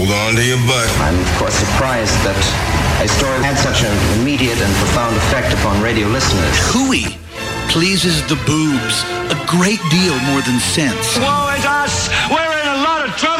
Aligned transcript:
hold 0.00 0.12
on 0.16 0.34
to 0.34 0.44
your 0.44 0.56
butt. 0.64 0.88
I'm, 1.04 1.18
of 1.20 1.28
course, 1.36 1.52
surprised 1.52 2.16
that 2.24 2.40
a 3.04 3.08
story 3.08 3.36
had 3.44 3.60
such 3.60 3.84
an 3.84 3.92
immediate 4.16 4.56
and 4.56 4.72
profound 4.80 5.12
effect 5.28 5.52
upon 5.60 5.82
radio 5.84 6.08
listeners. 6.08 6.56
Hooey 6.72 7.20
pleases 7.68 8.24
the 8.24 8.40
boobs 8.48 9.04
a 9.28 9.36
great 9.44 9.82
deal 9.92 10.16
more 10.32 10.40
than 10.40 10.56
sense. 10.56 11.20
Woe 11.20 11.52
is 11.52 11.64
us! 11.68 12.08
We're 12.32 12.40
in 12.40 12.68
a 12.68 12.80
lot 12.80 13.04
of 13.04 13.12
trouble! 13.20 13.39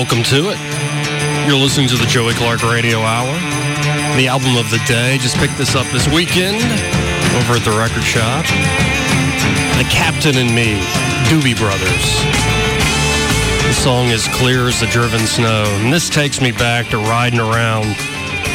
Welcome 0.00 0.22
to 0.22 0.48
it. 0.48 0.56
You're 1.46 1.60
listening 1.60 1.86
to 1.88 1.96
the 1.98 2.06
Joey 2.06 2.32
Clark 2.32 2.62
Radio 2.62 3.00
Hour. 3.00 3.36
The 4.16 4.28
album 4.28 4.56
of 4.56 4.70
the 4.70 4.80
day. 4.88 5.18
Just 5.18 5.36
picked 5.36 5.58
this 5.58 5.76
up 5.76 5.84
this 5.92 6.08
weekend 6.08 6.56
over 7.36 7.60
at 7.60 7.64
the 7.68 7.76
record 7.76 8.02
shop. 8.02 8.46
The 9.76 9.84
Captain 9.92 10.38
and 10.38 10.54
Me, 10.54 10.80
Doobie 11.28 11.52
Brothers. 11.52 12.06
The 13.68 13.74
song 13.74 14.06
is 14.06 14.26
Clear 14.28 14.68
as 14.68 14.80
the 14.80 14.86
Driven 14.86 15.26
Snow. 15.26 15.64
And 15.84 15.92
this 15.92 16.08
takes 16.08 16.40
me 16.40 16.50
back 16.50 16.88
to 16.88 16.96
riding 16.96 17.38
around 17.38 17.88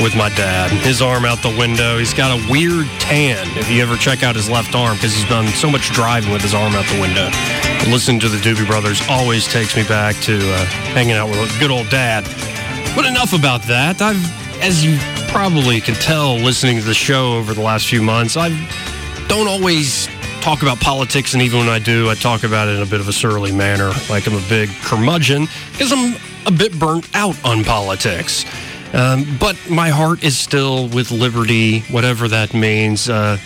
with 0.02 0.16
my 0.16 0.30
dad. 0.30 0.72
His 0.81 1.00
arm 1.00 1.25
out 1.25 1.44
the 1.44 1.56
window. 1.56 2.00
He's 2.00 2.16
got 2.16 2.34
a 2.34 2.41
weird 2.50 2.88
tan 2.97 3.45
if 3.56 3.69
you 3.69 3.84
ever 3.84 3.97
check 3.97 4.23
out 4.23 4.36
his 4.36 4.50
left 4.50 4.73
arm 4.73 4.95
because 4.95 5.14
he's 5.14 5.30
done 5.30 5.45
so 5.50 5.69
much 5.69 5.91
driving 5.91 6.31
with 6.31 6.41
his 6.41 6.56
arm 6.56 6.73
out 6.73 6.88
the 6.88 7.00
window. 7.00 7.30
Listening 7.88 8.20
to 8.22 8.30
the 8.30 8.38
Doobie 8.38 8.68
Brothers 8.68 9.02
always 9.09 9.48
takes 9.48 9.76
me 9.76 9.84
back 9.84 10.16
to 10.22 10.38
uh, 10.38 10.66
hanging 10.94 11.14
out 11.14 11.30
with 11.30 11.40
a 11.40 11.59
good 11.59 11.72
old 11.72 11.90
dad. 11.90 12.23
But 12.95 13.06
enough 13.06 13.34
about 13.34 13.62
that. 13.64 14.02
I've, 14.02 14.62
as 14.62 14.84
you 14.84 14.98
probably 15.30 15.81
can 15.81 15.96
tell, 15.96 16.36
listening 16.36 16.78
to 16.80 16.84
the 16.84 16.94
show 16.94 17.38
over 17.38 17.53
the 17.53 17.62
last 17.62 17.88
few 17.88 18.02
months, 18.02 18.38
I 18.38 18.50
don't 19.28 19.48
always 19.48 20.08
talk 20.42 20.62
about 20.62 20.80
politics, 20.80 21.34
and 21.34 21.42
even 21.42 21.59
when 21.59 21.70
I 21.70 21.80
do, 21.80 22.09
I 22.09 22.16
talk 22.16 22.44
about 22.44 22.68
it 22.68 22.76
in 22.76 22.81
a 22.81 22.86
bit 22.86 23.00
of 23.00 23.08
a 23.08 23.14
surly 23.14 23.52
manner, 23.52 23.92
like 24.09 24.28
I'm 24.28 24.36
a 24.36 24.48
big 24.48 24.70
curmudgeon, 24.84 25.48
because 25.72 25.92
I'm 25.92 26.16
a 26.46 26.52
bit 26.52 26.78
burnt 26.78 27.09
out 27.16 27.36
on 27.44 27.64
politics. 27.64 28.46
Um, 28.94 29.26
but 29.40 29.58
my 29.70 29.90
heart 29.90 30.23
is 30.23 30.38
still 30.38 30.88
with 30.88 31.12
liberty, 31.12 31.80
whatever 31.92 32.28
that 32.28 32.53
means. 32.53 33.09
Uh, 33.09 33.38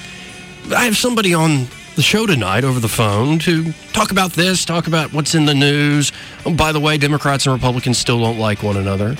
I 0.76 0.86
have 0.86 0.98
somebody 0.98 1.34
on 1.34 1.68
the 2.00 2.04
show 2.04 2.26
tonight 2.26 2.64
over 2.64 2.80
the 2.80 2.88
phone 2.88 3.38
to 3.40 3.74
talk 3.92 4.10
about 4.10 4.32
this, 4.32 4.64
talk 4.64 4.88
about 4.88 5.12
what's 5.12 5.36
in 5.36 5.44
the 5.44 5.54
news. 5.54 6.14
Oh, 6.46 6.54
by 6.54 6.72
the 6.72 6.80
way, 6.80 6.98
Democrats 6.98 7.46
and 7.46 7.52
Republicans 7.52 7.98
still 7.98 8.22
don't 8.22 8.40
like 8.40 8.64
one 8.64 8.78
another. 8.78 9.18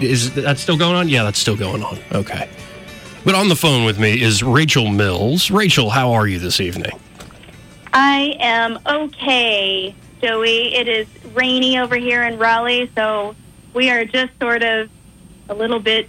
Is 0.00 0.32
that 0.32 0.56
still 0.56 0.78
going 0.78 0.96
on? 0.96 1.10
Yeah, 1.10 1.24
that's 1.24 1.38
still 1.38 1.58
going 1.58 1.82
on. 1.82 1.98
Okay. 2.12 2.48
But 3.22 3.34
on 3.34 3.50
the 3.50 3.54
phone 3.54 3.84
with 3.84 3.98
me 3.98 4.22
is 4.22 4.42
Rachel 4.42 4.88
Mills. 4.88 5.50
Rachel, 5.50 5.90
how 5.90 6.12
are 6.12 6.26
you 6.26 6.38
this 6.38 6.58
evening? 6.58 6.98
I 7.92 8.34
am 8.40 8.78
okay, 8.86 9.94
Joey. 10.22 10.74
It 10.74 10.88
is 10.88 11.06
rainy 11.34 11.78
over 11.78 11.96
here 11.96 12.22
in 12.22 12.38
Raleigh, 12.38 12.90
so 12.94 13.36
we 13.74 13.90
are 13.90 14.06
just 14.06 14.32
sort 14.40 14.62
of 14.62 14.88
a 15.50 15.54
little 15.54 15.80
bit 15.80 16.08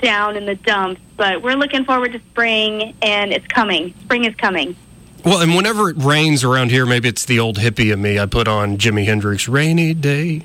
down 0.00 0.36
in 0.36 0.46
the 0.46 0.54
dumps, 0.54 1.00
but 1.16 1.42
we're 1.42 1.56
looking 1.56 1.84
forward 1.84 2.12
to 2.12 2.18
spring, 2.20 2.94
and 3.02 3.32
it's 3.32 3.46
coming. 3.46 3.94
Spring 4.04 4.24
is 4.24 4.34
coming. 4.34 4.76
Well, 5.24 5.40
and 5.40 5.54
whenever 5.56 5.88
it 5.88 5.96
rains 5.98 6.44
around 6.44 6.70
here, 6.70 6.84
maybe 6.84 7.08
it's 7.08 7.24
the 7.24 7.40
old 7.40 7.56
hippie 7.56 7.92
of 7.92 7.98
me. 7.98 8.18
I 8.18 8.26
put 8.26 8.46
on 8.46 8.76
Jimi 8.76 9.06
Hendrix, 9.06 9.48
"Rainy 9.48 9.94
Day, 9.94 10.42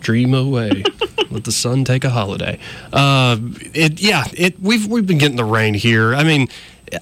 Dream 0.00 0.32
Away, 0.32 0.84
Let 1.30 1.44
the 1.44 1.52
Sun 1.52 1.84
Take 1.84 2.04
a 2.04 2.10
Holiday." 2.10 2.58
Uh, 2.92 3.36
it, 3.74 4.00
yeah, 4.00 4.24
it. 4.32 4.58
We've 4.60 4.86
we've 4.86 5.06
been 5.06 5.18
getting 5.18 5.36
the 5.36 5.44
rain 5.44 5.74
here. 5.74 6.14
I 6.14 6.24
mean, 6.24 6.48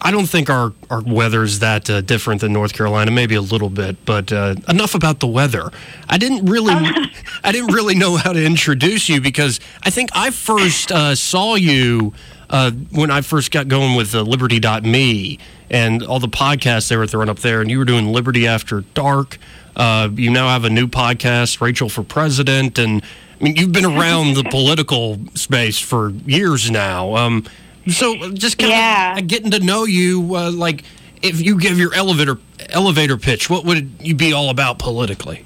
I 0.00 0.10
don't 0.10 0.26
think 0.26 0.48
our 0.48 0.72
our 0.88 1.02
weather's 1.02 1.58
that 1.58 1.90
uh, 1.90 2.00
different 2.00 2.40
than 2.40 2.52
North 2.52 2.72
Carolina. 2.72 3.10
Maybe 3.10 3.34
a 3.34 3.42
little 3.42 3.68
bit, 3.68 4.04
but 4.04 4.32
uh, 4.32 4.54
enough 4.68 4.94
about 4.94 5.20
the 5.20 5.26
weather. 5.26 5.70
I 6.08 6.16
didn't 6.16 6.46
really, 6.46 6.72
I 7.44 7.52
didn't 7.52 7.72
really 7.72 7.94
know 7.94 8.16
how 8.16 8.32
to 8.32 8.44
introduce 8.44 9.08
you 9.08 9.20
because 9.20 9.60
I 9.82 9.90
think 9.90 10.10
I 10.14 10.30
first 10.30 10.90
uh, 10.90 11.14
saw 11.14 11.54
you 11.54 12.14
uh, 12.48 12.70
when 12.92 13.10
I 13.10 13.20
first 13.20 13.50
got 13.50 13.68
going 13.68 13.94
with 13.94 14.14
uh, 14.14 14.22
Liberty.me 14.22 15.38
and 15.70 16.02
all 16.02 16.20
the 16.20 16.28
podcasts 16.28 16.88
they 16.88 16.96
were 16.96 17.06
throwing 17.06 17.28
up 17.28 17.40
there, 17.40 17.60
and 17.60 17.70
you 17.70 17.78
were 17.78 17.84
doing 17.84 18.12
Liberty 18.12 18.46
After 18.46 18.82
Dark. 18.94 19.38
Uh, 19.76 20.08
you 20.14 20.30
now 20.30 20.48
have 20.48 20.64
a 20.64 20.70
new 20.70 20.86
podcast, 20.86 21.60
Rachel 21.60 21.88
for 21.88 22.02
President, 22.02 22.78
and 22.78 23.02
I 23.40 23.44
mean 23.44 23.56
you've 23.56 23.72
been 23.72 23.84
around 23.84 24.34
the 24.34 24.44
political 24.50 25.18
space 25.34 25.78
for 25.78 26.10
years 26.10 26.70
now. 26.70 27.16
Um, 27.16 27.44
so 27.88 28.30
just 28.32 28.58
kind 28.58 28.70
Yeah. 28.72 29.18
of 29.18 29.26
getting 29.26 29.50
to 29.52 29.60
know 29.60 29.84
you, 29.84 30.34
uh, 30.36 30.50
like 30.50 30.84
if 31.22 31.40
you 31.40 31.58
give 31.58 31.78
your 31.78 31.94
elevator 31.94 32.38
elevator 32.70 33.16
pitch, 33.16 33.48
what 33.50 33.64
would 33.64 33.90
you 34.00 34.14
be 34.14 34.32
all 34.32 34.50
about 34.50 34.78
politically? 34.78 35.44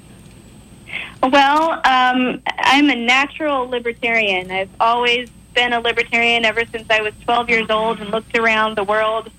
Well, 1.22 1.72
um, 1.84 2.40
I'm 2.58 2.90
a 2.90 2.94
natural 2.96 3.68
libertarian. 3.68 4.50
I've 4.50 4.70
always 4.80 5.28
been 5.54 5.72
a 5.72 5.80
libertarian 5.80 6.44
ever 6.44 6.64
since 6.66 6.88
I 6.90 7.02
was 7.02 7.12
12 7.24 7.50
years 7.50 7.70
old 7.70 8.00
and 8.00 8.10
looked 8.10 8.38
around 8.38 8.76
the 8.76 8.84
world 8.84 9.30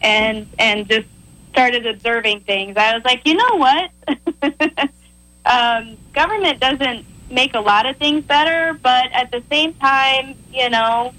and 0.00 0.46
and 0.58 0.88
just 0.88 1.06
started 1.50 1.86
observing 1.86 2.40
things. 2.40 2.76
I 2.76 2.94
was 2.94 3.04
like, 3.04 3.22
you 3.26 3.34
know 3.34 3.56
what? 3.56 3.90
um, 5.46 5.96
government 6.12 6.60
doesn't 6.60 7.04
make 7.30 7.54
a 7.54 7.60
lot 7.60 7.86
of 7.86 7.96
things 7.96 8.24
better, 8.24 8.78
but 8.82 9.10
at 9.12 9.30
the 9.30 9.42
same 9.50 9.74
time, 9.74 10.34
you 10.52 10.70
know, 10.70 11.12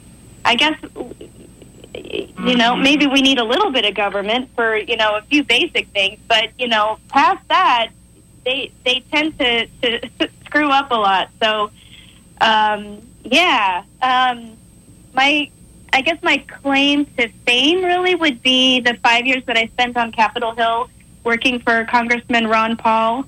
I 0.45 0.55
guess 0.55 0.77
you 1.97 2.55
know 2.55 2.75
maybe 2.75 3.07
we 3.07 3.21
need 3.21 3.39
a 3.39 3.43
little 3.43 3.71
bit 3.71 3.85
of 3.85 3.95
government 3.95 4.49
for 4.55 4.75
you 4.77 4.97
know 4.97 5.17
a 5.17 5.21
few 5.23 5.43
basic 5.43 5.87
things, 5.89 6.19
but 6.27 6.49
you 6.59 6.67
know 6.67 6.99
past 7.09 7.47
that 7.47 7.89
they 8.43 8.71
they 8.83 9.01
tend 9.11 9.37
to, 9.39 9.67
to 9.67 10.09
screw 10.45 10.69
up 10.69 10.91
a 10.91 10.95
lot. 10.95 11.29
So 11.41 11.71
um, 12.41 13.01
yeah, 13.23 13.83
um, 14.01 14.55
my 15.13 15.49
I 15.93 16.01
guess 16.01 16.21
my 16.21 16.37
claim 16.37 17.05
to 17.17 17.29
fame 17.45 17.83
really 17.83 18.15
would 18.15 18.41
be 18.41 18.79
the 18.79 18.95
five 18.95 19.25
years 19.25 19.43
that 19.45 19.57
I 19.57 19.67
spent 19.67 19.97
on 19.97 20.11
Capitol 20.11 20.53
Hill 20.53 20.89
working 21.23 21.59
for 21.59 21.85
Congressman 21.85 22.47
Ron 22.47 22.77
Paul. 22.77 23.25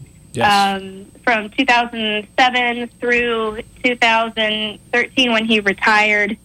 Um, 0.74 1.08
from 1.24 1.50
2007 1.50 2.88
through 3.00 3.62
2013 3.84 5.32
when 5.32 5.46
he 5.46 5.60
retired. 5.60 6.38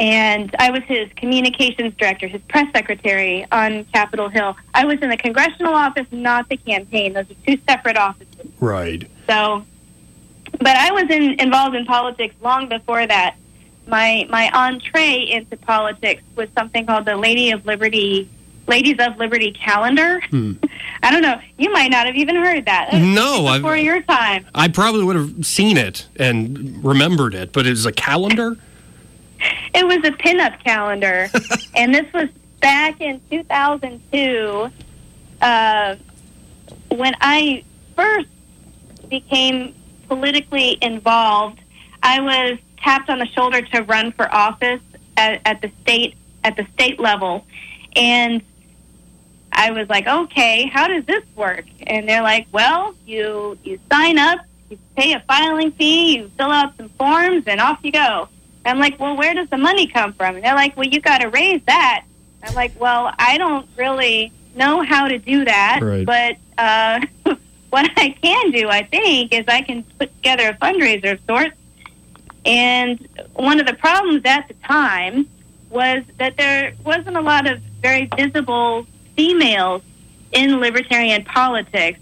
And 0.00 0.56
I 0.58 0.70
was 0.70 0.82
his 0.84 1.10
communications 1.14 1.92
director, 1.98 2.26
his 2.26 2.40
press 2.48 2.66
secretary 2.72 3.46
on 3.52 3.84
Capitol 3.92 4.30
Hill. 4.30 4.56
I 4.72 4.86
was 4.86 4.98
in 5.02 5.10
the 5.10 5.16
congressional 5.18 5.74
office, 5.74 6.06
not 6.10 6.48
the 6.48 6.56
campaign. 6.56 7.12
Those 7.12 7.30
are 7.30 7.34
two 7.46 7.58
separate 7.68 7.98
offices. 7.98 8.46
Right. 8.60 9.08
So, 9.26 9.66
but 10.58 10.74
I 10.74 10.90
was 10.92 11.04
in, 11.10 11.38
involved 11.38 11.76
in 11.76 11.84
politics 11.84 12.34
long 12.40 12.70
before 12.70 13.06
that. 13.06 13.36
My 13.86 14.26
my 14.30 14.50
entree 14.54 15.26
into 15.30 15.58
politics 15.58 16.22
was 16.34 16.48
something 16.56 16.86
called 16.86 17.04
the 17.04 17.16
Lady 17.16 17.50
of 17.50 17.66
Liberty, 17.66 18.26
Ladies 18.68 18.96
of 19.00 19.18
Liberty 19.18 19.52
calendar. 19.52 20.20
Hmm. 20.30 20.52
I 21.02 21.10
don't 21.10 21.22
know. 21.22 21.38
You 21.58 21.70
might 21.72 21.90
not 21.90 22.06
have 22.06 22.16
even 22.16 22.36
heard 22.36 22.64
that. 22.64 22.94
No, 22.94 23.46
I've- 23.46 23.58
before 23.58 23.76
your 23.76 24.00
time. 24.00 24.46
I 24.54 24.68
probably 24.68 25.04
would 25.04 25.16
have 25.16 25.44
seen 25.44 25.76
it 25.76 26.06
and 26.16 26.82
remembered 26.82 27.34
it, 27.34 27.52
but 27.52 27.66
it 27.66 27.70
was 27.70 27.84
a 27.84 27.92
calendar. 27.92 28.56
It 29.74 29.86
was 29.86 29.98
a 29.98 30.10
pinup 30.10 30.62
calendar, 30.64 31.30
and 31.76 31.94
this 31.94 32.12
was 32.12 32.28
back 32.60 33.00
in 33.00 33.20
2002 33.30 34.68
uh, 35.40 35.96
when 36.88 37.14
I 37.20 37.64
first 37.96 38.28
became 39.08 39.74
politically 40.08 40.76
involved. 40.82 41.60
I 42.02 42.20
was 42.20 42.58
tapped 42.78 43.10
on 43.10 43.18
the 43.18 43.26
shoulder 43.26 43.62
to 43.62 43.82
run 43.82 44.12
for 44.12 44.32
office 44.34 44.80
at, 45.16 45.40
at 45.44 45.62
the 45.62 45.70
state 45.82 46.16
at 46.42 46.56
the 46.56 46.66
state 46.74 46.98
level, 46.98 47.46
and 47.94 48.42
I 49.52 49.70
was 49.70 49.88
like, 49.88 50.06
okay, 50.06 50.66
how 50.66 50.88
does 50.88 51.04
this 51.04 51.24
work? 51.36 51.64
And 51.86 52.08
they're 52.08 52.22
like, 52.22 52.46
well, 52.52 52.94
you 53.06 53.58
you 53.62 53.78
sign 53.90 54.18
up, 54.18 54.40
you 54.68 54.78
pay 54.96 55.12
a 55.12 55.20
filing 55.20 55.72
fee, 55.72 56.16
you 56.16 56.28
fill 56.36 56.50
out 56.50 56.76
some 56.76 56.88
forms, 56.90 57.44
and 57.46 57.60
off 57.60 57.78
you 57.82 57.92
go. 57.92 58.28
I'm 58.64 58.78
like, 58.78 58.98
well, 59.00 59.16
where 59.16 59.34
does 59.34 59.48
the 59.48 59.56
money 59.58 59.86
come 59.86 60.12
from? 60.12 60.36
And 60.36 60.44
they're 60.44 60.54
like, 60.54 60.76
well, 60.76 60.86
you 60.86 61.00
got 61.00 61.18
to 61.18 61.28
raise 61.28 61.62
that. 61.66 62.04
I'm 62.42 62.54
like, 62.54 62.78
well, 62.80 63.12
I 63.18 63.38
don't 63.38 63.66
really 63.76 64.32
know 64.54 64.82
how 64.82 65.08
to 65.08 65.18
do 65.18 65.44
that, 65.44 65.80
Right. 65.82 66.04
but 66.06 66.36
uh, 66.58 67.00
what 67.70 67.90
I 67.96 68.10
can 68.22 68.50
do, 68.50 68.68
I 68.68 68.82
think, 68.84 69.32
is 69.32 69.44
I 69.48 69.62
can 69.62 69.82
put 69.98 70.14
together 70.16 70.48
a 70.48 70.54
fundraiser 70.54 71.12
of 71.12 71.20
sorts. 71.26 71.56
And 72.44 73.06
one 73.34 73.60
of 73.60 73.66
the 73.66 73.74
problems 73.74 74.22
at 74.24 74.48
the 74.48 74.54
time 74.66 75.26
was 75.68 76.02
that 76.18 76.36
there 76.36 76.74
wasn't 76.84 77.16
a 77.16 77.20
lot 77.20 77.46
of 77.46 77.60
very 77.82 78.10
visible 78.16 78.86
females 79.16 79.82
in 80.32 80.58
libertarian 80.58 81.24
politics. 81.24 81.98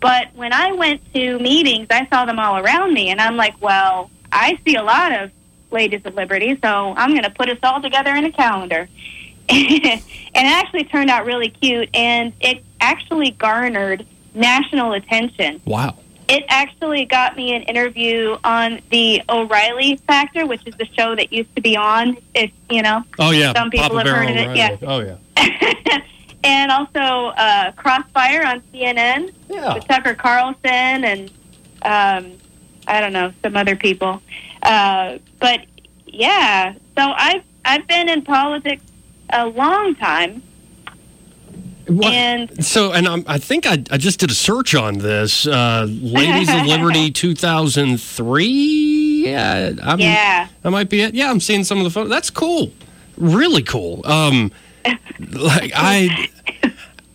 But 0.00 0.28
when 0.34 0.52
I 0.52 0.72
went 0.72 1.00
to 1.14 1.38
meetings, 1.38 1.86
I 1.90 2.06
saw 2.06 2.24
them 2.24 2.38
all 2.38 2.58
around 2.58 2.92
me, 2.94 3.10
and 3.10 3.20
I'm 3.20 3.36
like, 3.36 3.54
well, 3.60 4.10
I 4.32 4.58
see 4.64 4.74
a 4.76 4.82
lot 4.82 5.12
of 5.12 5.30
ladies 5.72 6.02
of 6.04 6.14
liberty, 6.14 6.58
so 6.62 6.94
I'm 6.96 7.10
going 7.10 7.24
to 7.24 7.30
put 7.30 7.48
us 7.48 7.58
all 7.62 7.80
together 7.80 8.14
in 8.14 8.24
a 8.24 8.32
calendar. 8.32 8.88
and 9.48 10.00
it 10.00 10.02
actually 10.34 10.84
turned 10.84 11.10
out 11.10 11.24
really 11.26 11.48
cute, 11.50 11.88
and 11.94 12.32
it 12.40 12.62
actually 12.80 13.32
garnered 13.32 14.06
national 14.34 14.92
attention. 14.92 15.60
Wow. 15.64 15.96
It 16.28 16.44
actually 16.48 17.04
got 17.04 17.36
me 17.36 17.54
an 17.54 17.62
interview 17.62 18.36
on 18.44 18.80
the 18.90 19.22
O'Reilly 19.28 19.96
Factor, 19.96 20.46
which 20.46 20.66
is 20.66 20.74
the 20.76 20.86
show 20.96 21.14
that 21.16 21.32
used 21.32 21.54
to 21.56 21.60
be 21.60 21.76
on. 21.76 22.16
If 22.34 22.50
you 22.70 22.80
know, 22.82 23.02
Oh 23.18 23.32
yeah. 23.32 23.52
Some 23.52 23.70
people 23.70 23.88
Papa 23.88 24.08
have 24.08 24.16
heard 24.16 24.30
of 24.30 24.36
it, 24.36 24.56
yeah. 24.56 24.76
Oh 24.82 25.00
yeah. 25.00 25.98
and 26.44 26.70
also 26.72 26.98
uh, 27.00 27.72
Crossfire 27.72 28.44
on 28.46 28.60
CNN 28.72 29.32
Yeah. 29.50 29.74
with 29.74 29.86
Tucker 29.86 30.14
Carlson 30.14 30.60
and 31.04 31.28
um, 31.82 32.38
I 32.86 33.00
don't 33.00 33.12
know 33.12 33.32
some 33.42 33.56
other 33.56 33.76
people. 33.76 34.22
Uh, 34.62 35.18
but 35.40 35.60
yeah, 36.06 36.74
so 36.96 37.12
I've 37.16 37.42
I've 37.64 37.86
been 37.86 38.08
in 38.08 38.22
politics 38.22 38.82
a 39.30 39.46
long 39.46 39.94
time, 39.94 40.42
What- 41.86 42.12
and 42.12 42.64
So, 42.64 42.92
and 42.92 43.08
I'm, 43.08 43.24
I 43.26 43.38
think 43.38 43.66
I, 43.66 43.82
I 43.90 43.96
just 43.98 44.20
did 44.20 44.30
a 44.30 44.34
search 44.34 44.74
on 44.74 44.98
this. 44.98 45.46
Uh, 45.46 45.86
Ladies 45.88 46.48
of 46.52 46.66
Liberty 46.66 47.10
2003. 48.20 49.24
Yeah, 49.24 49.72
I'm, 49.82 50.00
yeah, 50.00 50.48
that 50.62 50.70
might 50.70 50.88
be 50.90 51.00
it. 51.02 51.14
Yeah, 51.14 51.30
I'm 51.30 51.40
seeing 51.40 51.64
some 51.64 51.78
of 51.78 51.84
the 51.84 51.90
photos. 51.90 52.10
That's 52.10 52.30
cool. 52.30 52.72
Really 53.16 53.62
cool. 53.62 54.04
Um, 54.06 54.50
like 55.30 55.72
I, 55.74 56.28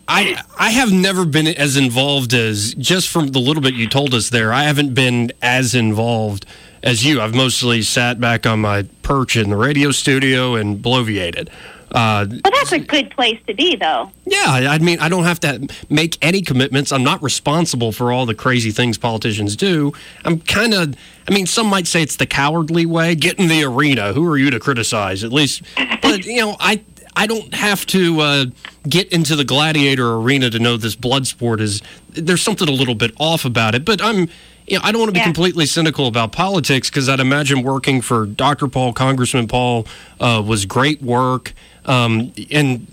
I, 0.08 0.42
I 0.58 0.70
have 0.70 0.90
never 0.92 1.24
been 1.26 1.46
as 1.46 1.76
involved 1.76 2.32
as 2.34 2.74
just 2.74 3.08
from 3.08 3.28
the 3.28 3.38
little 3.40 3.62
bit 3.62 3.74
you 3.74 3.88
told 3.88 4.14
us 4.14 4.30
there. 4.30 4.52
I 4.52 4.62
haven't 4.64 4.94
been 4.94 5.32
as 5.42 5.74
involved 5.74 6.46
as 6.82 7.04
you. 7.04 7.20
I've 7.20 7.34
mostly 7.34 7.82
sat 7.82 8.20
back 8.20 8.46
on 8.46 8.60
my 8.60 8.84
perch 9.02 9.36
in 9.36 9.50
the 9.50 9.56
radio 9.56 9.90
studio 9.90 10.54
and 10.54 10.82
bloviated. 10.82 11.48
Uh, 11.90 12.26
but 12.26 12.52
that's 12.52 12.72
a 12.72 12.78
good 12.78 13.10
place 13.12 13.40
to 13.46 13.54
be, 13.54 13.74
though. 13.74 14.10
yeah, 14.26 14.44
I 14.46 14.74
I 14.74 14.78
mean, 14.78 15.00
I 15.00 15.08
don't 15.08 15.24
have 15.24 15.40
to 15.40 15.66
make 15.88 16.18
any 16.20 16.42
commitments. 16.42 16.92
I'm 16.92 17.02
not 17.02 17.22
responsible 17.22 17.92
for 17.92 18.12
all 18.12 18.26
the 18.26 18.34
crazy 18.34 18.70
things 18.70 18.98
politicians 18.98 19.56
do. 19.56 19.94
I'm 20.22 20.40
kind 20.40 20.74
of, 20.74 20.94
I 21.26 21.32
mean, 21.32 21.46
some 21.46 21.66
might 21.66 21.86
say 21.86 22.02
it's 22.02 22.16
the 22.16 22.26
cowardly 22.26 22.84
way. 22.84 23.14
Get 23.14 23.38
in 23.38 23.48
the 23.48 23.64
arena. 23.64 24.12
Who 24.12 24.26
are 24.28 24.36
you 24.36 24.50
to 24.50 24.60
criticize? 24.60 25.24
At 25.24 25.32
least, 25.32 25.62
but 26.02 26.26
you 26.26 26.40
know, 26.40 26.56
I. 26.60 26.82
I 27.16 27.26
don't 27.26 27.52
have 27.52 27.84
to 27.86 28.20
uh, 28.20 28.44
get 28.88 29.12
into 29.12 29.34
the 29.34 29.42
gladiator 29.42 30.14
arena 30.14 30.50
to 30.50 30.58
know 30.60 30.76
this 30.76 30.94
blood 30.94 31.26
sport 31.26 31.60
is. 31.60 31.82
There's 32.10 32.42
something 32.42 32.68
a 32.68 32.72
little 32.72 32.94
bit 32.94 33.10
off 33.18 33.44
about 33.44 33.74
it, 33.74 33.84
but 33.84 34.00
I'm. 34.00 34.28
You 34.68 34.76
know, 34.76 34.82
I 34.84 34.92
don't 34.92 35.00
want 35.00 35.08
to 35.08 35.12
be 35.14 35.18
Yeah. 35.20 35.24
completely 35.24 35.66
cynical 35.66 36.06
about 36.06 36.32
politics 36.32 36.90
because 36.90 37.08
I'd 37.08 37.20
imagine 37.20 37.62
working 37.62 38.00
for 38.02 38.26
Dr. 38.26 38.68
Paul, 38.68 38.92
Congressman 38.92 39.46
Paul, 39.48 39.86
uh, 40.20 40.42
was 40.44 40.66
great 40.66 41.02
work. 41.02 41.54
Um, 41.86 42.32
and 42.50 42.86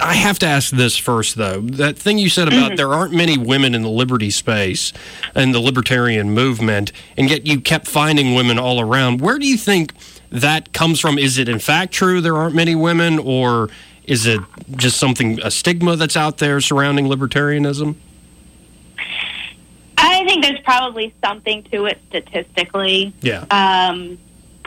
I 0.00 0.14
have 0.14 0.38
to 0.38 0.46
ask 0.46 0.70
this 0.70 0.96
first, 0.96 1.36
though. 1.36 1.60
That 1.60 1.98
thing 1.98 2.18
you 2.18 2.30
said 2.30 2.48
about 2.48 2.76
there 2.76 2.94
aren't 2.94 3.12
many 3.12 3.36
women 3.36 3.74
in 3.74 3.82
the 3.82 3.90
liberty 3.90 4.30
space 4.30 4.92
and 5.34 5.54
the 5.54 5.60
libertarian 5.60 6.30
movement, 6.30 6.92
and 7.16 7.28
yet 7.28 7.46
you 7.46 7.60
kept 7.60 7.86
finding 7.86 8.34
women 8.34 8.58
all 8.58 8.80
around. 8.80 9.20
Where 9.20 9.38
do 9.38 9.46
you 9.46 9.58
think 9.58 9.92
that 10.30 10.72
comes 10.72 10.98
from? 10.98 11.18
Is 11.18 11.36
it 11.36 11.48
in 11.48 11.58
fact 11.58 11.92
true 11.92 12.20
there 12.22 12.36
aren't 12.36 12.54
many 12.54 12.74
women, 12.74 13.18
or 13.18 13.68
is 14.04 14.24
it 14.24 14.40
just 14.76 14.96
something, 14.98 15.40
a 15.42 15.50
stigma 15.50 15.96
that's 15.96 16.16
out 16.16 16.38
there 16.38 16.60
surrounding 16.60 17.06
libertarianism? 17.06 17.96
I 20.26 20.28
think 20.28 20.44
there's 20.44 20.60
probably 20.60 21.14
something 21.22 21.62
to 21.64 21.86
it 21.86 22.00
statistically. 22.08 23.14
Yeah. 23.20 23.42
Um, 23.42 24.18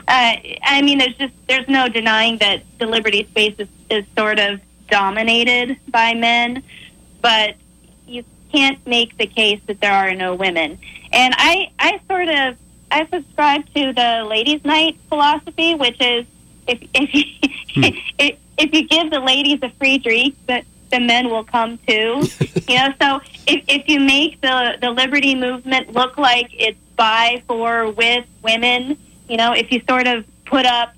uh, 0.08 0.36
I 0.62 0.80
mean, 0.82 0.96
there's 0.96 1.16
just 1.16 1.34
there's 1.48 1.68
no 1.68 1.86
denying 1.86 2.38
that 2.38 2.62
the 2.78 2.86
liberty 2.86 3.24
space 3.24 3.56
is, 3.58 3.68
is 3.90 4.06
sort 4.16 4.38
of 4.38 4.60
dominated 4.88 5.76
by 5.88 6.14
men, 6.14 6.62
but 7.20 7.56
you 8.06 8.24
can't 8.50 8.84
make 8.86 9.18
the 9.18 9.26
case 9.26 9.60
that 9.66 9.82
there 9.82 9.92
are 9.92 10.14
no 10.14 10.34
women. 10.34 10.78
And 11.12 11.34
I 11.36 11.70
I 11.78 12.00
sort 12.08 12.30
of 12.30 12.56
I 12.90 13.06
subscribe 13.12 13.66
to 13.74 13.92
the 13.92 14.24
ladies' 14.26 14.64
night 14.64 14.96
philosophy, 15.10 15.74
which 15.74 16.00
is 16.00 16.24
if 16.68 16.82
if 16.94 17.14
you, 17.14 17.24
if, 18.18 18.38
if 18.56 18.74
you 18.74 18.88
give 18.88 19.10
the 19.10 19.20
ladies 19.20 19.58
a 19.62 19.68
free 19.72 19.98
drink, 19.98 20.36
the, 20.46 20.64
the 20.90 21.00
men 21.00 21.30
will 21.30 21.44
come 21.44 21.78
too. 21.86 22.22
you 22.68 22.76
know, 22.76 22.92
so 23.00 23.20
if, 23.46 23.64
if 23.68 23.88
you 23.88 24.00
make 24.00 24.40
the 24.40 24.76
the 24.80 24.90
liberty 24.90 25.34
movement 25.34 25.92
look 25.92 26.18
like 26.18 26.48
it's 26.52 26.78
by, 26.96 27.42
for, 27.48 27.90
with 27.92 28.26
women, 28.42 28.98
you 29.26 29.38
know, 29.38 29.52
if 29.54 29.72
you 29.72 29.80
sort 29.88 30.06
of 30.06 30.26
put 30.44 30.66
up 30.66 30.94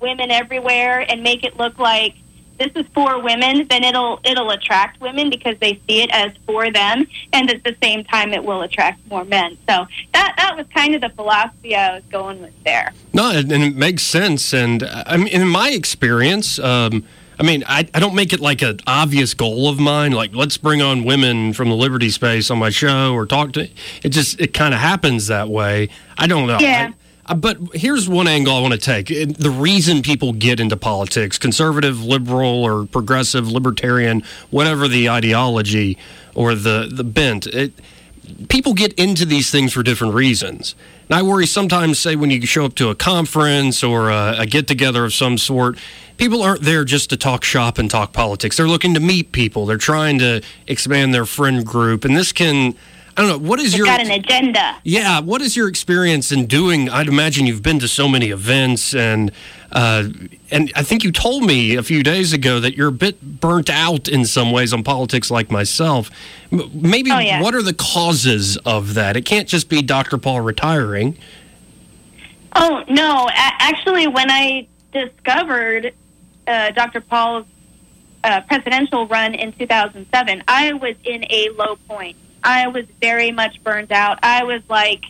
women 0.00 0.32
everywhere 0.32 1.04
and 1.08 1.22
make 1.22 1.44
it 1.44 1.56
look 1.56 1.78
like 1.78 2.14
this 2.58 2.72
is 2.74 2.86
for 2.92 3.20
women, 3.22 3.66
then 3.68 3.84
it'll 3.84 4.20
it'll 4.24 4.50
attract 4.50 5.00
women 5.00 5.30
because 5.30 5.56
they 5.58 5.80
see 5.86 6.02
it 6.02 6.10
as 6.10 6.32
for 6.44 6.70
them, 6.72 7.06
and 7.32 7.50
at 7.50 7.62
the 7.62 7.76
same 7.80 8.02
time, 8.04 8.32
it 8.32 8.44
will 8.44 8.62
attract 8.62 9.06
more 9.08 9.24
men. 9.24 9.56
So 9.68 9.86
that 10.12 10.34
that 10.36 10.56
was 10.56 10.66
kind 10.74 10.94
of 10.94 11.00
the 11.00 11.10
philosophy 11.10 11.76
I 11.76 11.94
was 11.94 12.02
going 12.10 12.40
with 12.40 12.64
there. 12.64 12.92
No, 13.12 13.30
and 13.30 13.52
it 13.52 13.76
makes 13.76 14.02
sense. 14.02 14.52
And 14.52 14.82
uh, 14.82 15.04
I 15.06 15.16
mean, 15.18 15.28
in 15.28 15.46
my 15.46 15.70
experience, 15.70 16.58
um, 16.58 17.04
I 17.38 17.44
mean, 17.44 17.62
I, 17.66 17.88
I 17.94 18.00
don't 18.00 18.14
make 18.14 18.32
it 18.32 18.40
like 18.40 18.62
an 18.62 18.80
obvious 18.86 19.32
goal 19.34 19.68
of 19.68 19.78
mine. 19.78 20.12
Like, 20.12 20.34
let's 20.34 20.56
bring 20.56 20.82
on 20.82 21.04
women 21.04 21.52
from 21.52 21.68
the 21.68 21.76
liberty 21.76 22.10
space 22.10 22.50
on 22.50 22.58
my 22.58 22.70
show 22.70 23.14
or 23.14 23.26
talk 23.26 23.52
to. 23.52 23.68
It 24.02 24.08
just 24.08 24.40
it 24.40 24.52
kind 24.52 24.74
of 24.74 24.80
happens 24.80 25.28
that 25.28 25.48
way. 25.48 25.88
I 26.16 26.26
don't 26.26 26.46
know. 26.46 26.58
Yeah. 26.58 26.88
I- 26.90 27.34
but 27.36 27.58
here's 27.74 28.08
one 28.08 28.26
angle 28.26 28.54
I 28.54 28.60
want 28.62 28.72
to 28.72 28.80
take. 28.80 29.08
The 29.08 29.50
reason 29.50 30.00
people 30.00 30.32
get 30.32 30.58
into 30.60 30.78
politics, 30.78 31.36
conservative, 31.36 32.02
liberal, 32.02 32.64
or 32.64 32.86
progressive, 32.86 33.46
libertarian, 33.52 34.22
whatever 34.48 34.88
the 34.88 35.10
ideology 35.10 35.98
or 36.34 36.54
the, 36.54 36.88
the 36.90 37.04
bent, 37.04 37.46
it, 37.48 37.74
people 38.48 38.72
get 38.72 38.94
into 38.94 39.26
these 39.26 39.50
things 39.50 39.74
for 39.74 39.82
different 39.82 40.14
reasons. 40.14 40.74
And 41.10 41.18
I 41.18 41.22
worry 41.22 41.44
sometimes, 41.46 41.98
say, 41.98 42.16
when 42.16 42.30
you 42.30 42.40
show 42.46 42.64
up 42.64 42.74
to 42.76 42.88
a 42.88 42.94
conference 42.94 43.84
or 43.84 44.08
a, 44.08 44.36
a 44.38 44.46
get 44.46 44.66
together 44.66 45.04
of 45.04 45.12
some 45.12 45.36
sort, 45.36 45.76
people 46.18 46.42
aren't 46.42 46.62
there 46.62 46.84
just 46.84 47.08
to 47.10 47.16
talk 47.16 47.44
shop 47.44 47.78
and 47.78 47.90
talk 47.90 48.12
politics. 48.12 48.56
They're 48.56 48.68
looking 48.68 48.94
to 48.94 49.00
meet 49.00 49.32
people, 49.32 49.64
they're 49.66 49.78
trying 49.78 50.18
to 50.18 50.42
expand 50.66 51.14
their 51.14 51.24
friend 51.26 51.64
group. 51.64 52.04
And 52.04 52.14
this 52.16 52.32
can, 52.32 52.74
I 53.16 53.22
don't 53.22 53.28
know, 53.42 53.48
what 53.48 53.58
is 53.60 53.66
It's 53.68 53.76
your. 53.78 53.86
got 53.86 54.00
an 54.00 54.10
agenda. 54.10 54.76
Yeah, 54.84 55.20
what 55.20 55.40
is 55.40 55.56
your 55.56 55.68
experience 55.68 56.30
in 56.30 56.46
doing? 56.46 56.88
I'd 56.90 57.08
imagine 57.08 57.46
you've 57.46 57.62
been 57.62 57.78
to 57.80 57.88
so 57.88 58.06
many 58.08 58.28
events, 58.30 58.94
and 58.94 59.32
uh, 59.72 60.04
and 60.50 60.72
I 60.76 60.82
think 60.82 61.04
you 61.04 61.12
told 61.12 61.44
me 61.44 61.74
a 61.76 61.82
few 61.82 62.02
days 62.02 62.32
ago 62.32 62.58
that 62.60 62.74
you're 62.76 62.88
a 62.88 62.92
bit 62.92 63.20
burnt 63.40 63.68
out 63.68 64.08
in 64.08 64.24
some 64.24 64.50
ways 64.52 64.72
on 64.72 64.82
politics, 64.82 65.30
like 65.30 65.50
myself. 65.50 66.10
Maybe 66.50 67.10
Oh, 67.12 67.18
yeah. 67.18 67.42
what 67.42 67.54
are 67.54 67.62
the 67.62 67.74
causes 67.74 68.56
of 68.58 68.94
that? 68.94 69.16
It 69.16 69.22
can't 69.26 69.46
just 69.48 69.68
be 69.68 69.82
Dr. 69.82 70.16
Paul 70.16 70.40
retiring. 70.40 71.18
Oh 72.54 72.82
no! 72.88 73.28
A- 73.28 73.32
actually, 73.34 74.06
when 74.06 74.30
I 74.30 74.66
discovered 74.92 75.92
uh, 76.48 76.70
Dr. 76.72 77.00
Paul's 77.00 77.46
uh, 78.24 78.40
presidential 78.42 79.06
run 79.06 79.34
in 79.34 79.52
2007, 79.52 80.42
I 80.48 80.72
was 80.72 80.96
in 81.04 81.24
a 81.30 81.50
low 81.50 81.76
point. 81.88 82.16
I 82.42 82.68
was 82.68 82.86
very 83.00 83.30
much 83.30 83.62
burned 83.62 83.92
out. 83.92 84.18
I 84.22 84.44
was 84.44 84.62
like, 84.68 85.04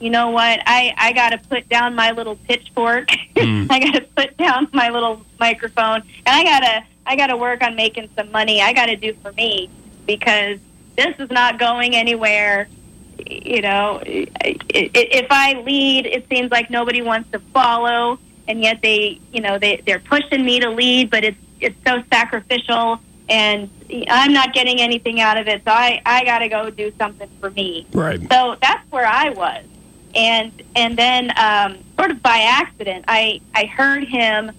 you 0.00 0.10
know 0.10 0.30
what? 0.30 0.60
I 0.66 0.94
I 0.96 1.12
got 1.12 1.30
to 1.30 1.38
put 1.38 1.68
down 1.68 1.94
my 1.94 2.10
little 2.12 2.36
pitchfork. 2.36 3.08
I 3.36 3.66
got 3.80 3.94
to 3.94 4.00
put 4.16 4.36
down 4.36 4.68
my 4.72 4.88
little 4.90 5.24
microphone, 5.40 6.00
and 6.26 6.26
I 6.26 6.44
gotta 6.44 6.84
I 7.06 7.16
gotta 7.16 7.36
work 7.36 7.62
on 7.62 7.74
making 7.76 8.08
some 8.16 8.30
money. 8.30 8.60
I 8.62 8.72
got 8.72 8.86
to 8.86 8.96
do 8.96 9.14
for 9.22 9.32
me 9.32 9.68
because 10.06 10.58
this 10.96 11.14
is 11.18 11.30
not 11.30 11.58
going 11.58 11.94
anywhere 11.94 12.68
you 13.26 13.62
know, 13.62 14.00
i- 14.04 14.26
i- 14.44 14.58
if 14.74 15.26
I 15.30 15.54
lead, 15.64 16.04
it 16.04 16.28
seems 16.28 16.50
like 16.50 16.68
nobody 16.68 17.00
wants 17.00 17.30
to 17.30 17.38
follow, 17.38 18.18
and 18.48 18.60
yet 18.60 18.80
they, 18.82 19.20
you 19.32 19.40
know, 19.40 19.58
they 19.58 19.82
they're 19.84 19.98
pushing 19.98 20.44
me 20.44 20.60
to 20.60 20.70
lead, 20.70 21.10
but 21.10 21.24
it's 21.24 21.38
it's 21.60 21.76
so 21.86 22.02
sacrificial, 22.12 23.00
and 23.28 23.70
I'm 24.08 24.32
not 24.32 24.52
getting 24.52 24.80
anything 24.80 25.20
out 25.20 25.36
of 25.36 25.48
it. 25.48 25.62
So 25.64 25.70
I 25.70 26.00
I 26.04 26.24
got 26.24 26.40
to 26.40 26.48
go 26.48 26.70
do 26.70 26.92
something 26.98 27.28
for 27.40 27.50
me. 27.50 27.86
Right. 27.92 28.20
So 28.30 28.56
that's 28.60 28.90
where 28.90 29.06
I 29.06 29.30
was, 29.30 29.64
and 30.14 30.52
and 30.76 30.96
then 30.96 31.32
um, 31.36 31.78
sort 31.96 32.10
of 32.10 32.22
by 32.22 32.40
accident, 32.40 33.04
I 33.08 33.40
I 33.54 33.66
heard 33.66 34.04
him 34.04 34.52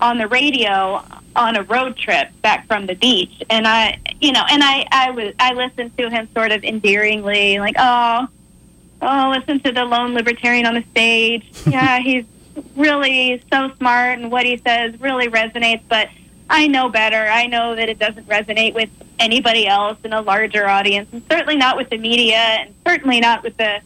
on 0.00 0.18
the 0.18 0.28
radio 0.28 1.04
on 1.36 1.56
a 1.56 1.62
road 1.62 1.96
trip 1.96 2.28
back 2.42 2.66
from 2.66 2.86
the 2.86 2.94
beach, 2.94 3.42
and 3.48 3.66
I, 3.66 3.98
you 4.20 4.32
know, 4.32 4.44
and 4.50 4.62
I, 4.62 4.86
I 4.90 5.10
was, 5.10 5.34
I 5.38 5.52
listened 5.54 5.96
to 5.98 6.10
him 6.10 6.28
sort 6.34 6.52
of 6.52 6.64
endearingly, 6.64 7.58
like, 7.58 7.76
oh, 7.78 8.28
oh, 9.02 9.34
listen 9.36 9.60
to 9.60 9.72
the 9.72 9.84
lone 9.84 10.14
libertarian 10.14 10.66
on 10.66 10.74
the 10.74 10.84
stage. 10.90 11.44
Yeah, 11.66 11.98
he's 12.02 12.24
really 12.76 13.42
so 13.50 13.72
smart, 13.76 14.18
and 14.18 14.30
what 14.30 14.46
he 14.46 14.56
says 14.58 14.98
really 15.00 15.28
resonates. 15.28 15.82
But 15.88 16.08
I 16.50 16.66
know 16.66 16.88
better. 16.88 17.16
I 17.16 17.46
know 17.46 17.74
that 17.74 17.88
it 17.88 17.98
doesn't 17.98 18.26
resonate 18.28 18.74
with 18.74 18.90
anybody 19.18 19.66
else 19.66 19.98
in 20.04 20.12
a 20.12 20.20
larger 20.20 20.68
audience, 20.68 21.08
and 21.12 21.22
certainly 21.30 21.56
not 21.56 21.76
with 21.76 21.90
the 21.90 21.98
media, 21.98 22.36
and 22.36 22.74
certainly 22.86 23.20
not 23.20 23.42
with 23.42 23.56
the, 23.56 23.80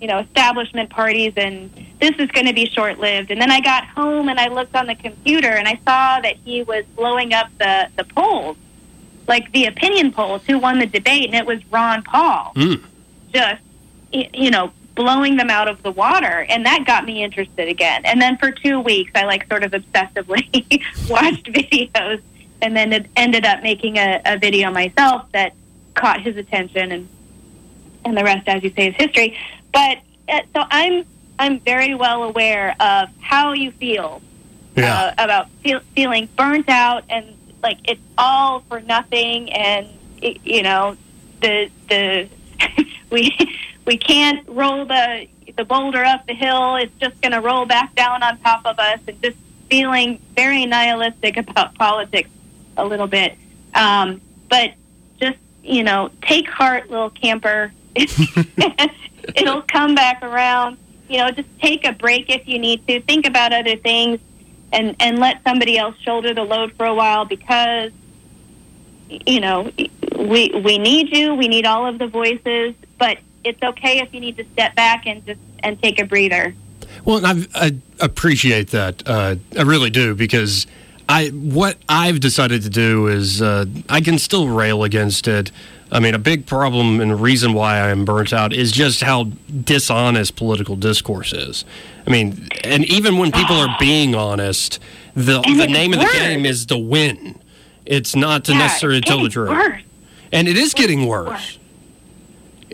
you 0.00 0.06
know, 0.06 0.18
establishment 0.18 0.90
parties. 0.90 1.32
And 1.36 1.70
this 2.00 2.12
is 2.18 2.30
going 2.30 2.46
to 2.46 2.52
be 2.52 2.66
short 2.66 2.98
lived. 2.98 3.30
And 3.30 3.40
then 3.40 3.50
I 3.50 3.60
got 3.60 3.86
home 3.86 4.28
and 4.28 4.38
I 4.38 4.48
looked 4.48 4.74
on 4.74 4.86
the 4.86 4.94
computer 4.94 5.48
and 5.48 5.66
I 5.66 5.76
saw 5.84 6.20
that 6.20 6.36
he 6.44 6.62
was 6.62 6.84
blowing 6.96 7.32
up 7.32 7.48
the 7.58 7.88
the 7.96 8.04
polls, 8.04 8.56
like 9.26 9.50
the 9.52 9.66
opinion 9.66 10.12
polls, 10.12 10.42
who 10.46 10.58
won 10.58 10.78
the 10.78 10.86
debate, 10.86 11.26
and 11.26 11.34
it 11.34 11.46
was 11.46 11.64
Ron 11.70 12.02
Paul. 12.02 12.52
Mm. 12.54 12.82
Just 13.32 13.62
you 14.12 14.50
know 14.50 14.72
blowing 14.94 15.36
them 15.36 15.50
out 15.50 15.66
of 15.68 15.82
the 15.82 15.90
water 15.90 16.46
and 16.48 16.64
that 16.66 16.84
got 16.86 17.04
me 17.04 17.22
interested 17.24 17.68
again 17.68 18.02
and 18.04 18.20
then 18.22 18.36
for 18.36 18.50
two 18.52 18.78
weeks 18.80 19.10
i 19.14 19.24
like 19.24 19.46
sort 19.48 19.64
of 19.64 19.72
obsessively 19.72 20.44
watched 21.10 21.44
videos 21.46 22.20
and 22.62 22.76
then 22.76 22.92
it 22.92 23.06
ended 23.16 23.44
up 23.44 23.62
making 23.62 23.96
a, 23.98 24.20
a 24.24 24.38
video 24.38 24.70
myself 24.70 25.24
that 25.32 25.52
caught 25.94 26.20
his 26.22 26.36
attention 26.36 26.92
and 26.92 27.08
and 28.04 28.16
the 28.16 28.22
rest 28.22 28.46
as 28.48 28.62
you 28.62 28.70
say 28.76 28.88
is 28.88 28.94
history 28.96 29.36
but 29.72 29.98
uh, 30.28 30.40
so 30.54 30.62
i'm 30.70 31.04
i'm 31.38 31.58
very 31.60 31.94
well 31.94 32.22
aware 32.22 32.76
of 32.78 33.08
how 33.20 33.52
you 33.52 33.72
feel 33.72 34.22
Yeah. 34.76 34.94
uh, 35.18 35.24
about 35.24 35.50
feel, 35.62 35.80
feeling 35.96 36.28
burnt 36.36 36.68
out 36.68 37.02
and 37.08 37.26
like 37.62 37.78
it's 37.84 38.00
all 38.16 38.60
for 38.68 38.80
nothing 38.80 39.52
and 39.52 39.88
it, 40.22 40.38
you 40.44 40.62
know 40.62 40.96
the 41.40 41.68
the 41.88 42.28
we 43.10 43.34
we 43.86 43.98
can't 43.98 44.48
roll 44.48 44.84
the 44.84 45.26
the 45.56 45.64
boulder 45.64 46.04
up 46.04 46.26
the 46.26 46.34
hill. 46.34 46.76
It's 46.76 46.94
just 46.98 47.20
going 47.20 47.32
to 47.32 47.40
roll 47.40 47.66
back 47.66 47.94
down 47.94 48.22
on 48.22 48.38
top 48.38 48.64
of 48.64 48.78
us 48.78 48.98
and 49.06 49.20
just 49.22 49.36
feeling 49.68 50.20
very 50.34 50.66
nihilistic 50.66 51.36
about 51.48 51.74
politics 51.74 52.30
a 52.76 52.84
little 52.84 53.06
bit. 53.06 53.36
Um, 53.74 54.20
but 54.48 54.74
just 55.20 55.38
you 55.62 55.82
know 55.82 56.10
take 56.22 56.48
heart 56.48 56.90
little 56.90 57.10
camper. 57.10 57.72
It'll 57.94 59.62
come 59.62 59.94
back 59.94 60.22
around. 60.22 60.78
You 61.08 61.18
know 61.18 61.30
just 61.30 61.48
take 61.60 61.86
a 61.86 61.92
break 61.92 62.30
if 62.30 62.48
you 62.48 62.58
need 62.58 62.86
to. 62.88 63.00
Think 63.02 63.26
about 63.26 63.52
other 63.52 63.76
things 63.76 64.20
and 64.72 64.96
and 65.00 65.18
let 65.18 65.42
somebody 65.44 65.78
else 65.78 65.96
shoulder 65.98 66.34
the 66.34 66.42
load 66.42 66.72
for 66.72 66.86
a 66.86 66.94
while 66.94 67.24
because 67.24 67.92
you 69.08 69.40
know 69.40 69.70
we 70.16 70.50
we 70.64 70.78
need 70.78 71.16
you. 71.16 71.34
We 71.34 71.48
need 71.48 71.66
all 71.66 71.86
of 71.86 71.98
the 71.98 72.06
voices. 72.06 72.74
But 72.98 73.18
it's 73.44 73.62
okay 73.62 73.98
if 74.00 74.12
you 74.14 74.20
need 74.20 74.36
to 74.36 74.44
step 74.52 74.74
back 74.74 75.06
and 75.06 75.24
just 75.26 75.40
and 75.62 75.80
take 75.82 75.98
a 76.00 76.04
breather 76.04 76.54
Well, 77.04 77.24
I've, 77.24 77.48
I 77.54 77.72
appreciate 78.00 78.68
that. 78.70 79.02
Uh, 79.06 79.36
I 79.58 79.62
really 79.62 79.90
do 79.90 80.14
because 80.14 80.66
I 81.08 81.28
what 81.28 81.76
I've 81.88 82.20
decided 82.20 82.62
to 82.62 82.70
do 82.70 83.06
is 83.08 83.42
uh, 83.42 83.66
I 83.88 84.00
can 84.00 84.18
still 84.18 84.48
rail 84.48 84.84
against 84.84 85.28
it. 85.28 85.50
I 85.92 86.00
mean, 86.00 86.14
a 86.14 86.18
big 86.18 86.46
problem 86.46 87.00
and 87.00 87.20
reason 87.20 87.52
why 87.52 87.76
I 87.78 87.90
am 87.90 88.04
burnt 88.04 88.32
out 88.32 88.52
is 88.52 88.72
just 88.72 89.02
how 89.02 89.24
dishonest 89.64 90.34
political 90.34 90.76
discourse 90.76 91.32
is. 91.32 91.64
I 92.06 92.10
mean, 92.10 92.48
and 92.64 92.84
even 92.86 93.18
when 93.18 93.30
people 93.32 93.56
are 93.56 93.76
being 93.78 94.14
honest, 94.14 94.78
the 95.14 95.40
And 95.46 95.60
the 95.60 95.64
it's 95.64 95.72
name 95.72 95.92
of 95.92 96.00
the 96.00 96.06
game 96.06 96.46
is 96.46 96.66
to 96.66 96.78
win. 96.78 97.38
It's 97.86 98.16
not 98.16 98.44
to 98.46 98.52
Yeah, 98.52 98.58
necessarily 98.58 98.98
it's 98.98 99.06
tell 99.08 99.22
the 99.22 99.28
truth. 99.28 99.50
worse. 99.50 99.82
And 100.32 100.48
it 100.48 100.56
is 100.56 100.74
getting 100.74 101.06
worse. 101.06 101.28
worse. 101.28 101.58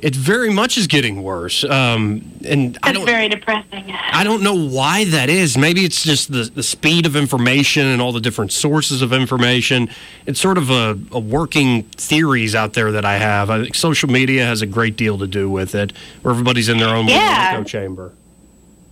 It 0.03 0.17
very 0.17 0.51
much 0.51 0.79
is 0.79 0.87
getting 0.87 1.23
worse. 1.23 1.63
Um, 1.65 2.23
and 2.45 2.79
I 2.83 2.89
that's 2.93 2.99
don't. 2.99 3.07
very 3.07 3.29
depressing 3.29 3.93
I 3.93 4.25
don't 4.25 4.43
know 4.43 4.55
why 4.55 5.05
that 5.07 5.29
is. 5.29 5.57
Maybe 5.59 5.85
it's 5.85 6.03
just 6.03 6.33
the, 6.33 6.45
the 6.45 6.63
speed 6.63 7.07
of 7.07 7.17
information 7.17 7.87
and 7.87 8.01
all 8.03 8.13
the 8.13 8.21
different 8.21 8.53
sources 8.53 9.03
of 9.03 9.13
information. 9.13 9.89
It's 10.27 10.41
sort 10.41 10.59
of 10.59 10.71
a, 10.71 10.99
a 11.13 11.21
working 11.21 11.83
theories 11.83 12.55
out 12.55 12.73
there 12.75 12.93
that 12.93 13.05
I 13.05 13.19
have. 13.19 13.51
I 13.51 13.63
think 13.63 13.75
social 13.75 14.09
media 14.09 14.45
has 14.45 14.63
a 14.63 14.67
great 14.67 14.97
deal 14.97 15.19
to 15.19 15.27
do 15.27 15.49
with 15.51 15.75
it, 15.75 15.93
where 16.23 16.33
everybody's 16.33 16.69
in 16.69 16.79
their 16.79 16.89
own 16.95 17.07
little 17.07 17.21
Yeah. 17.21 17.51
echo 17.53 17.65
chamber. 17.65 18.13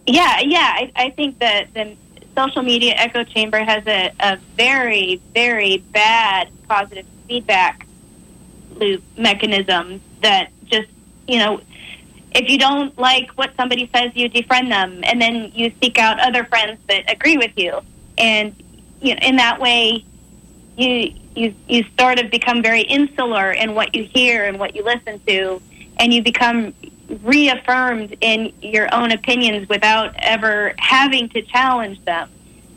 Yeah, 0.06 0.40
yeah. 0.40 0.58
I, 0.76 0.92
I 0.96 1.10
think 1.10 1.38
that 1.40 1.72
the 1.74 1.94
social 2.36 2.62
media 2.62 2.94
echo 2.96 3.24
chamber 3.24 3.58
has 3.62 3.86
a, 3.86 4.12
a 4.20 4.36
very, 4.56 5.20
very 5.34 5.78
bad 5.78 6.48
positive 6.68 7.04
feedback 7.28 7.86
loop 8.76 9.02
mechanism 9.16 10.00
that 10.22 10.50
just, 10.66 10.88
you 11.28 11.38
know, 11.38 11.60
if 12.34 12.48
you 12.50 12.58
don't 12.58 12.96
like 12.98 13.30
what 13.32 13.54
somebody 13.56 13.88
says, 13.94 14.12
you 14.14 14.28
defriend 14.28 14.70
them, 14.70 15.00
and 15.04 15.20
then 15.20 15.52
you 15.54 15.72
seek 15.80 15.98
out 15.98 16.18
other 16.20 16.44
friends 16.44 16.78
that 16.88 17.10
agree 17.10 17.36
with 17.36 17.52
you, 17.56 17.80
and 18.16 18.54
you 19.00 19.14
know, 19.14 19.20
in 19.22 19.36
that 19.36 19.60
way, 19.60 20.04
you 20.76 21.12
you 21.36 21.54
you 21.68 21.84
sort 21.98 22.18
of 22.18 22.30
become 22.30 22.62
very 22.62 22.82
insular 22.82 23.52
in 23.52 23.74
what 23.74 23.94
you 23.94 24.04
hear 24.04 24.44
and 24.46 24.58
what 24.58 24.74
you 24.74 24.82
listen 24.84 25.20
to, 25.26 25.60
and 25.98 26.12
you 26.12 26.22
become 26.22 26.74
reaffirmed 27.22 28.16
in 28.20 28.52
your 28.60 28.92
own 28.94 29.12
opinions 29.12 29.68
without 29.68 30.14
ever 30.18 30.74
having 30.78 31.28
to 31.30 31.40
challenge 31.42 32.02
them, 32.04 32.28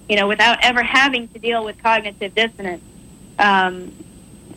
you 0.07 0.15
know, 0.15 0.27
without 0.27 0.57
ever 0.61 0.81
having 0.81 1.27
to 1.29 1.39
deal 1.39 1.65
with 1.65 1.81
cognitive 1.83 2.33
dissonance. 2.33 2.83
Um, 3.39 3.91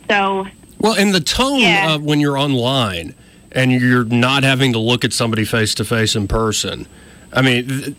so, 0.09 0.47
Well, 0.79 0.93
and 0.93 1.13
the 1.13 1.19
tone 1.19 1.59
Yeah. 1.59 1.93
of 1.93 2.03
when 2.03 2.19
you're 2.21 2.37
online 2.37 3.15
and 3.55 3.71
you're 3.71 4.03
not 4.03 4.43
having 4.43 4.73
to 4.73 4.79
look 4.79 5.03
at 5.03 5.13
somebody 5.13 5.45
face 5.45 5.73
to 5.75 5.85
face 5.85 6.15
in 6.15 6.27
person. 6.27 6.87
I 7.33 7.41
mean, 7.41 7.67
th- 7.67 7.95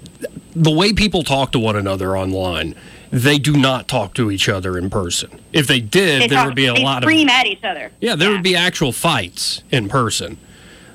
the 0.54 0.70
way 0.70 0.92
people 0.92 1.22
talk 1.22 1.52
to 1.52 1.58
one 1.58 1.76
another 1.76 2.16
online, 2.16 2.74
they 3.10 3.38
do 3.38 3.56
not 3.56 3.88
talk 3.88 4.14
to 4.14 4.30
each 4.30 4.48
other 4.48 4.78
in 4.78 4.90
person. 4.90 5.40
If 5.52 5.66
they 5.66 5.80
did, 5.80 6.22
they 6.22 6.26
there 6.28 6.38
talk, 6.38 6.46
would 6.46 6.54
be 6.54 6.66
a 6.66 6.74
lot 6.74 7.02
of 7.02 7.08
scream 7.08 7.28
at 7.28 7.46
each 7.46 7.64
other. 7.64 7.90
Yeah, 8.00 8.16
there 8.16 8.30
would 8.30 8.42
be 8.42 8.54
actual 8.54 8.92
fights 8.92 9.62
in 9.70 9.88
person. 9.88 10.38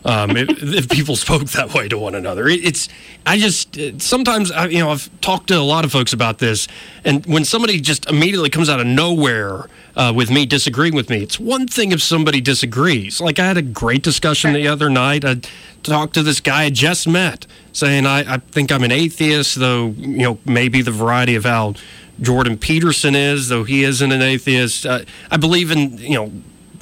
Um, 0.04 0.36
if, 0.36 0.50
if 0.64 0.90
people 0.90 1.16
spoke 1.16 1.44
that 1.52 1.74
way 1.74 1.88
to 1.88 1.98
one 1.98 2.16
another, 2.16 2.48
it, 2.48 2.64
it's. 2.66 2.90
I 3.26 3.38
just 3.38 3.78
sometimes 4.02 4.52
I, 4.52 4.68
you 4.68 4.80
know 4.80 4.90
I've 4.90 5.10
talked 5.22 5.48
to 5.48 5.56
a 5.56 5.62
lot 5.62 5.86
of 5.86 5.92
folks 5.92 6.12
about 6.14 6.40
this, 6.40 6.68
and 7.06 7.26
when 7.26 7.46
somebody 7.46 7.80
just 7.80 8.10
immediately 8.10 8.50
comes 8.50 8.70
out 8.70 8.80
of 8.80 8.88
nowhere 8.88 9.68
uh, 9.96 10.12
with 10.16 10.32
me 10.32 10.46
disagreeing 10.46 10.96
with 10.96 11.10
me, 11.10 11.22
it's 11.22 11.40
one 11.40 11.68
thing 11.68 11.92
if 11.92 12.02
somebody 12.02 12.42
disagrees. 12.42 13.22
Like 13.22 13.38
I 13.38 13.46
had 13.46 13.58
a 13.58 13.62
great 13.62 14.02
discussion 14.02 14.54
the 14.54 14.68
other 14.68 14.90
night. 14.90 15.24
I 15.24 15.42
talked 15.84 16.16
to 16.16 16.24
this 16.24 16.40
guy 16.40 16.64
I 16.64 16.70
just 16.72 17.08
met, 17.08 17.46
saying 17.74 18.06
I, 18.08 18.36
I 18.36 18.38
think 18.38 18.72
I'm 18.72 18.84
an 18.84 18.92
atheist, 18.92 19.56
though 19.56 19.88
you 19.98 20.24
know 20.24 20.40
maybe 20.46 20.82
the 20.82 20.92
variety 20.92 21.36
of 21.36 21.44
how 21.44 21.76
Jordan 22.20 22.58
Peterson 22.58 23.16
is, 23.16 23.50
though 23.50 23.64
he 23.64 23.84
isn't 23.84 24.12
an 24.12 24.22
atheist. 24.22 24.86
Uh, 24.86 25.02
I 25.30 25.38
believe 25.38 25.70
in 25.70 25.98
you 26.00 26.16
know 26.16 26.32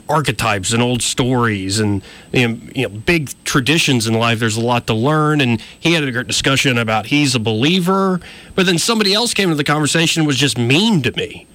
archetypes 0.10 0.74
and 0.74 0.82
old 0.82 1.02
stories 1.04 1.80
and 1.80 2.02
you 2.34 2.48
know, 2.48 2.60
you 2.76 2.84
know 2.84 2.90
big 2.90 3.32
traditions 3.46 4.08
in 4.08 4.14
life. 4.16 4.40
There's 4.40 4.58
a 4.58 4.62
lot 4.62 4.88
to 4.88 4.94
learn, 4.94 5.40
and 5.40 5.62
he 5.80 5.94
had 5.94 6.04
a 6.04 6.12
great 6.12 6.28
discussion 6.28 6.78
about 6.78 7.06
he's 7.06 7.36
a 7.36 7.40
believer, 7.40 8.20
but 8.56 8.66
then 8.66 8.78
somebody 8.80 9.14
else 9.14 9.34
came 9.34 9.50
to 9.50 9.56
the 9.56 9.64
conversation 9.64 10.22
and 10.22 10.28
was 10.28 10.38
just 10.38 10.58
mean 10.58 11.02
to 11.04 11.12
me. 11.14 11.46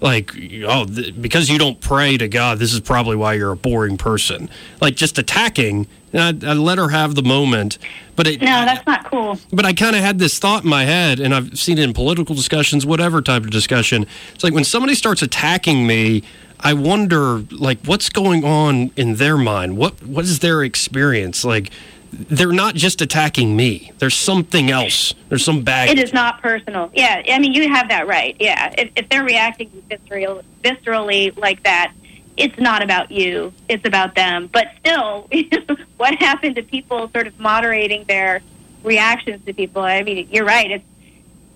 Like, 0.00 0.32
oh, 0.66 0.84
th- 0.84 1.20
because 1.20 1.48
you 1.48 1.58
don't 1.58 1.80
pray 1.80 2.18
to 2.18 2.28
God, 2.28 2.58
this 2.58 2.74
is 2.74 2.80
probably 2.80 3.16
why 3.16 3.34
you're 3.34 3.52
a 3.52 3.56
boring 3.56 3.96
person. 3.96 4.50
Like, 4.80 4.96
just 4.96 5.18
attacking. 5.18 5.86
And 6.12 6.44
I, 6.44 6.50
I 6.50 6.52
let 6.54 6.76
her 6.78 6.90
have 6.90 7.14
the 7.14 7.22
moment, 7.22 7.78
but 8.14 8.26
it, 8.26 8.40
No, 8.42 8.46
that's 8.66 8.84
not 8.86 9.04
cool. 9.10 9.38
but 9.52 9.64
I 9.64 9.72
kind 9.72 9.96
of 9.96 10.02
had 10.02 10.18
this 10.18 10.38
thought 10.38 10.64
in 10.64 10.68
my 10.68 10.84
head, 10.84 11.20
and 11.20 11.34
I've 11.34 11.58
seen 11.58 11.78
it 11.78 11.84
in 11.84 11.94
political 11.94 12.34
discussions, 12.34 12.84
whatever 12.84 13.22
type 13.22 13.44
of 13.44 13.50
discussion. 13.50 14.04
It's 14.34 14.44
like 14.44 14.52
when 14.52 14.64
somebody 14.64 14.94
starts 14.94 15.22
attacking 15.22 15.86
me, 15.86 16.22
I 16.64 16.72
wonder, 16.72 17.40
like, 17.50 17.78
what's 17.84 18.08
going 18.08 18.42
on 18.42 18.90
in 18.96 19.16
their 19.16 19.36
mind? 19.36 19.76
What 19.76 20.02
what 20.02 20.24
is 20.24 20.38
their 20.38 20.64
experience? 20.64 21.44
Like, 21.44 21.70
they're 22.10 22.52
not 22.52 22.74
just 22.74 23.02
attacking 23.02 23.54
me. 23.54 23.92
There's 23.98 24.14
something 24.14 24.70
else. 24.70 25.14
There's 25.28 25.44
some 25.44 25.62
baggage. 25.62 25.98
It 25.98 26.02
is 26.02 26.12
not 26.12 26.40
personal. 26.40 26.90
Yeah, 26.94 27.22
I 27.28 27.38
mean, 27.38 27.52
you 27.52 27.68
have 27.68 27.88
that 27.90 28.06
right. 28.06 28.36
Yeah, 28.40 28.74
if, 28.78 28.90
if 28.96 29.08
they're 29.08 29.24
reacting 29.24 29.70
visceral, 29.88 30.42
viscerally 30.62 31.36
like 31.36 31.62
that, 31.64 31.92
it's 32.36 32.58
not 32.58 32.82
about 32.82 33.10
you. 33.10 33.52
It's 33.68 33.84
about 33.84 34.14
them. 34.14 34.48
But 34.50 34.68
still, 34.80 35.28
what 35.98 36.14
happened 36.14 36.56
to 36.56 36.62
people 36.62 37.10
sort 37.10 37.26
of 37.26 37.38
moderating 37.38 38.04
their 38.04 38.42
reactions 38.82 39.44
to 39.44 39.52
people? 39.52 39.82
I 39.82 40.02
mean, 40.02 40.28
you're 40.30 40.46
right. 40.46 40.70
It's 40.70 40.84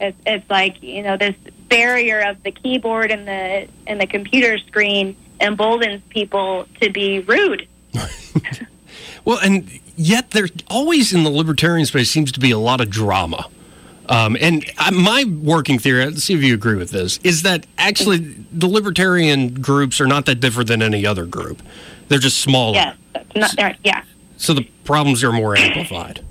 it's, 0.01 0.19
it's 0.27 0.51
like 0.51 0.83
you 0.83 1.03
know 1.03 1.17
this 1.17 1.35
barrier 1.69 2.21
of 2.21 2.43
the 2.43 2.51
keyboard 2.51 3.11
and 3.11 3.27
the 3.29 3.69
and 3.87 4.01
the 4.01 4.07
computer 4.07 4.59
screen 4.59 5.17
emboldens 5.41 6.03
people 6.09 6.67
to 6.81 6.91
be 6.91 7.21
rude. 7.21 7.67
Well, 9.25 9.39
and 9.43 9.69
yet 9.95 10.31
there 10.31 10.49
always 10.71 11.13
in 11.13 11.23
the 11.23 11.29
libertarian 11.29 11.85
space 11.85 12.09
seems 12.11 12.33
to 12.33 12.41
be 12.41 12.51
a 12.51 12.57
lot 12.59 12.81
of 12.81 12.89
drama. 12.89 13.47
Um, 14.09 14.39
and 14.41 14.65
my 14.91 15.25
working 15.25 15.79
theory, 15.79 16.07
let's 16.07 16.25
see 16.25 16.33
if 16.33 16.43
you 16.43 16.55
agree 16.55 16.77
with 16.77 16.93
this, 16.93 17.19
is 17.23 17.43
that 17.43 17.67
actually 17.77 18.19
the 18.51 18.67
libertarian 18.69 19.53
groups 19.61 20.01
are 20.01 20.07
not 20.07 20.25
that 20.27 20.37
different 20.37 20.69
than 20.69 20.81
any 20.81 21.05
other 21.05 21.27
group. 21.27 21.61
They're 22.09 22.19
just 22.21 22.39
smaller. 22.39 22.95
That's 23.13 23.55
not. 23.59 23.77
Yeah, 23.85 24.03
So 24.39 24.55
the 24.55 24.63
problems 24.85 25.23
are 25.23 25.33
more 25.33 25.55
amplified. 25.59 26.25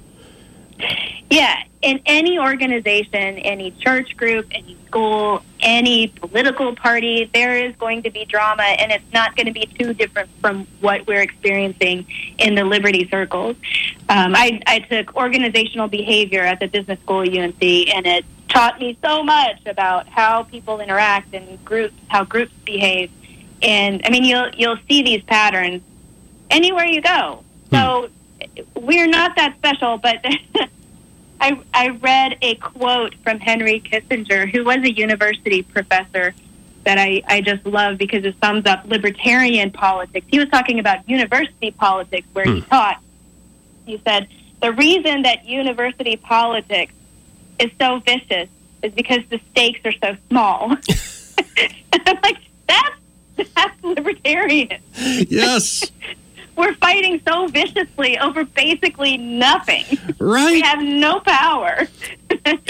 yeah. 1.29 1.63
In 1.83 2.01
any 2.07 2.39
organization, 2.39 3.37
any 3.37 3.71
church 3.71 4.17
group, 4.17 4.47
any 4.51 4.75
school, 4.87 5.43
any 5.59 6.07
political 6.07 6.75
party, 6.75 7.29
there 7.33 7.55
is 7.55 7.75
going 7.75 8.03
to 8.03 8.09
be 8.09 8.25
drama, 8.25 8.63
and 8.63 8.91
it's 8.91 9.13
not 9.13 9.35
going 9.35 9.47
to 9.47 9.53
be 9.53 9.65
too 9.65 9.93
different 9.93 10.29
from 10.41 10.67
what 10.81 11.05
we're 11.07 11.21
experiencing 11.21 12.05
in 12.37 12.55
the 12.55 12.63
liberty 12.63 13.07
circles. 13.09 13.55
Um, 14.09 14.35
I, 14.35 14.61
I 14.65 14.79
took 14.79 15.15
organizational 15.15 15.87
behavior 15.87 16.41
at 16.41 16.59
the 16.59 16.67
business 16.67 16.99
school 17.01 17.21
at 17.21 17.29
UNC, 17.29 17.61
and 17.61 18.07
it 18.07 18.25
taught 18.49 18.79
me 18.79 18.97
so 19.03 19.23
much 19.23 19.65
about 19.65 20.07
how 20.07 20.43
people 20.43 20.79
interact 20.79 21.33
and 21.33 21.63
groups, 21.63 21.95
how 22.07 22.23
groups 22.23 22.53
behave. 22.65 23.11
And 23.61 24.01
I 24.05 24.09
mean, 24.09 24.23
you'll 24.23 24.49
you'll 24.55 24.77
see 24.87 25.01
these 25.03 25.23
patterns 25.23 25.81
anywhere 26.49 26.85
you 26.85 27.01
go. 27.01 27.43
So 27.71 28.09
we're 28.75 29.07
not 29.07 29.35
that 29.35 29.55
special, 29.57 29.97
but 29.97 30.23
I, 31.39 31.59
I 31.73 31.89
read 31.89 32.37
a 32.41 32.55
quote 32.55 33.15
from 33.23 33.39
Henry 33.39 33.79
Kissinger, 33.79 34.49
who 34.49 34.63
was 34.63 34.77
a 34.77 34.91
university 34.91 35.61
professor 35.61 36.33
that 36.83 36.97
I, 36.97 37.21
I 37.27 37.41
just 37.41 37.65
love 37.65 37.97
because 37.97 38.23
it 38.23 38.35
sums 38.41 38.65
up 38.65 38.85
libertarian 38.85 39.71
politics. 39.71 40.25
He 40.29 40.39
was 40.39 40.49
talking 40.49 40.79
about 40.79 41.07
university 41.09 41.71
politics 41.71 42.27
where 42.33 42.45
he 42.45 42.61
hmm. 42.61 42.69
taught. 42.69 43.01
He 43.85 44.01
said, 44.05 44.27
the 44.61 44.71
reason 44.73 45.23
that 45.23 45.45
university 45.45 46.15
politics 46.15 46.93
is 47.59 47.71
so 47.79 47.99
vicious 47.99 48.49
is 48.83 48.93
because 48.93 49.21
the 49.29 49.39
stakes 49.51 49.81
are 49.85 49.91
so 49.91 50.17
small. 50.29 50.71
and 50.71 50.81
I'm 52.05 52.19
like, 52.23 52.37
that's, 52.67 53.49
that's 53.53 53.83
libertarian. 53.83 54.79
Yes. 54.95 55.91
We're 56.57 56.73
fighting 56.73 57.21
so 57.27 57.47
viciously 57.47 58.17
over 58.17 58.43
basically 58.43 59.15
nothing. 59.15 59.85
Right. 60.17 60.53
We 60.53 60.61
have 60.61 60.81
no 60.81 61.19
power. 61.19 61.87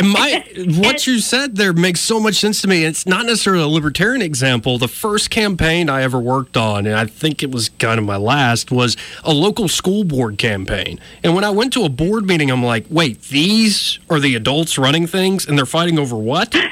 My 0.03 0.43
what 0.77 1.07
you 1.07 1.19
said 1.19 1.55
there 1.55 1.71
makes 1.71 2.01
so 2.01 2.19
much 2.19 2.35
sense 2.35 2.61
to 2.63 2.67
me. 2.67 2.83
It's 2.83 3.05
not 3.05 3.25
necessarily 3.25 3.63
a 3.63 3.67
libertarian 3.67 4.21
example. 4.21 4.77
The 4.77 4.89
first 4.89 5.29
campaign 5.29 5.89
I 5.89 6.01
ever 6.03 6.19
worked 6.19 6.57
on, 6.57 6.85
and 6.85 6.95
I 6.95 7.05
think 7.05 7.41
it 7.41 7.51
was 7.51 7.69
kind 7.69 7.97
of 7.97 8.05
my 8.05 8.17
last, 8.17 8.71
was 8.71 8.97
a 9.23 9.33
local 9.33 9.69
school 9.69 10.03
board 10.03 10.37
campaign. 10.37 10.99
And 11.23 11.33
when 11.33 11.45
I 11.45 11.49
went 11.51 11.71
to 11.73 11.85
a 11.85 11.89
board 11.89 12.25
meeting, 12.25 12.51
I'm 12.51 12.63
like, 12.63 12.85
wait, 12.89 13.21
these 13.23 13.99
are 14.09 14.19
the 14.19 14.35
adults 14.35 14.77
running 14.77 15.07
things, 15.07 15.47
and 15.47 15.57
they're 15.57 15.65
fighting 15.65 15.97
over 15.97 16.15
what? 16.15 16.55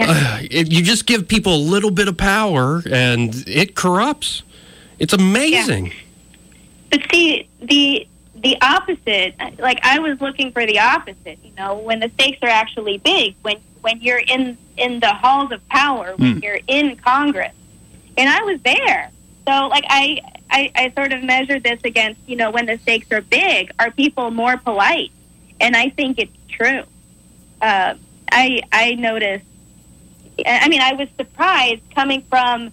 Uh, 0.00 0.38
it, 0.48 0.70
you 0.70 0.80
just 0.80 1.06
give 1.06 1.26
people 1.26 1.52
a 1.52 1.58
little 1.58 1.90
bit 1.90 2.06
of 2.06 2.16
power, 2.16 2.84
and 2.88 3.42
it 3.48 3.74
corrupts. 3.74 4.44
It's 5.00 5.12
amazing. 5.12 5.92
But 6.90 7.00
see, 7.10 7.48
the 7.60 8.06
the 8.34 8.56
opposite. 8.60 9.34
Like 9.58 9.80
I 9.82 9.98
was 9.98 10.20
looking 10.20 10.52
for 10.52 10.64
the 10.64 10.78
opposite. 10.78 11.38
You 11.42 11.52
know, 11.56 11.78
when 11.78 12.00
the 12.00 12.08
stakes 12.10 12.38
are 12.42 12.48
actually 12.48 12.98
big, 12.98 13.34
when 13.42 13.58
when 13.80 14.00
you're 14.00 14.18
in 14.20 14.56
in 14.76 15.00
the 15.00 15.12
halls 15.12 15.52
of 15.52 15.66
power, 15.68 16.14
when 16.16 16.40
you're 16.40 16.60
in 16.66 16.96
Congress, 16.96 17.54
and 18.16 18.28
I 18.28 18.42
was 18.42 18.60
there. 18.62 19.10
So 19.46 19.68
like 19.68 19.84
I, 19.88 20.20
I 20.50 20.70
I 20.74 20.92
sort 20.94 21.12
of 21.12 21.22
measured 21.22 21.62
this 21.62 21.80
against 21.84 22.20
you 22.26 22.36
know 22.36 22.50
when 22.50 22.66
the 22.66 22.78
stakes 22.78 23.10
are 23.12 23.22
big, 23.22 23.72
are 23.78 23.90
people 23.90 24.30
more 24.30 24.56
polite? 24.56 25.10
And 25.60 25.74
I 25.74 25.88
think 25.90 26.18
it's 26.18 26.36
true. 26.48 26.82
Uh, 27.60 27.94
I 28.30 28.62
I 28.72 28.94
noticed. 28.94 29.44
I 30.46 30.68
mean, 30.68 30.80
I 30.80 30.92
was 30.92 31.08
surprised 31.16 31.82
coming 31.94 32.22
from 32.22 32.72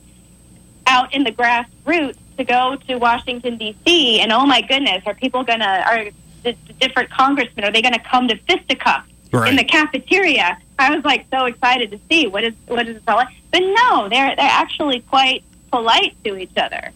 out 0.86 1.16
in 1.16 1.24
the 1.24 1.32
grassroots 1.32 2.18
to 2.38 2.44
go 2.44 2.76
to 2.88 2.98
Washington 2.98 3.58
D.C. 3.58 4.20
and 4.22 4.32
oh 4.32 4.46
my 4.46 4.62
goodness, 4.62 5.04
are 5.06 5.14
people 5.14 5.44
gonna 5.44 5.84
are 5.88 6.06
the, 6.44 6.56
the 6.68 6.74
different 6.74 7.10
congressmen 7.10 7.66
are 7.66 7.72
they 7.72 7.82
gonna 7.82 8.00
come 8.00 8.28
to 8.28 8.36
fisticuffs 8.38 9.10
Right. 9.32 9.50
in 9.50 9.56
the 9.58 9.64
cafeteria? 9.64 10.58
I 10.80 10.96
was 10.96 11.04
like 11.04 11.26
so 11.32 11.46
excited 11.46 11.92
to 11.92 12.00
see 12.10 12.28
what 12.28 12.44
is 12.44 12.54
what 12.68 12.88
is 12.88 12.98
it 12.98 13.04
all 13.08 13.18
like. 13.18 13.28
But 13.52 13.60
no, 13.60 14.08
they're 14.10 14.36
they're 14.36 14.46
actually 14.50 15.00
quite 15.02 15.44
polite 15.72 16.16
to 16.24 16.38
each 16.38 16.56
other 16.58 16.92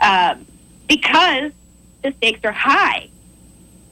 um, 0.00 0.46
because 0.88 1.52
the 2.02 2.12
stakes 2.12 2.44
are 2.44 2.52
high. 2.52 3.08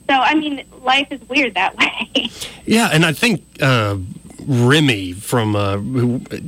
So 0.09 0.15
I 0.15 0.35
mean, 0.35 0.63
life 0.83 1.07
is 1.11 1.21
weird 1.29 1.53
that 1.55 1.77
way. 2.15 2.29
Yeah, 2.65 2.89
and 2.91 3.05
I 3.05 3.13
think 3.13 3.43
uh, 3.61 3.97
Remy 4.45 5.13
from 5.13 5.55
uh, 5.55 5.77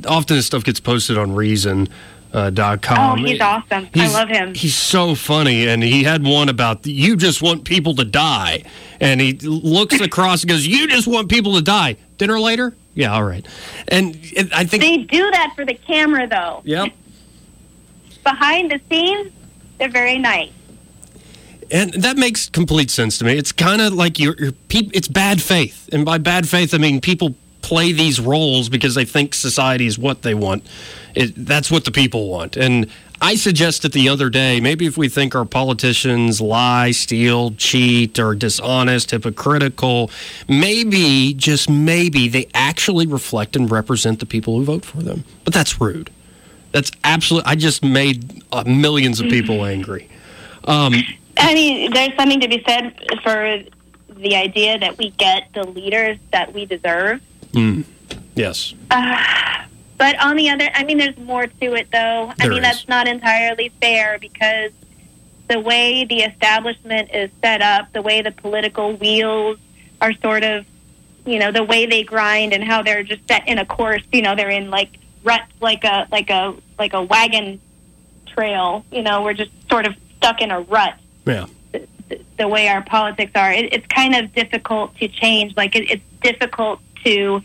often 0.08 0.36
his 0.36 0.46
stuff 0.46 0.64
gets 0.64 0.80
posted 0.80 1.18
on 1.18 1.34
Reason. 1.34 1.88
Uh, 2.34 2.50
dot 2.50 2.82
com. 2.82 3.20
Oh, 3.20 3.24
he's 3.24 3.40
awesome. 3.40 3.88
I 3.94 4.12
love 4.12 4.28
him. 4.28 4.54
He's 4.54 4.74
so 4.74 5.14
funny, 5.14 5.68
and 5.68 5.84
he 5.84 6.02
had 6.02 6.24
one 6.24 6.48
about 6.48 6.82
the, 6.82 6.90
you 6.90 7.16
just 7.16 7.40
want 7.40 7.62
people 7.64 7.94
to 7.94 8.04
die, 8.04 8.64
and 9.00 9.20
he 9.20 9.34
looks 9.34 10.00
across 10.00 10.42
and 10.42 10.50
goes, 10.50 10.66
"You 10.66 10.88
just 10.88 11.06
want 11.06 11.28
people 11.28 11.54
to 11.54 11.62
die." 11.62 11.96
Dinner 12.18 12.40
later? 12.40 12.74
Yeah, 12.94 13.14
all 13.14 13.22
right. 13.22 13.46
And 13.86 14.16
it, 14.22 14.52
I 14.52 14.64
think, 14.64 14.82
they 14.82 14.96
do 14.98 15.30
that 15.30 15.52
for 15.54 15.64
the 15.64 15.74
camera, 15.74 16.26
though. 16.26 16.62
yep. 16.64 16.92
Behind 18.24 18.70
the 18.70 18.80
scenes, 18.90 19.32
they're 19.78 19.88
very 19.88 20.18
nice. 20.18 20.50
And 21.70 21.92
that 21.94 22.16
makes 22.16 22.48
complete 22.48 22.90
sense 22.90 23.18
to 23.18 23.24
me. 23.24 23.36
It's 23.36 23.52
kind 23.52 23.80
of 23.80 23.92
like 23.92 24.18
your, 24.18 24.34
your 24.38 24.52
peop, 24.52 24.90
it's 24.94 25.08
bad 25.08 25.40
faith. 25.40 25.88
And 25.92 26.04
by 26.04 26.18
bad 26.18 26.48
faith, 26.48 26.74
I 26.74 26.78
mean 26.78 27.00
people 27.00 27.34
play 27.64 27.92
these 27.92 28.20
roles 28.20 28.68
because 28.68 28.94
they 28.94 29.06
think 29.06 29.32
society 29.32 29.86
is 29.86 29.98
what 29.98 30.20
they 30.20 30.34
want. 30.34 30.66
It, 31.14 31.32
that's 31.34 31.70
what 31.70 31.86
the 31.86 31.90
people 31.90 32.28
want. 32.28 32.58
And 32.58 32.90
I 33.22 33.36
suggested 33.36 33.92
the 33.92 34.10
other 34.10 34.28
day 34.28 34.60
maybe 34.60 34.84
if 34.84 34.98
we 34.98 35.08
think 35.08 35.34
our 35.34 35.46
politicians 35.46 36.42
lie, 36.42 36.90
steal, 36.90 37.52
cheat, 37.52 38.18
or 38.18 38.34
dishonest, 38.34 39.12
hypocritical, 39.12 40.10
maybe, 40.46 41.32
just 41.32 41.70
maybe, 41.70 42.28
they 42.28 42.48
actually 42.52 43.06
reflect 43.06 43.56
and 43.56 43.70
represent 43.70 44.20
the 44.20 44.26
people 44.26 44.58
who 44.58 44.64
vote 44.64 44.84
for 44.84 44.98
them. 44.98 45.24
But 45.44 45.54
that's 45.54 45.80
rude. 45.80 46.10
That's 46.72 46.90
absolute. 47.02 47.44
I 47.46 47.54
just 47.54 47.82
made 47.82 48.44
uh, 48.52 48.64
millions 48.66 49.20
of 49.20 49.30
people 49.30 49.64
angry. 49.74 50.10
Um, 50.64 50.92
I 51.38 51.54
mean, 51.54 51.94
there's 51.94 52.14
something 52.14 52.40
to 52.40 52.48
be 52.48 52.62
said 52.68 52.94
for 53.22 53.62
the 54.16 54.36
idea 54.36 54.78
that 54.78 54.98
we 54.98 55.10
get 55.10 55.48
the 55.54 55.64
leaders 55.64 56.18
that 56.30 56.52
we 56.52 56.66
deserve. 56.66 57.22
Mm. 57.54 57.84
yes. 58.34 58.74
Uh, 58.90 59.64
but 59.96 60.20
on 60.20 60.36
the 60.36 60.50
other, 60.50 60.68
I 60.74 60.84
mean, 60.84 60.98
there's 60.98 61.16
more 61.16 61.46
to 61.46 61.74
it, 61.74 61.88
though. 61.92 62.32
I 62.40 62.48
mean, 62.48 62.58
is. 62.58 62.62
that's 62.62 62.88
not 62.88 63.06
entirely 63.06 63.70
fair 63.80 64.18
because 64.18 64.72
the 65.48 65.60
way 65.60 66.04
the 66.04 66.22
establishment 66.22 67.10
is 67.12 67.30
set 67.42 67.62
up, 67.62 67.92
the 67.92 68.02
way 68.02 68.22
the 68.22 68.32
political 68.32 68.94
wheels 68.96 69.58
are 70.00 70.12
sort 70.14 70.42
of, 70.42 70.66
you 71.24 71.38
know, 71.38 71.52
the 71.52 71.62
way 71.62 71.86
they 71.86 72.02
grind 72.02 72.52
and 72.52 72.64
how 72.64 72.82
they're 72.82 73.02
just 73.02 73.26
set 73.28 73.46
in 73.48 73.58
a 73.58 73.64
course. 73.64 74.02
You 74.12 74.22
know, 74.22 74.34
they're 74.34 74.50
in 74.50 74.70
like 74.70 74.98
ruts, 75.22 75.52
like 75.60 75.84
a 75.84 76.08
like 76.10 76.30
a 76.30 76.54
like 76.78 76.92
a 76.92 77.02
wagon 77.02 77.60
trail. 78.26 78.84
You 78.90 79.02
know, 79.02 79.22
we're 79.22 79.34
just 79.34 79.52
sort 79.70 79.86
of 79.86 79.94
stuck 80.16 80.40
in 80.40 80.50
a 80.50 80.60
rut. 80.60 80.94
Yeah. 81.26 81.46
the, 81.72 82.20
the 82.36 82.48
way 82.48 82.68
our 82.68 82.82
politics 82.82 83.32
are. 83.34 83.52
It, 83.52 83.72
it's 83.72 83.86
kind 83.86 84.14
of 84.14 84.34
difficult 84.34 84.96
to 84.96 85.08
change. 85.08 85.56
Like 85.56 85.76
it, 85.76 85.90
it's 85.90 86.04
difficult 86.22 86.80
to 87.04 87.42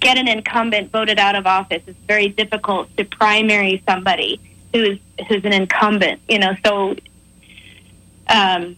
get 0.00 0.18
an 0.18 0.28
incumbent 0.28 0.90
voted 0.90 1.18
out 1.18 1.36
of 1.36 1.46
office. 1.46 1.82
It's 1.86 1.98
very 2.06 2.28
difficult 2.28 2.94
to 2.96 3.04
primary 3.04 3.82
somebody 3.86 4.40
who's 4.72 4.98
who's 5.28 5.44
an 5.44 5.52
incumbent. 5.52 6.20
You 6.28 6.40
know, 6.40 6.54
so 6.64 6.96
um, 8.28 8.76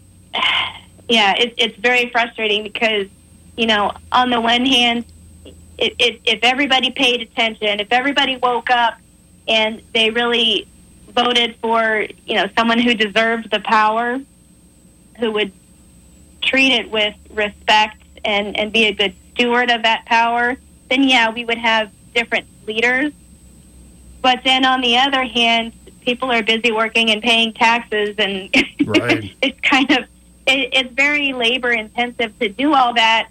yeah, 1.09 1.35
it, 1.37 1.55
it's 1.57 1.77
very 1.77 2.11
frustrating 2.11 2.63
because 2.63 3.09
you 3.57 3.67
know, 3.67 3.93
on 4.11 4.31
the 4.31 4.41
one 4.41 4.67
hand, 4.67 5.05
it, 5.79 5.95
it, 5.99 6.21
if 6.25 6.41
everybody 6.43 6.91
paid 6.91 7.21
attention, 7.21 7.81
if 7.81 7.93
everybody 7.93 8.37
woke 8.37 8.71
up 8.71 8.99
and 9.47 9.81
they 9.93 10.11
really 10.11 10.67
voted 11.11 11.57
for 11.57 12.07
you 12.27 12.35
know 12.35 12.49
someone 12.57 12.79
who 12.79 12.95
deserved 12.95 13.51
the 13.51 13.61
power, 13.61 14.21
who 15.19 15.33
would 15.33 15.53
treat 16.43 16.73
it 16.73 16.91
with 16.91 17.15
respect 17.31 18.03
and 18.25 18.59
and 18.59 18.73
be 18.73 18.87
a 18.87 18.93
good 18.93 19.15
steward 19.35 19.71
of 19.71 19.83
that 19.83 20.05
power, 20.07 20.57
then 20.89 21.05
yeah, 21.05 21.31
we 21.31 21.45
would 21.45 21.59
have 21.59 21.91
different 22.15 22.47
leaders. 22.67 23.13
But 24.23 24.43
then 24.45 24.65
on 24.65 24.81
the 24.81 24.97
other 24.97 25.25
hand, 25.25 25.73
people 26.01 26.31
are 26.31 26.43
busy 26.43 26.73
working 26.73 27.11
and 27.11 27.23
paying 27.23 27.53
taxes, 27.53 28.17
and 28.19 28.49
Right. 28.85 29.35
it's 29.43 29.61
kind 29.61 29.91
of 29.91 30.05
it, 30.47 30.71
it's 30.73 30.93
very 30.93 31.33
labor 31.33 31.73
intensive 31.73 32.39
to 32.39 32.49
do 32.49 32.75
all 32.75 32.95
that 32.95 33.29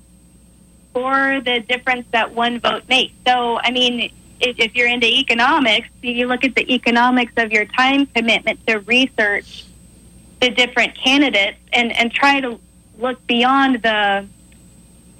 for 0.94 1.42
the 1.42 1.60
difference 1.60 2.06
that 2.12 2.34
one 2.34 2.60
vote 2.60 2.84
makes. 2.88 3.14
So, 3.26 3.60
I 3.60 3.72
mean, 3.72 4.12
if, 4.40 4.60
if 4.60 4.76
you're 4.76 4.88
into 4.88 5.08
economics, 5.08 5.90
you 6.02 6.28
look 6.28 6.44
at 6.44 6.56
the 6.56 6.72
economics 6.72 7.34
of 7.38 7.52
your 7.52 7.66
time 7.66 8.06
commitment 8.08 8.66
to 8.68 8.80
research 8.80 9.66
the 10.40 10.50
different 10.50 10.96
candidates 10.96 11.58
and, 11.72 11.92
and 11.92 12.12
try 12.12 12.42
to 12.42 12.60
look 13.00 13.26
beyond 13.26 13.82
the 13.82 14.28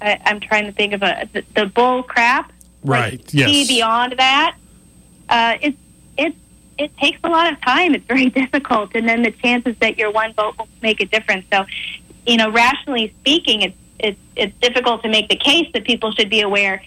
I, 0.04 0.20
I'm 0.26 0.40
trying 0.40 0.66
to 0.66 0.72
think 0.72 0.92
of 0.92 1.02
a 1.02 1.28
the, 1.32 1.44
the 1.54 1.66
bull 1.66 2.02
crap. 2.02 2.52
Right, 2.82 3.12
Like, 3.12 3.34
yes. 3.34 3.48
See 3.48 3.66
beyond 3.66 4.14
that. 4.18 4.56
Uh, 5.28 5.56
it's 5.62 5.78
it's 6.18 6.36
it 6.78 6.96
takes 6.98 7.18
a 7.24 7.28
lot 7.28 7.52
of 7.52 7.60
time. 7.60 7.94
It's 7.94 8.06
very 8.06 8.28
difficult, 8.40 8.94
and 8.94 9.08
then 9.08 9.22
the 9.22 9.30
chances 9.30 9.76
that 9.78 9.98
your 9.98 10.10
one 10.10 10.32
vote 10.34 10.58
will 10.58 10.68
make 10.82 11.00
a 11.00 11.06
difference. 11.06 11.46
So, 11.52 11.64
you 12.26 12.36
know, 12.36 12.50
rationally 12.50 13.14
speaking, 13.20 13.62
it's 13.62 13.76
it's 13.98 14.20
it's 14.36 14.56
difficult 14.58 15.02
to 15.02 15.08
make 15.08 15.28
the 15.28 15.36
case 15.36 15.70
that 15.72 15.84
people 15.84 16.12
should 16.12 16.30
be 16.30 16.40
aware. 16.40 16.82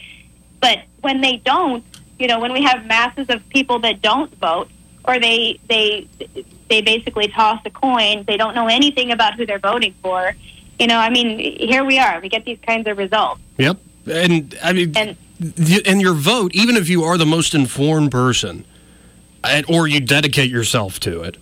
But 0.60 0.80
when 1.02 1.22
they 1.22 1.38
don't, 1.38 1.84
you 2.20 2.28
know, 2.28 2.40
when 2.40 2.54
we 2.54 2.64
have 2.64 2.86
masses 2.86 3.30
of 3.30 3.48
people 3.50 3.80
that 3.80 4.02
don't 4.02 4.34
vote, 4.36 4.70
or 5.06 5.20
they 5.20 5.60
they 5.68 6.08
they 6.70 6.82
basically 6.82 7.28
toss 7.30 7.62
a 7.66 7.70
coin, 7.70 8.24
they 8.28 8.38
don't 8.38 8.56
know 8.56 8.68
anything 8.68 9.12
about 9.12 9.36
who 9.36 9.46
they're 9.46 9.60
voting 9.60 9.94
for. 10.02 10.36
You 10.80 10.88
know, 10.88 10.98
I 10.98 11.10
mean, 11.10 11.40
here 11.60 11.84
we 11.84 11.98
are. 12.00 12.20
We 12.22 12.30
get 12.30 12.46
these 12.46 12.60
kinds 12.66 12.88
of 12.88 12.98
results. 12.98 13.42
Yep. 13.58 13.78
And 14.12 14.58
I 14.64 14.74
mean, 14.74 14.94
And- 14.96 15.18
and 15.86 16.02
your 16.02 16.14
vote, 16.14 16.52
even 16.56 16.76
if 16.76 16.90
you 16.90 17.04
are 17.04 17.18
the 17.18 17.26
most 17.26 17.54
informed 17.54 18.12
person, 18.12 18.66
or 19.68 19.88
you 19.88 20.00
dedicate 20.00 20.50
yourself 20.50 21.00
to 21.02 21.22
it, 21.22 21.38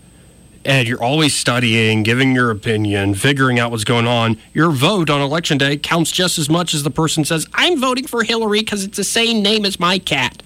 and 0.65 0.87
you're 0.87 1.01
always 1.03 1.35
studying, 1.35 2.01
giving 2.03 2.33
your 2.33 2.49
opinion, 2.51 3.13
figuring 3.15 3.59
out 3.59 3.71
what's 3.71 3.83
going 3.83 4.07
on, 4.07 4.37
your 4.53 4.71
vote 4.71 5.09
on 5.09 5.21
election 5.21 5.57
day 5.57 5.77
counts 5.77 6.11
just 6.11 6.37
as 6.39 6.49
much 6.49 6.73
as 6.73 6.83
the 6.83 6.89
person 6.89 7.23
says, 7.23 7.45
"I'm 7.53 7.79
voting 7.79 8.07
for 8.07 8.23
Hillary 8.23 8.59
because 8.61 8.83
it's 8.83 8.97
the 8.97 9.03
same 9.03 9.41
name 9.43 9.63
as 9.65 9.79
my 9.79 9.99
cat." 9.99 10.41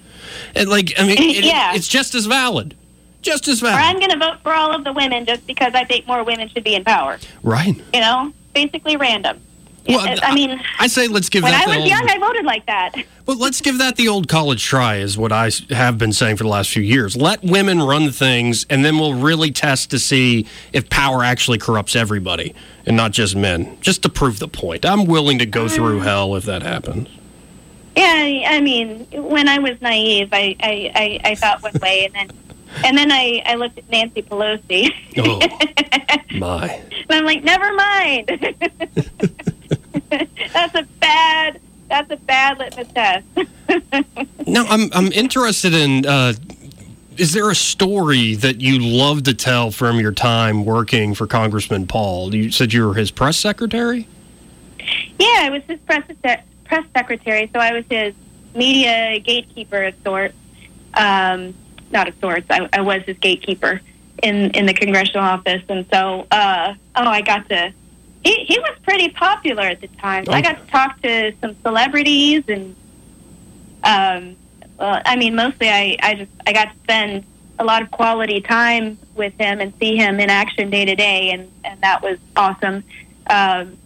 And 0.54 0.68
like, 0.68 0.92
I 0.98 1.04
mean, 1.04 1.16
it- 1.18 1.44
Yeah. 1.44 1.74
it's 1.74 1.88
just 1.88 2.14
as 2.14 2.26
valid, 2.26 2.74
just 3.22 3.48
as 3.48 3.62
Or 3.62 3.66
valid, 3.66 3.82
I'm 3.82 3.98
going 3.98 4.10
to 4.10 4.18
vote 4.18 4.36
for 4.42 4.54
all 4.54 4.72
of 4.72 4.84
the 4.84 4.92
women 4.92 5.24
just 5.26 5.46
because 5.46 5.72
I 5.74 5.84
think 5.84 6.06
more 6.06 6.22
women 6.22 6.48
should 6.50 6.64
be 6.64 6.74
in 6.74 6.84
power. 6.84 7.18
right? 7.42 7.74
You 7.94 8.00
know, 8.00 8.32
basically 8.54 8.96
random. 8.96 9.40
Well, 9.88 10.00
I, 10.00 10.18
I 10.22 10.34
mean, 10.34 10.60
I 10.78 10.86
say 10.88 11.08
let's 11.08 11.30
give 11.30 11.42
when 11.42 11.52
that. 11.52 11.62
I 11.62 11.64
the 11.64 11.70
was 11.70 11.78
old- 11.78 11.88
young, 11.88 12.08
I 12.10 12.18
voted 12.18 12.44
like 12.44 12.66
that. 12.66 12.94
Well, 13.26 13.38
let's 13.38 13.60
give 13.60 13.78
that 13.78 13.94
the 13.94 14.08
old 14.08 14.26
college 14.26 14.64
try, 14.64 14.96
is 14.96 15.16
what 15.16 15.30
I 15.30 15.52
have 15.68 15.98
been 15.98 16.12
saying 16.12 16.36
for 16.36 16.42
the 16.42 16.48
last 16.48 16.70
few 16.70 16.82
years. 16.82 17.16
Let 17.16 17.44
women 17.44 17.80
run 17.80 18.10
things, 18.10 18.66
and 18.68 18.84
then 18.84 18.98
we'll 18.98 19.14
really 19.14 19.52
test 19.52 19.90
to 19.92 20.00
see 20.00 20.46
if 20.72 20.90
power 20.90 21.22
actually 21.22 21.58
corrupts 21.58 21.94
everybody 21.94 22.56
and 22.86 22.96
not 22.96 23.12
just 23.12 23.36
men, 23.36 23.78
just 23.82 24.02
to 24.02 24.08
prove 24.08 24.40
the 24.40 24.48
point. 24.48 24.84
I'm 24.84 25.04
willing 25.04 25.38
to 25.38 25.46
go 25.46 25.68
through 25.68 25.98
um, 26.00 26.04
hell 26.04 26.34
if 26.34 26.44
that 26.46 26.62
happens. 26.62 27.08
Yeah, 27.94 28.02
I 28.04 28.44
I 28.56 28.60
mean, 28.60 29.06
when 29.12 29.48
I 29.48 29.60
was 29.60 29.80
naive, 29.80 30.30
I 30.32 30.56
I, 30.60 30.90
I, 31.24 31.30
I 31.30 31.34
thought 31.36 31.62
one 31.62 31.74
way, 31.80 32.06
and 32.06 32.14
then 32.14 32.49
and 32.84 32.96
then 32.96 33.10
I, 33.12 33.42
I 33.46 33.54
looked 33.56 33.78
at 33.78 33.88
Nancy 33.90 34.22
Pelosi, 34.22 34.90
Oh, 35.18 35.38
my. 36.38 36.68
and 36.70 37.10
I'm 37.10 37.24
like, 37.24 37.42
never 37.42 37.72
mind. 37.74 38.28
that's 40.52 40.74
a 40.74 40.82
bad 41.00 41.60
that's 41.88 42.10
a 42.10 42.16
bad 42.16 42.58
litmus 42.58 42.88
test. 42.94 43.26
Now, 44.46 44.64
I'm, 44.66 44.90
I'm 44.92 45.12
interested 45.12 45.74
in 45.74 46.04
uh, 46.06 46.32
is 47.16 47.32
there 47.32 47.50
a 47.50 47.54
story 47.54 48.34
that 48.36 48.60
you 48.60 48.78
love 48.80 49.22
to 49.24 49.34
tell 49.34 49.70
from 49.70 50.00
your 50.00 50.10
time 50.12 50.64
working 50.64 51.14
for 51.14 51.26
Congressman 51.28 51.86
Paul? 51.86 52.34
You 52.34 52.50
said 52.50 52.72
you 52.72 52.86
were 52.86 52.94
his 52.94 53.10
press 53.12 53.36
secretary? 53.36 54.08
yeah, 55.18 55.40
I 55.42 55.50
was 55.50 55.62
his 55.64 55.78
press 55.80 56.02
press 56.64 56.84
secretary, 56.96 57.48
so 57.52 57.60
I 57.60 57.72
was 57.74 57.84
his 57.90 58.14
media 58.54 59.20
gatekeeper 59.20 59.84
of 59.84 59.94
sorts. 60.02 60.34
Um, 60.94 61.54
not 61.90 62.08
of 62.08 62.14
sorts. 62.20 62.46
I, 62.50 62.68
I 62.72 62.80
was 62.80 63.02
his 63.02 63.18
gatekeeper 63.18 63.80
in 64.22 64.50
in 64.50 64.66
the 64.66 64.74
congressional 64.74 65.24
office, 65.24 65.62
and 65.68 65.86
so 65.92 66.26
uh, 66.30 66.74
oh, 66.96 67.04
I 67.04 67.22
got 67.22 67.48
to. 67.48 67.72
He 68.24 68.44
he 68.44 68.58
was 68.58 68.76
pretty 68.82 69.08
popular 69.10 69.62
at 69.62 69.80
the 69.80 69.88
time. 69.88 70.26
So 70.26 70.32
I 70.32 70.42
got 70.42 70.58
to 70.64 70.66
talk 70.70 71.00
to 71.02 71.32
some 71.40 71.56
celebrities, 71.62 72.44
and 72.48 72.76
um, 73.82 74.36
well, 74.78 75.00
I 75.04 75.16
mean, 75.16 75.34
mostly 75.34 75.68
I 75.68 75.96
I 76.02 76.14
just 76.14 76.32
I 76.46 76.52
got 76.52 76.72
to 76.72 76.78
spend 76.80 77.24
a 77.58 77.64
lot 77.64 77.82
of 77.82 77.90
quality 77.90 78.40
time 78.40 78.98
with 79.14 79.34
him 79.38 79.60
and 79.60 79.72
see 79.78 79.96
him 79.96 80.18
in 80.20 80.30
action 80.30 80.70
day 80.70 80.84
to 80.84 80.94
day, 80.94 81.30
and 81.30 81.50
and 81.64 81.80
that 81.80 82.02
was 82.02 82.18
awesome. 82.36 82.84
Um, 83.28 83.76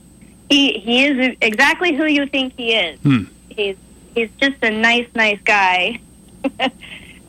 he 0.49 0.79
he 0.79 1.05
is 1.05 1.37
exactly 1.41 1.95
who 1.95 2.05
you 2.05 2.27
think 2.27 2.55
he 2.57 2.75
is. 2.75 2.99
Hmm. 3.01 3.25
He's 3.49 3.77
he's 4.15 4.31
just 4.41 4.63
a 4.63 4.71
nice 4.71 5.09
nice 5.15 5.41
guy 5.45 6.01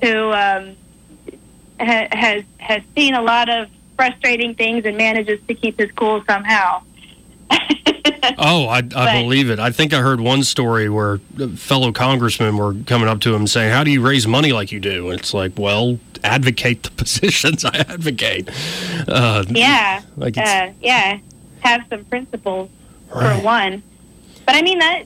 who 0.05 0.31
um, 0.31 0.75
ha- 1.79 2.07
has 2.11 2.43
has 2.59 2.81
seen 2.95 3.13
a 3.15 3.21
lot 3.21 3.49
of 3.49 3.69
frustrating 3.97 4.53
things 4.55 4.85
and 4.85 4.97
manages 4.97 5.39
to 5.47 5.53
keep 5.55 5.79
his 5.79 5.91
cool 5.93 6.23
somehow. 6.27 6.81
Oh, 8.39 8.65
I, 8.67 8.77
I 8.77 8.81
But- 8.81 9.21
believe 9.21 9.49
it. 9.51 9.59
I 9.59 9.71
think 9.71 9.93
I 9.93 9.99
heard 10.01 10.19
one 10.19 10.43
story 10.43 10.89
where 10.89 11.19
fellow 11.55 11.91
congressmen 11.91 12.57
were 12.57 12.73
coming 12.87 13.07
up 13.07 13.19
to 13.21 13.35
him 13.35 13.45
saying, 13.45 13.71
How 13.71 13.83
do 13.83 13.91
you 13.91 14.01
raise 14.01 14.25
money 14.27 14.51
like 14.51 14.71
you 14.71 14.79
do? 14.79 15.09
And 15.11 15.19
it's 15.19 15.31
like, 15.33 15.53
Well, 15.57 15.99
advocate 16.23 16.81
the 16.83 16.89
positions 17.03 17.63
I 17.63 17.77
advocate. 17.87 18.49
Uh, 19.07 19.43
yeah, 19.49 20.01
Like 20.17 20.37
uh, 20.39 20.71
yeah, 20.81 21.19
have 21.59 21.81
some 21.89 22.03
principles 22.05 22.69
Right. 23.13 23.37
for 23.39 23.45
one. 23.45 23.83
But 24.45 24.55
I 24.55 24.61
mean 24.63 24.79
that 24.79 25.03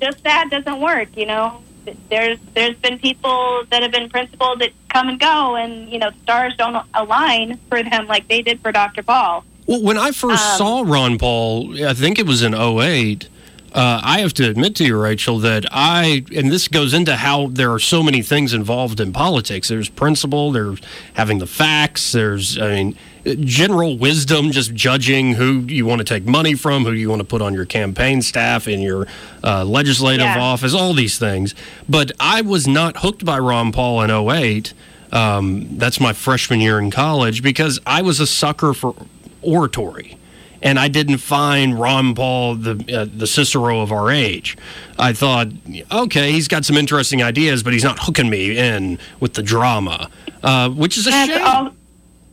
just 0.00 0.22
that 0.24 0.48
doesn't 0.50 0.80
work. 0.80 1.16
You 1.16 1.26
know, 1.26 1.62
there's 2.08 2.38
there's 2.54 2.76
been 2.76 2.98
people 2.98 3.64
that 3.70 3.82
have 3.82 3.92
been 3.92 4.08
principled 4.08 4.60
that 4.60 4.70
come 4.88 5.08
and 5.08 5.18
go, 5.20 5.56
and 5.56 5.90
you 5.90 5.98
know 5.98 6.10
stars 6.22 6.54
don't 6.56 6.86
align 6.94 7.58
for 7.68 7.82
them 7.82 8.06
like 8.06 8.28
they 8.28 8.42
did 8.42 8.60
for 8.60 8.72
Dr. 8.72 9.02
Paul. 9.02 9.44
Well, 9.66 9.82
when 9.82 9.98
I 9.98 10.12
first 10.12 10.42
Um, 10.42 10.56
saw 10.58 10.82
Ron 10.86 11.18
Paul, 11.18 11.84
I 11.84 11.92
think 11.92 12.18
it 12.18 12.26
was 12.26 12.42
in 12.42 12.54
08, 12.54 13.28
uh, 13.74 14.00
I 14.02 14.20
have 14.20 14.32
to 14.34 14.48
admit 14.48 14.74
to 14.76 14.84
you, 14.84 14.98
Rachel, 14.98 15.38
that 15.40 15.66
I, 15.70 16.24
and 16.34 16.50
this 16.50 16.68
goes 16.68 16.94
into 16.94 17.16
how 17.16 17.48
there 17.48 17.70
are 17.72 17.78
so 17.78 18.02
many 18.02 18.22
things 18.22 18.54
involved 18.54 18.98
in 18.98 19.12
politics. 19.12 19.68
There's 19.68 19.90
principle, 19.90 20.52
there's 20.52 20.80
having 21.14 21.38
the 21.38 21.46
facts, 21.46 22.12
there's, 22.12 22.58
I 22.58 22.68
mean, 22.76 22.96
general 23.36 23.96
wisdom, 23.98 24.50
just 24.52 24.74
judging 24.74 25.34
who 25.34 25.60
you 25.68 25.84
want 25.86 25.98
to 26.00 26.04
take 26.04 26.24
money 26.26 26.54
from, 26.54 26.84
who 26.84 26.92
you 26.92 27.08
want 27.08 27.20
to 27.20 27.26
put 27.26 27.42
on 27.42 27.54
your 27.54 27.64
campaign 27.64 28.22
staff, 28.22 28.66
in 28.68 28.80
your 28.80 29.06
uh, 29.44 29.64
legislative 29.64 30.20
Yeah. 30.26 30.40
office, 30.40 30.74
all 30.74 30.94
these 30.94 31.18
things. 31.18 31.54
But 31.88 32.12
I 32.20 32.40
was 32.42 32.66
not 32.66 32.98
hooked 32.98 33.24
by 33.24 33.38
Ron 33.38 33.72
Paul 33.72 34.02
in 34.02 34.10
08. 34.10 34.72
Um, 35.12 35.78
that's 35.78 36.00
my 36.00 36.12
freshman 36.12 36.60
year 36.60 36.78
in 36.78 36.90
college 36.90 37.42
because 37.42 37.80
I 37.86 38.02
was 38.02 38.20
a 38.20 38.26
sucker 38.26 38.74
for 38.74 38.94
oratory. 39.42 40.16
And 40.60 40.76
I 40.76 40.88
didn't 40.88 41.18
find 41.18 41.78
Ron 41.78 42.16
Paul 42.16 42.56
the 42.56 42.72
uh, 42.92 43.06
the 43.16 43.28
Cicero 43.28 43.80
of 43.80 43.92
our 43.92 44.10
age. 44.10 44.56
I 44.98 45.12
thought, 45.12 45.46
okay, 45.92 46.32
he's 46.32 46.48
got 46.48 46.64
some 46.64 46.76
interesting 46.76 47.22
ideas, 47.22 47.62
but 47.62 47.72
he's 47.72 47.84
not 47.84 48.00
hooking 48.00 48.28
me 48.28 48.58
in 48.58 48.98
with 49.20 49.34
the 49.34 49.42
drama, 49.44 50.10
uh, 50.42 50.68
which 50.70 50.98
is 50.98 51.06
a 51.06 51.10
That's 51.10 51.30
shame. 51.30 51.46
all. 51.46 51.70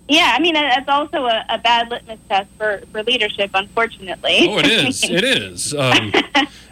Yeah, 0.07 0.33
I 0.35 0.39
mean 0.39 0.53
that- 0.53 0.85
that's 0.85 0.89
also 0.89 1.25
a, 1.25 1.43
a 1.49 1.57
bad 1.57 1.89
litmus 1.89 2.19
test 2.29 2.47
for, 2.57 2.81
for 2.91 3.01
leadership, 3.03 3.49
unfortunately. 3.53 4.47
Oh, 4.49 4.59
it 4.59 4.67
is. 4.67 5.03
It 5.09 5.23
is. 5.23 5.73
Um, 5.73 6.13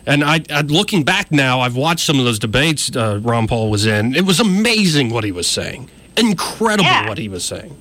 and 0.05 0.23
I, 0.23 0.41
I, 0.51 0.61
looking 0.61 1.03
back 1.03 1.31
now, 1.31 1.59
I've 1.61 1.75
watched 1.75 2.05
some 2.05 2.19
of 2.19 2.25
those 2.25 2.37
debates 2.39 2.95
uh, 2.95 3.19
Ron 3.23 3.47
Paul 3.47 3.69
was 3.71 3.85
in. 3.85 4.13
It 4.15 4.25
was 4.25 4.39
amazing 4.39 5.09
what 5.09 5.23
he 5.23 5.31
was 5.31 5.47
saying. 5.47 5.89
Incredible 6.17 6.83
Yeah. 6.85 7.07
what 7.09 7.17
he 7.17 7.27
was 7.29 7.43
saying. 7.43 7.75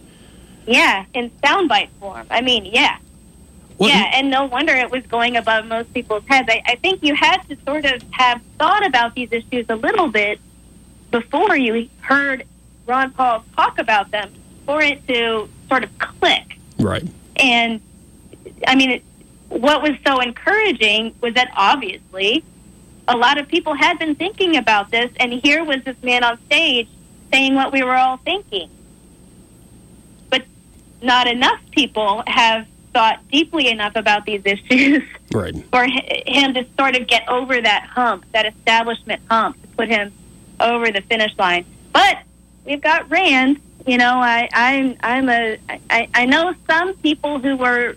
yeah, 0.67 1.05
in 1.13 1.29
soundbite 1.43 1.89
form. 2.01 2.27
I 2.31 2.41
mean, 2.41 2.65
yeah. 2.65 2.97
What- 3.77 3.91
Yeah, 3.91 4.11
and 4.15 4.31
no 4.31 4.47
wonder 4.47 4.73
it 4.73 4.91
was 4.91 5.05
going 5.07 5.37
above 5.37 5.67
most 5.67 5.93
people's 5.93 6.25
heads. 6.29 6.49
I, 6.51 6.63
I 6.65 6.75
think 6.77 7.03
you 7.03 7.15
had 7.15 7.43
to 7.51 7.59
sort 7.67 7.85
of 7.85 8.03
have 8.13 8.41
thought 8.59 8.87
about 8.87 9.15
these 9.15 9.31
issues 9.33 9.67
a 9.69 9.77
little 9.77 10.09
bit 10.09 10.39
before 11.11 11.57
you 11.57 11.91
heard 12.01 12.45
Ron 12.87 13.11
Paul 13.11 13.45
talk 13.57 13.79
about 13.79 14.11
them 14.13 14.33
for 14.67 14.81
it 14.83 15.07
to 15.09 15.49
sort 15.69 15.85
of 15.85 15.99
click. 15.99 16.59
Right. 16.79 17.05
And 17.37 17.81
I 18.67 18.75
mean, 18.77 18.91
it, 18.91 19.03
what 19.49 19.83
was 19.83 19.93
so 20.07 20.21
encouraging 20.21 21.15
was 21.21 21.35
that 21.35 21.51
obviously 21.57 22.45
a 23.09 23.17
lot 23.17 23.39
of 23.39 23.49
people 23.49 23.75
had 23.75 23.99
been 23.99 24.15
thinking 24.15 24.57
about 24.57 24.91
this, 24.91 25.11
and 25.19 25.33
here 25.33 25.65
was 25.65 25.83
this 25.85 25.97
man 26.03 26.25
on 26.25 26.39
stage 26.47 26.89
saying 27.33 27.55
what 27.55 27.73
we 27.73 27.83
were 27.83 27.95
all 27.97 28.17
thinking. 28.19 28.69
But 30.31 30.45
not 31.03 31.27
enough 31.27 31.61
people 31.73 32.23
have 32.27 32.67
thought 32.93 33.21
deeply 33.31 33.69
enough 33.69 33.97
about 33.97 34.25
these 34.27 34.43
issues 34.45 35.03
Right. 35.33 35.55
for 35.71 35.85
him 35.85 36.55
to 36.55 36.67
sort 36.79 36.95
of 36.97 37.07
get 37.07 37.27
over 37.29 37.61
that 37.61 37.85
hump, 37.87 38.27
that 38.33 38.47
establishment 38.47 39.23
hump, 39.31 39.61
to 39.63 39.69
put 39.69 39.89
him 39.89 40.13
over 40.61 40.91
the 40.91 41.01
finish 41.03 41.37
line. 41.39 41.65
But 41.93 42.19
we've 42.65 42.81
got 42.83 43.11
Rand. 43.11 43.61
You 43.87 43.99
know, 43.99 44.21
I, 44.21 44.49
I'm 44.53 44.97
I'm 45.03 45.29
a 45.29 45.59
I, 45.91 46.09
I 46.15 46.27
know 46.27 46.55
some 46.69 46.95
people 46.99 47.41
who 47.41 47.57
were 47.57 47.97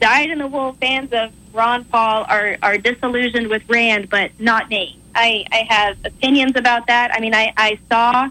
dyed 0.00 0.30
in 0.30 0.38
the 0.38 0.46
wool 0.46 0.72
fans 0.74 1.12
of 1.12 1.32
Ron 1.52 1.84
Paul 1.84 2.24
are 2.28 2.56
are 2.62 2.78
disillusioned 2.78 3.48
with 3.48 3.62
Rand, 3.68 4.08
but 4.08 4.30
not 4.40 4.70
me. 4.70 4.98
I 5.14 5.44
I 5.52 5.66
have 5.68 5.98
opinions 6.04 6.56
about 6.56 6.86
that. 6.86 7.14
I 7.14 7.20
mean, 7.20 7.34
I 7.34 7.52
I 7.56 7.78
saw 7.90 8.30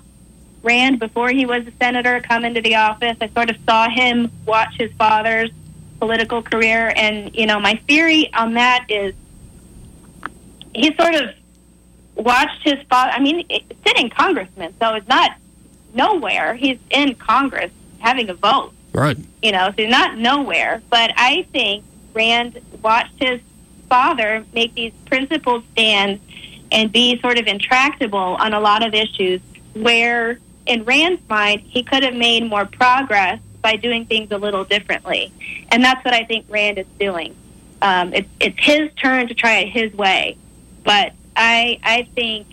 Rand 0.63 1.00
before 1.00 1.30
he 1.30 1.45
was 1.45 1.67
a 1.67 1.72
senator 1.80 2.19
come 2.22 2.43
into 2.45 2.62
the 2.62 2.76
office. 2.76 3.17
I 3.22 3.28
sort 3.30 3.50
of 3.52 3.58
saw 3.67 3.89
him 3.89 4.32
watch 4.45 4.76
his 4.80 4.91
father's 4.93 5.52
political 6.00 6.41
career, 6.41 6.91
and 6.95 7.36
you 7.36 7.45
know, 7.45 7.60
my 7.60 7.76
theory 7.88 8.34
on 8.34 8.54
that 8.56 8.86
is 8.89 9.13
he 10.74 10.93
sort 10.95 11.15
of 11.15 11.30
watched 12.15 12.63
his 12.63 12.80
father. 12.89 13.12
I 13.12 13.19
mean, 13.19 13.45
it- 13.50 13.78
sitting 13.86 14.10
congressman, 14.10 14.74
so 14.80 14.95
it's 14.95 15.08
not 15.08 15.32
nowhere. 15.93 16.56
He's 16.56 16.78
in 16.89 17.15
Congress 17.15 17.71
having 17.99 18.30
a 18.30 18.34
vote. 18.34 18.73
Right. 18.93 19.17
You 19.41 19.52
know, 19.52 19.67
so 19.69 19.84
he's 19.84 19.89
not 19.89 20.17
nowhere. 20.17 20.82
But 20.89 21.12
I 21.15 21.45
think 21.52 21.84
Rand 22.13 22.60
watched 22.82 23.21
his 23.21 23.41
father 23.88 24.45
make 24.54 24.73
these 24.75 24.93
principled 25.06 25.63
stands 25.71 26.21
and 26.71 26.91
be 26.91 27.19
sort 27.19 27.39
of 27.39 27.47
intractable 27.47 28.17
on 28.19 28.54
a 28.54 28.60
lot 28.60 28.86
of 28.86 28.93
issues 28.93 29.41
where, 29.73 30.39
in 30.65 30.84
Rand's 30.84 31.28
mind, 31.30 31.62
he 31.62 31.84
could 31.84 32.04
have 32.04 32.15
made 32.15 32.47
more 32.47 32.65
progress 32.65 33.39
by 33.62 33.75
doing 33.75 34.06
things 34.06 34.32
a 34.32 34.38
little 34.38 34.63
differently. 34.63 35.32
And 35.69 35.84
that's 35.84 36.04
what 36.06 36.13
I 36.13 36.23
think 36.23 36.45
Rand 36.49 36.78
is 36.78 36.88
doing. 36.99 37.36
Um, 37.82 38.13
it's, 38.13 38.30
it's 38.39 38.58
his 38.60 38.91
turn 38.93 39.28
to 39.28 39.34
try 39.34 39.60
it 39.60 39.69
his 39.69 39.93
way. 39.93 40.38
But 40.84 41.13
I, 41.36 41.80
I 41.84 42.08
think, 42.15 42.47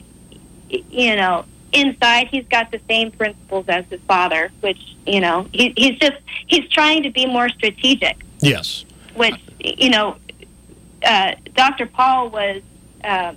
you 0.69 1.17
know, 1.17 1.45
inside 1.77 2.29
he's 2.29 2.47
got 2.49 2.71
the 2.71 2.81
same 2.89 3.11
principles 3.11 3.67
as 3.69 3.85
his 3.87 4.01
father, 4.03 4.51
which, 4.61 4.97
you 5.07 5.21
know, 5.21 5.47
he, 5.53 5.73
he's 5.77 5.99
just, 5.99 6.17
he's 6.47 6.69
trying 6.71 7.03
to 7.05 7.11
be 7.11 7.27
more 7.27 7.49
strategic 7.49 8.17
Yes. 8.41 8.85
which 9.15 9.35
you 9.61 9.91
know, 9.91 10.17
uh, 11.05 11.35
Dr. 11.55 11.87
Paul 11.87 12.31
was 12.31 12.63
um, 13.05 13.37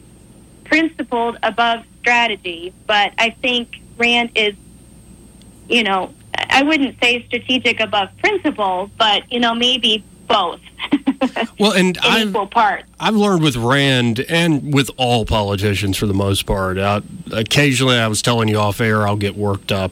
principled 0.64 1.38
above 1.44 1.86
strategy, 2.00 2.74
but 2.86 3.14
I 3.18 3.32
think 3.32 3.82
Rand 3.98 4.32
is, 4.36 4.56
you 5.68 5.84
know, 5.84 6.14
I 6.36 6.64
wouldn't 6.64 7.00
say 7.02 7.26
strategic 7.28 7.80
above 7.80 8.10
principle, 8.20 8.90
but 8.98 9.32
you 9.32 9.40
know, 9.40 9.56
maybe 9.56 10.04
both 10.30 10.60
Well, 11.60 11.74
and 11.74 11.98
I've. 12.02 12.34
I've 13.00 13.16
learned 13.16 13.44
with 13.44 13.58
Rand 13.58 14.22
and 14.30 14.74
with 14.74 14.90
all 14.96 15.26
politicians 15.26 15.98
for 15.98 16.06
the 16.06 16.14
most 16.14 16.46
part. 16.46 16.78
Uh, 16.78 17.02
occasionally, 17.34 17.98
I 17.98 18.08
was 18.08 18.22
telling 18.22 18.48
you 18.48 18.58
off 18.58 18.80
air, 18.80 19.06
I'll 19.06 19.18
get 19.18 19.36
worked 19.36 19.72
up. 19.72 19.92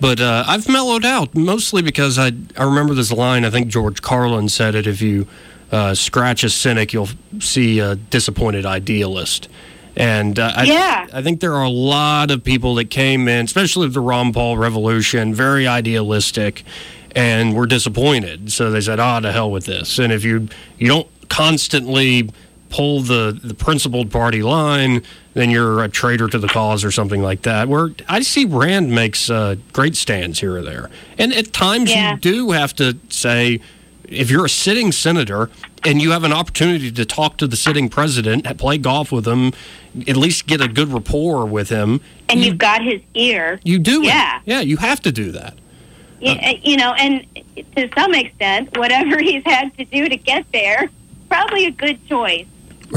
But 0.00 0.20
uh, 0.20 0.44
I've 0.46 0.68
mellowed 0.68 1.04
out 1.04 1.34
mostly 1.34 1.80
because 1.82 2.18
I, 2.18 2.32
I 2.56 2.64
remember 2.64 2.94
this 2.94 3.10
line. 3.10 3.44
I 3.44 3.50
think 3.50 3.68
George 3.68 4.02
Carlin 4.02 4.48
said 4.48 4.74
it 4.74 4.86
if 4.86 5.00
you 5.00 5.26
uh, 5.72 5.94
scratch 5.94 6.44
a 6.44 6.50
cynic, 6.50 6.92
you'll 6.92 7.08
see 7.40 7.80
a 7.80 7.96
disappointed 7.96 8.66
idealist. 8.66 9.48
And 9.96 10.38
uh, 10.38 10.52
I, 10.54 10.64
Yeah. 10.64 11.06
I 11.12 11.22
think 11.22 11.40
there 11.40 11.54
are 11.54 11.64
a 11.64 11.70
lot 11.70 12.30
of 12.30 12.44
people 12.44 12.76
that 12.76 12.90
came 12.90 13.26
in, 13.26 13.46
especially 13.46 13.86
with 13.86 13.94
the 13.94 14.00
Ron 14.00 14.32
Paul 14.32 14.56
revolution, 14.56 15.34
very 15.34 15.66
idealistic, 15.66 16.64
and 17.14 17.54
were 17.54 17.66
disappointed. 17.66 18.52
So 18.52 18.70
they 18.70 18.80
said, 18.80 19.00
"Ah, 19.00 19.20
to 19.20 19.32
hell 19.32 19.50
with 19.50 19.66
this." 19.66 19.98
And 19.98 20.12
if 20.12 20.24
you 20.24 20.48
you 20.78 20.88
don't 20.88 21.08
constantly 21.28 22.30
pull 22.70 23.00
the 23.00 23.38
the 23.42 23.54
principled 23.54 24.10
party 24.10 24.42
line, 24.42 25.02
then 25.34 25.50
you're 25.50 25.82
a 25.82 25.88
traitor 25.88 26.28
to 26.28 26.38
the 26.38 26.48
cause 26.48 26.84
or 26.84 26.90
something 26.90 27.22
like 27.22 27.42
that. 27.42 27.68
Where 27.68 27.90
I 28.08 28.20
see 28.20 28.44
Rand 28.44 28.90
makes 28.90 29.30
uh, 29.30 29.56
great 29.72 29.96
stands 29.96 30.40
here 30.40 30.56
or 30.56 30.62
there, 30.62 30.90
and 31.18 31.32
at 31.32 31.52
times 31.52 31.90
Yeah. 31.90 32.12
you 32.12 32.18
do 32.18 32.50
have 32.50 32.74
to 32.76 32.96
say, 33.08 33.60
if 34.06 34.30
you're 34.30 34.44
a 34.44 34.50
sitting 34.50 34.92
senator 34.92 35.48
and 35.84 36.02
you 36.02 36.10
have 36.10 36.24
an 36.24 36.32
opportunity 36.32 36.90
to 36.90 37.04
talk 37.04 37.36
to 37.38 37.46
the 37.46 37.56
sitting 37.56 37.88
president, 37.88 38.44
play 38.58 38.76
golf 38.78 39.12
with 39.12 39.26
him, 39.26 39.52
at 40.06 40.16
least 40.16 40.46
get 40.46 40.60
a 40.60 40.68
good 40.68 40.88
rapport 40.92 41.46
with 41.46 41.68
him, 41.70 42.00
And 42.28 42.44
you've 42.44 42.58
got 42.58 42.82
his 42.82 43.00
ear. 43.14 43.60
you 43.64 43.78
do 43.78 44.02
Yeah. 44.02 44.36
it. 44.38 44.42
Yeah, 44.44 44.60
you 44.60 44.76
have 44.78 45.00
to 45.02 45.12
do 45.12 45.30
that. 45.32 45.54
Y- 46.20 46.40
uh. 46.42 46.58
You 46.62 46.76
know, 46.76 46.92
and 46.94 47.24
to 47.76 47.88
some 47.94 48.14
extent, 48.14 48.76
whatever 48.76 49.18
he's 49.22 49.44
had 49.44 49.76
to 49.78 49.84
do 49.84 50.08
to 50.08 50.16
get 50.16 50.50
there, 50.52 50.88
probably 51.28 51.66
a 51.66 51.70
good 51.70 52.06
choice. 52.08 52.46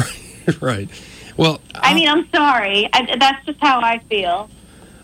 right. 0.62 0.90
Well, 1.38 1.62
I 1.76 1.94
mean, 1.94 2.08
I'm 2.08 2.28
sorry. 2.30 2.90
I, 2.94 3.16
that's 3.18 3.46
just 3.46 3.60
how 3.62 3.80
I 3.82 4.00
feel. 4.00 4.50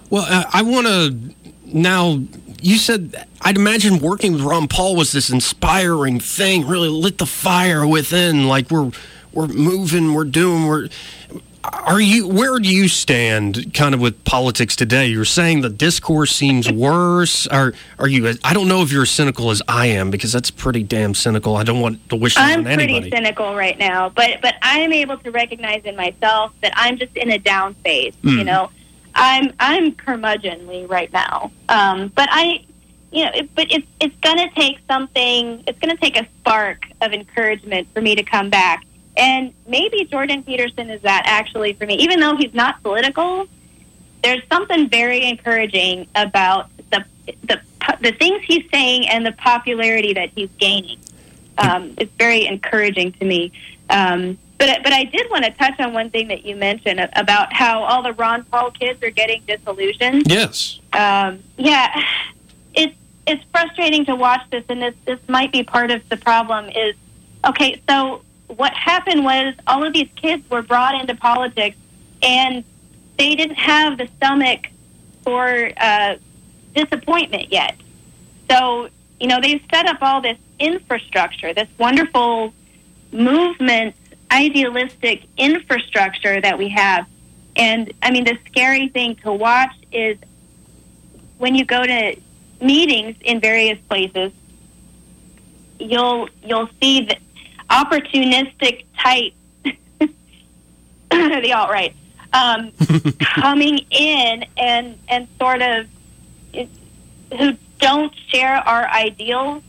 Well, 0.10 0.26
I, 0.28 0.60
I 0.60 0.62
want 0.64 0.88
to 0.88 1.18
now. 1.66 2.22
You 2.60 2.78
said 2.78 3.28
I'd 3.42 3.56
imagine 3.56 4.00
working 4.00 4.34
with 4.34 4.42
Ron 4.42 4.68
Paul 4.68 4.96
was 4.96 5.12
this 5.12 5.30
inspiring 5.30 6.20
thing, 6.20 6.68
really 6.68 6.90
lit 6.90 7.20
the 7.20 7.26
fire 7.28 7.86
within. 7.88 8.48
Like 8.48 8.72
we're 8.72 8.92
we're 9.32 9.48
moving, 9.48 10.14
we're 10.14 10.24
doing, 10.26 10.66
we're. 10.66 10.90
Are 11.74 12.00
you? 12.00 12.28
Where 12.28 12.60
do 12.60 12.74
you 12.74 12.88
stand, 12.88 13.74
kind 13.74 13.94
of 13.94 14.00
with 14.00 14.24
politics 14.24 14.76
today? 14.76 15.08
You're 15.08 15.26
saying 15.26 15.62
the 15.62 15.70
discourse 15.70 16.36
seems 16.36 16.72
worse. 16.72 17.46
Are 17.48 17.74
are 18.00 18.08
you? 18.08 18.34
I 18.44 18.54
don't 18.54 18.68
know 18.68 18.82
if 18.82 18.92
you're 18.92 19.04
as 19.04 19.10
cynical 19.10 19.52
as 19.52 19.62
I 19.68 19.88
am 19.88 20.10
because 20.10 20.32
that's 20.32 20.50
pretty 20.50 20.84
damn 20.84 21.14
cynical. 21.14 21.56
I 21.56 21.64
don't 21.64 21.82
want 21.82 22.10
to 22.10 22.16
wish 22.16 22.36
that 22.36 22.52
I'm 22.52 22.60
on 22.60 22.66
pretty 22.66 22.84
anybody. 22.84 23.12
cynical 23.12 23.56
right 23.56 23.78
now, 23.78 24.10
but 24.10 24.42
but 24.42 24.56
I 24.62 24.80
am 24.80 24.94
able 24.94 25.18
to 25.18 25.32
recognize 25.32 25.84
in 25.84 25.96
myself 25.96 26.54
that 26.62 26.72
I'm 26.76 26.98
just 26.98 27.16
in 27.18 27.32
a 27.32 27.38
down 27.38 27.74
phase. 27.76 28.16
Hmm. 28.22 28.30
You 28.30 28.44
know, 28.46 28.72
I'm 29.16 29.52
I'm 29.60 29.94
curmudgeonly 29.94 30.90
right 30.90 31.12
now. 31.12 31.52
Um, 31.68 32.10
but 32.10 32.30
I, 32.32 32.66
you 33.12 33.26
know, 33.26 33.32
it, 33.34 33.54
but 33.56 33.72
it's 33.72 33.88
it's 34.00 34.16
gonna 34.22 34.50
take 34.56 34.80
something. 34.88 35.64
It's 35.68 35.80
gonna 35.80 35.98
take 35.98 36.18
a 36.18 36.26
spark 36.40 36.88
of 37.02 37.12
encouragement 37.12 37.88
for 37.94 38.02
me 38.02 38.16
to 38.16 38.24
come 38.24 38.50
back. 38.50 38.86
And 39.18 39.54
maybe 39.68 40.06
Jordan 40.06 40.44
Peterson 40.44 40.90
is 40.90 41.02
that 41.02 41.24
actually 41.26 41.74
for 41.74 41.86
me, 41.86 41.96
even 41.96 42.20
though 42.20 42.36
he's 42.36 42.54
not 42.54 42.82
political. 42.84 43.48
There's 44.24 44.42
something 44.50 44.90
very 44.90 45.24
encouraging 45.26 46.08
about 46.16 46.70
the 46.92 47.06
the 47.44 47.62
the 48.02 48.12
things 48.14 48.44
he's 48.46 48.66
saying 48.72 49.08
and 49.08 49.26
the 49.26 49.32
popularity 49.32 50.14
that 50.14 50.32
he's 50.36 50.50
gaining 50.58 50.98
um, 51.58 51.94
it's 51.98 52.12
very 52.14 52.46
encouraging 52.46 53.14
to 53.14 53.26
me. 53.26 53.52
Um, 53.90 54.38
but 54.58 54.84
but 54.84 54.94
I 54.94 55.04
did 55.04 55.30
want 55.30 55.46
to 55.46 55.52
touch 55.52 55.80
on 55.80 55.94
one 55.94 56.10
thing 56.10 56.28
that 56.30 56.46
you 56.46 56.56
mentioned 56.56 57.00
about 57.14 57.54
how 57.54 57.84
all 57.84 58.02
the 58.02 58.14
Ron 58.14 58.44
Paul 58.46 58.72
kids 58.72 59.02
are 59.04 59.12
getting 59.12 59.44
disillusioned. 59.48 60.30
yes. 60.30 60.80
Um, 60.94 61.44
yeah, 61.58 62.04
it's 62.74 62.96
it's 63.26 63.44
frustrating 63.52 64.06
to 64.06 64.16
watch 64.16 64.42
this, 64.50 64.64
and 64.70 64.82
this 64.82 64.96
this 65.06 65.20
might 65.28 65.52
be 65.52 65.64
part 65.64 65.92
of 65.92 66.08
the 66.10 66.18
problem. 66.18 66.70
Is 66.70 66.96
okay. 67.46 67.82
So 67.88 68.24
what 68.48 68.74
happened 68.74 69.24
was 69.24 69.54
all 69.66 69.84
of 69.84 69.94
these 69.94 70.10
kids 70.16 70.50
were 70.50 70.62
brought 70.62 71.00
into 71.00 71.16
politics, 71.16 71.78
and 72.22 72.64
they 73.18 73.36
didn't 73.36 73.56
have 73.56 73.98
the 73.98 74.08
stomach 74.18 74.68
for 75.24 75.72
uh, 75.78 76.16
disappointment 76.74 77.52
yet. 77.52 77.76
So 78.50 78.90
you 79.20 79.28
know 79.28 79.42
they've 79.42 79.64
set 79.72 79.86
up 79.88 79.98
all 80.02 80.22
this 80.22 80.38
infrastructure, 80.60 81.54
this 81.54 81.68
wonderful 81.78 82.54
movement, 83.12 83.96
idealistic 84.32 85.24
infrastructure 85.38 86.40
that 86.42 86.58
we 86.58 86.70
have. 86.70 87.08
And 87.56 87.92
I 88.02 88.12
mean, 88.12 88.24
the 88.24 88.38
scary 88.48 88.88
thing 88.90 89.16
to 89.18 89.34
watch 89.34 89.76
is 89.92 90.18
when 91.38 91.56
you 91.56 91.66
go 91.66 91.84
to 91.84 92.16
meetings 92.62 93.18
in 93.22 93.40
various 93.40 93.80
places, 93.90 94.32
you'll 95.80 96.30
you'll 96.44 96.70
see 96.80 97.06
the 97.06 97.18
opportunistic 97.70 98.86
type, 98.98 99.34
the 101.12 101.54
alt 101.54 101.70
right, 101.70 101.96
um, 102.34 102.72
coming 103.20 103.80
in 103.90 104.46
and 104.58 104.98
and 105.08 105.28
sort 105.40 105.62
of 105.62 105.88
who 107.38 107.54
don't 107.80 108.14
share 108.28 108.56
our 108.56 108.88
ideals, 108.88 109.62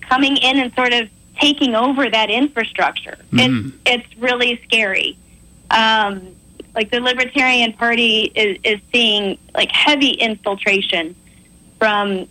coming 0.00 0.36
in 0.36 0.58
and 0.58 0.74
sort 0.74 0.92
of 0.92 1.08
taking 1.38 1.74
over 1.74 2.08
that 2.08 2.30
infrastructure. 2.30 3.18
Mhm. 3.32 3.72
It's 3.86 4.04
it's 4.04 4.18
really 4.18 4.60
scary. 4.64 5.16
Um, 5.70 6.34
like 6.74 6.90
the 6.90 7.00
Libertarian 7.00 7.72
Party 7.72 8.30
is, 8.34 8.58
is 8.62 8.80
seeing 8.92 9.38
like 9.54 9.70
heavy 9.72 10.10
infiltration 10.10 11.16
from 11.78 12.28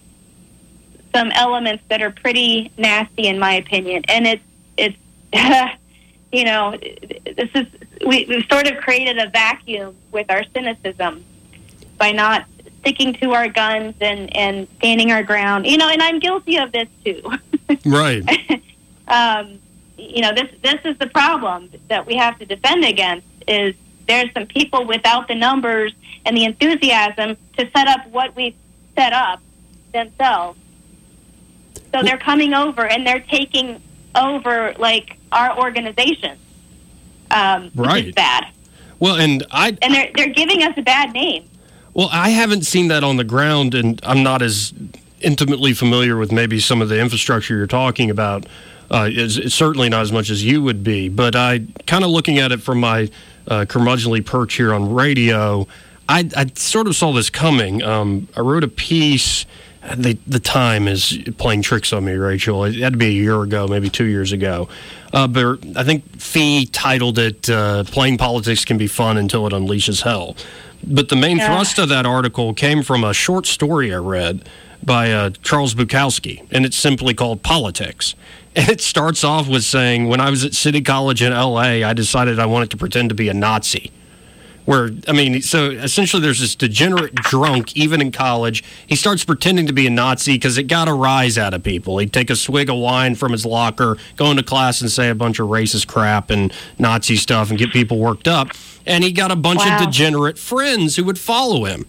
some 1.14 1.32
elements 1.32 1.84
that 1.90 2.02
are 2.02 2.12
pretty 2.12 2.72
nasty 2.78 3.28
in 3.28 3.40
my 3.40 3.54
opinion, 3.56 4.04
and 4.08 4.28
it's 4.28 4.44
you 6.32 6.45
know 6.45 6.78
this 6.78 7.50
is 7.54 7.67
we, 8.06 8.26
we've 8.26 8.45
sort 8.52 8.67
of 8.67 8.78
created 8.78 9.17
a 9.17 9.30
vacuum 9.30 9.95
with 10.12 10.30
our 10.30 10.43
cynicism 10.54 11.24
by 11.98 12.12
not 12.12 12.45
sticking 12.86 13.13
to 13.13 13.34
our 13.34 13.48
guns 13.48 13.95
and 14.00 14.36
and 14.36 14.67
standing 14.78 15.12
our 15.12 15.24
ground. 15.24 15.65
You 15.65 15.78
know, 15.78 15.89
and 15.89 16.02
I'm 16.02 16.19
guilty 16.19 16.58
of 16.58 16.71
this 16.71 16.88
too. 17.04 17.21
Right. 17.84 18.24
um, 19.08 19.60
you 19.98 20.21
know, 20.21 20.34
this 20.36 20.52
this 20.62 20.80
is 20.86 20.98
the 21.00 21.08
problem 21.08 21.71
that 21.88 22.06
we 22.06 22.15
have 22.15 22.38
to 22.38 22.45
defend 22.45 22.86
against. 22.86 23.26
Is 23.48 23.74
there's 24.08 24.32
some 24.34 24.45
people 24.45 24.86
without 24.86 25.28
the 25.28 25.34
numbers 25.34 25.93
and 26.26 26.38
the 26.38 26.45
enthusiasm 26.45 27.38
to 27.58 27.69
set 27.71 27.88
up 27.88 28.08
what 28.08 28.36
we've 28.36 28.56
set 28.95 29.13
up 29.13 29.41
themselves. 29.93 30.60
So 31.91 32.04
they're 32.04 32.19
coming 32.19 32.54
over 32.54 32.86
and 32.86 33.06
they're 33.06 33.19
taking 33.19 33.82
over 34.13 34.76
like 34.78 35.14
our 35.32 35.58
organization, 35.58 36.38
um, 37.32 37.66
is 37.66 37.72
Right. 37.76 38.16
bad, 38.16 38.46
Well, 39.00 39.16
and 39.16 39.46
I 39.52 39.78
and 39.82 39.94
they're 39.94 40.10
they're 40.16 40.34
giving 40.34 40.64
us 40.64 40.74
a 40.78 40.82
bad 40.82 41.14
name. 41.14 41.44
Well, 41.94 42.10
I 42.12 42.30
haven't 42.30 42.66
seen 42.66 42.88
that 42.90 43.04
on 43.04 43.18
the 43.18 43.24
ground, 43.24 43.74
and 43.74 44.00
I'm 44.04 44.22
not 44.24 44.42
as 44.42 44.74
intimately 45.22 45.74
familiar 45.74 46.18
with 46.18 46.32
maybe 46.32 46.60
some 46.60 46.82
of 46.82 46.90
the 46.90 47.00
infrastructure 47.00 47.56
you're 47.58 47.68
talking 47.68 48.10
about 48.10 48.46
Uh, 48.92 49.10
it's, 49.12 49.38
it's 49.38 49.56
certainly 49.56 49.90
not 49.90 50.02
as 50.02 50.12
much 50.12 50.30
as 50.30 50.44
you 50.44 50.62
would 50.62 50.84
be, 50.84 51.10
but 51.10 51.36
I 51.36 51.62
kind 51.88 52.04
of 52.04 52.12
looking 52.12 52.38
at 52.38 52.52
it 52.52 52.62
from 52.62 52.80
my 52.80 53.10
uh, 53.48 53.66
curmudgeonly 53.68 54.24
perch 54.24 54.54
here 54.54 54.76
on 54.76 54.94
radio. 54.94 55.68
I, 56.08 56.30
I 56.38 56.46
sort 56.54 56.86
of 56.86 56.96
saw 56.96 57.12
this 57.12 57.32
coming. 57.32 57.82
Um, 57.82 58.28
I 58.38 58.42
wrote 58.42 58.64
a 58.64 58.68
piece. 58.68 59.48
The, 59.96 60.20
the 60.28 60.40
time 60.40 60.88
is 60.88 61.18
playing 61.40 61.64
tricks 61.64 61.94
on 61.94 62.06
me, 62.06 62.14
Rachel. 62.14 62.64
It 62.64 62.76
had 62.76 62.94
to 62.94 63.00
be 63.00 63.08
a 63.08 63.10
year 63.24 63.42
ago, 63.42 63.68
maybe 63.68 63.90
two 63.90 64.06
years 64.06 64.32
ago. 64.32 64.68
Uh, 65.15 65.28
but 65.28 65.60
I 65.78 65.84
think 65.86 66.04
Fee 66.19 66.65
titled 66.65 67.17
it 67.17 67.49
uh, 67.49 67.86
Playing 67.86 68.17
Politics 68.17 68.65
Can 68.65 68.78
Be 68.78 68.86
Fun 68.88 69.17
Until 69.17 69.47
It 69.47 69.54
Unleashes 69.54 70.01
Hell. 70.01 70.36
But 70.86 71.08
the 71.08 71.15
main 71.15 71.38
Yeah. 71.38 71.47
thrust 71.47 71.80
of 71.80 71.88
that 71.89 72.06
article 72.06 72.54
came 72.54 72.84
from 72.84 73.04
a 73.06 73.13
short 73.13 73.47
story 73.47 73.93
I 73.93 73.97
read 73.97 74.47
by 74.84 75.12
uh, 75.13 75.30
Charles 75.41 75.73
Bukowski, 75.73 76.45
and 76.51 76.65
it's 76.65 76.75
simply 76.78 77.13
called 77.13 77.41
Politics. 77.41 78.13
And 78.58 78.69
it 78.69 78.80
starts 78.80 79.25
off 79.25 79.49
with 79.49 79.65
saying, 79.65 80.08
When 80.08 80.21
I 80.21 80.30
was 80.30 80.45
at 80.45 80.54
City 80.54 80.82
College 80.82 81.21
in 81.21 81.34
LA, 81.34 81.84
I 81.86 81.91
decided 81.93 82.39
I 82.39 82.45
wanted 82.45 82.69
to 82.71 82.78
pretend 82.78 83.10
to 83.10 83.15
be 83.15 83.28
a 83.28 83.34
Nazi. 83.34 83.91
Where, 84.65 84.89
I 85.08 85.12
mean, 85.12 85.41
so 85.43 85.69
essentially 85.69 86.21
there's 86.23 86.39
this 86.39 86.56
degenerate 86.56 87.13
drunk, 87.15 87.78
even 87.78 88.01
in 88.01 88.12
college. 88.12 88.63
He 88.88 88.95
starts 88.95 89.23
pretending 89.23 89.67
to 89.67 89.73
be 89.73 89.86
a 89.86 89.91
Nazi 89.91 90.34
because 90.34 90.58
it 90.58 90.63
got 90.63 90.88
a 90.88 90.93
rise 90.93 91.38
out 91.38 91.54
of 91.54 91.62
people. 91.63 91.99
He'd 91.99 92.12
take 92.12 92.32
a 92.32 92.36
swig 92.36 92.69
of 92.69 92.78
wine 92.78 93.13
from 93.13 93.32
his 93.32 93.45
locker, 93.45 93.97
go 94.15 94.32
into 94.32 94.41
class 94.41 94.82
and 94.82 94.89
say 94.91 95.10
a 95.10 95.15
bunch 95.15 95.39
of 95.39 95.49
racist 95.49 95.86
crap 95.88 96.32
and 96.32 96.51
Nazi 96.80 97.15
stuff 97.15 97.51
and 97.51 97.60
get 97.60 97.71
people 97.71 97.99
worked 97.99 98.28
up. 98.28 98.49
And 98.88 99.04
he 99.04 99.12
got 99.12 99.32
a 99.32 99.36
bunch 99.36 99.60
Wow. 99.60 99.78
of 99.78 99.86
degenerate 99.86 100.39
friends 100.39 100.95
who 100.95 101.04
would 101.06 101.19
follow 101.19 101.65
him. 101.65 101.86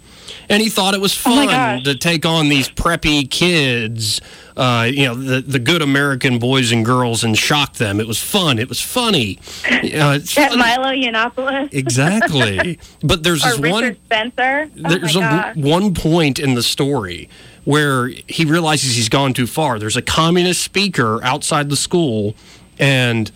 And 0.49 0.63
he 0.63 0.69
thought 0.69 0.95
it 0.95 1.01
was 1.01 1.13
Oh 1.27 1.31
fun 1.35 1.47
gosh. 1.49 1.83
to 1.85 1.95
take 1.97 2.25
on 2.25 2.49
these 2.49 2.69
preppy 2.69 3.29
kids, 3.31 4.21
uh, 4.57 4.89
you 4.91 5.05
know, 5.07 5.15
the, 5.15 5.41
the 5.41 5.59
good 5.59 5.83
American 5.83 6.39
boys 6.39 6.71
and 6.73 6.85
girls 6.85 7.25
and 7.25 7.37
shock 7.37 7.75
them. 7.75 7.99
It 8.01 8.07
was 8.07 8.23
fun. 8.23 8.59
It 8.59 8.69
was 8.69 8.81
funny. 8.81 9.39
Uh, 9.65 10.19
That 10.19 10.29
funny. 10.29 10.57
Milo 10.57 10.89
Yiannopoulos 10.93 11.73
Exactly. 11.73 12.79
But 13.03 13.23
there's 13.23 13.43
this 13.43 13.59
Richard 13.59 13.73
one 13.73 13.97
Spencer. 14.05 14.71
Oh 14.85 14.89
there's 14.89 15.17
a, 15.17 15.53
one 15.57 15.95
point 15.95 16.39
in 16.39 16.55
the 16.55 16.63
story 16.63 17.29
where 17.65 18.09
he 18.29 18.45
realizes 18.45 18.95
he's 18.95 19.09
gone 19.09 19.33
too 19.35 19.47
far. 19.47 19.79
There's 19.79 19.97
a 19.97 20.03
communist 20.03 20.63
speaker 20.63 21.23
outside 21.25 21.69
the 21.69 21.77
school, 21.77 22.35
and 22.79 23.31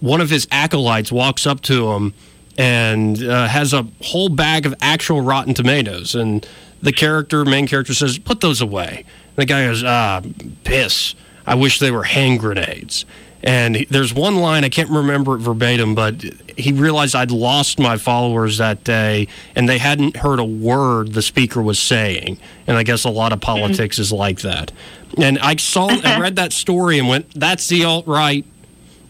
one 0.00 0.20
of 0.20 0.30
his 0.30 0.46
acolytes 0.52 1.10
walks 1.10 1.46
up 1.46 1.60
to 1.62 1.90
him 1.92 2.14
and 2.58 3.22
uh, 3.22 3.48
has 3.48 3.72
a 3.72 3.86
whole 4.02 4.28
bag 4.28 4.66
of 4.66 4.74
actual 4.80 5.20
rotten 5.20 5.54
tomatoes. 5.54 6.14
And 6.14 6.46
the 6.82 6.92
character, 6.92 7.44
main 7.44 7.66
character, 7.66 7.94
says, 7.94 8.18
"Put 8.18 8.40
those 8.40 8.60
away." 8.60 9.04
And 9.06 9.36
the 9.36 9.46
guy 9.46 9.66
goes, 9.66 9.84
"Ah, 9.84 10.22
piss! 10.64 11.14
I 11.46 11.54
wish 11.54 11.78
they 11.78 11.90
were 11.90 12.04
hand 12.04 12.40
grenades." 12.40 13.04
And 13.44 13.74
he, 13.74 13.84
there's 13.86 14.14
one 14.14 14.36
line 14.36 14.64
I 14.64 14.68
can't 14.68 14.90
remember 14.90 15.34
it 15.34 15.38
verbatim, 15.38 15.96
but 15.96 16.22
he 16.56 16.72
realized 16.72 17.16
I'd 17.16 17.32
lost 17.32 17.78
my 17.80 17.96
followers 17.96 18.58
that 18.58 18.84
day, 18.84 19.26
and 19.56 19.68
they 19.68 19.78
hadn't 19.78 20.16
heard 20.18 20.38
a 20.38 20.44
word 20.44 21.12
the 21.12 21.22
speaker 21.22 21.60
was 21.60 21.78
saying. 21.78 22.38
And 22.68 22.76
I 22.76 22.84
guess 22.84 23.04
a 23.04 23.10
lot 23.10 23.32
of 23.32 23.40
politics 23.40 23.98
is 23.98 24.12
like 24.12 24.42
that. 24.42 24.70
And 25.18 25.38
I 25.40 25.56
saw, 25.56 25.88
I 25.88 26.20
read 26.20 26.36
that 26.36 26.52
story 26.52 26.98
and 26.98 27.08
went, 27.08 27.32
"That's 27.34 27.66
the 27.68 27.84
alt 27.84 28.06
right." 28.06 28.44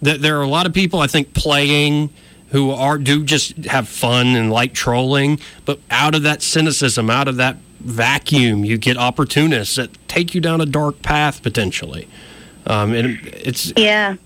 That 0.00 0.20
there 0.20 0.38
are 0.38 0.42
a 0.42 0.48
lot 0.48 0.66
of 0.66 0.72
people 0.72 0.98
I 0.98 1.06
think 1.06 1.32
playing 1.32 2.10
who 2.52 2.70
are 2.70 2.98
do 2.98 3.24
just 3.24 3.56
have 3.64 3.88
fun 3.88 4.28
and 4.28 4.50
like 4.50 4.72
trolling, 4.74 5.40
but 5.64 5.78
out 5.90 6.14
of 6.14 6.22
that 6.22 6.42
cynicism, 6.42 7.10
out 7.10 7.26
of 7.28 7.36
that 7.36 7.56
vacuum, 7.80 8.64
you 8.64 8.78
get 8.78 8.96
opportunists 8.96 9.76
that 9.76 9.90
take 10.08 10.34
you 10.34 10.40
down 10.40 10.60
a 10.60 10.66
dark 10.66 11.02
path 11.02 11.42
potentially. 11.42 12.06
Um, 12.66 12.92
and 12.94 13.18
it's 13.26 13.72
Yeah. 13.76 14.16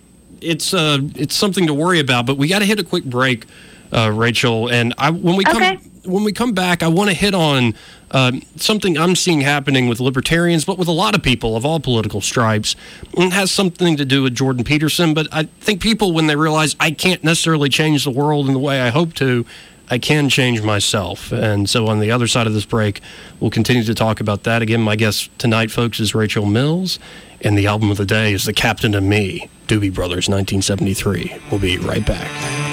it's 0.43 0.75
uh 0.75 0.99
it's 1.15 1.35
something 1.35 1.67
to 1.67 1.75
worry 1.75 2.01
about. 2.01 2.27
But 2.27 2.37
we 2.37 2.49
got 2.49 2.59
to 2.59 2.67
hit 2.67 2.79
a 2.79 2.85
quick 2.85 3.05
break, 3.05 3.47
uh, 3.93 4.11
Rachel. 4.13 4.69
And 4.69 4.93
I 4.99 5.11
when 5.11 5.37
we 5.37 5.45
come 5.45 5.57
Okay. 5.57 5.79
When 6.07 6.25
we 6.25 6.33
come 6.33 6.53
back, 6.53 6.83
I 6.83 6.89
want 6.89 7.11
to 7.11 7.17
hit 7.17 7.35
on 7.35 7.75
um, 8.11 8.43
something 8.57 8.97
I'm 8.97 9.17
seeing 9.17 9.41
happening 9.41 9.89
with 9.89 10.01
libertarians, 10.01 10.65
but 10.65 10.79
with 10.79 10.89
a 10.89 10.93
lot 10.93 11.15
of 11.15 11.23
people 11.23 11.57
of 11.57 11.65
all 11.65 11.81
political 11.81 12.21
stripes. 12.21 12.77
It 13.13 13.33
has 13.33 13.51
something 13.51 13.97
to 13.97 14.05
do 14.05 14.23
with 14.23 14.35
Jordan 14.35 14.65
Peterson. 14.65 15.15
But 15.15 15.29
I 15.33 15.45
think 15.61 15.81
people 15.83 16.13
when 16.13 16.27
they 16.27 16.37
realize 16.37 16.77
I 16.79 16.91
can't 16.91 17.23
necessarily 17.25 17.69
change 17.69 18.05
the 18.05 18.11
world 18.11 18.47
in 18.47 18.53
the 18.53 18.59
way 18.59 18.81
I 18.81 18.91
hope 18.91 19.15
to. 19.15 19.45
I 19.89 19.99
can 19.99 20.29
change 20.29 20.63
myself. 20.63 21.31
And 21.31 21.71
so, 21.71 21.87
on 21.87 22.01
the 22.01 22.11
other 22.11 22.27
side 22.27 22.47
of 22.47 22.55
this 22.55 22.65
break, 22.65 23.01
we'll 23.39 23.53
continue 23.53 23.85
to 23.85 23.95
talk 23.95 24.21
about 24.21 24.43
that. 24.43 24.63
Again, 24.63 24.81
my 24.81 24.97
guest 24.97 25.31
tonight, 25.39 25.71
folks, 25.71 26.01
is 26.01 26.15
Rachel 26.15 26.45
Mills. 26.45 26.99
And 27.43 27.57
the 27.57 27.67
album 27.67 27.91
of 27.91 27.97
the 27.97 28.07
day 28.07 28.33
is 28.33 28.45
The 28.45 28.53
Captain 28.53 28.95
and 28.95 29.09
Me, 29.09 29.49
Doobie 29.69 29.95
Brothers, 29.95 30.29
1973. 30.29 31.37
We'll 31.51 31.61
be 31.61 31.79
right 31.79 32.05
back. 32.05 32.66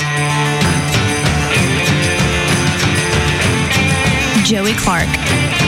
Joey 4.54 4.76
Clark. 4.76 5.63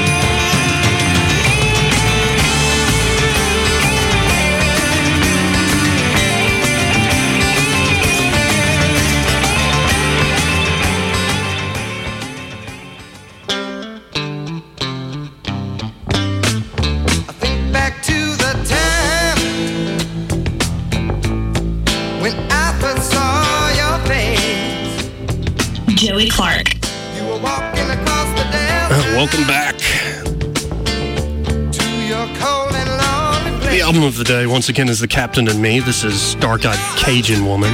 Of 34.05 34.17
the 34.17 34.23
day, 34.23 34.45
once 34.45 34.69
again, 34.69 34.87
is 34.87 34.99
The 34.99 35.07
Captain 35.07 35.47
and 35.47 35.59
Me. 35.59 35.79
This 35.79 36.03
is 36.03 36.35
Dark 36.35 36.63
Eyed 36.65 36.77
Cajun 36.97 37.45
Woman. 37.45 37.73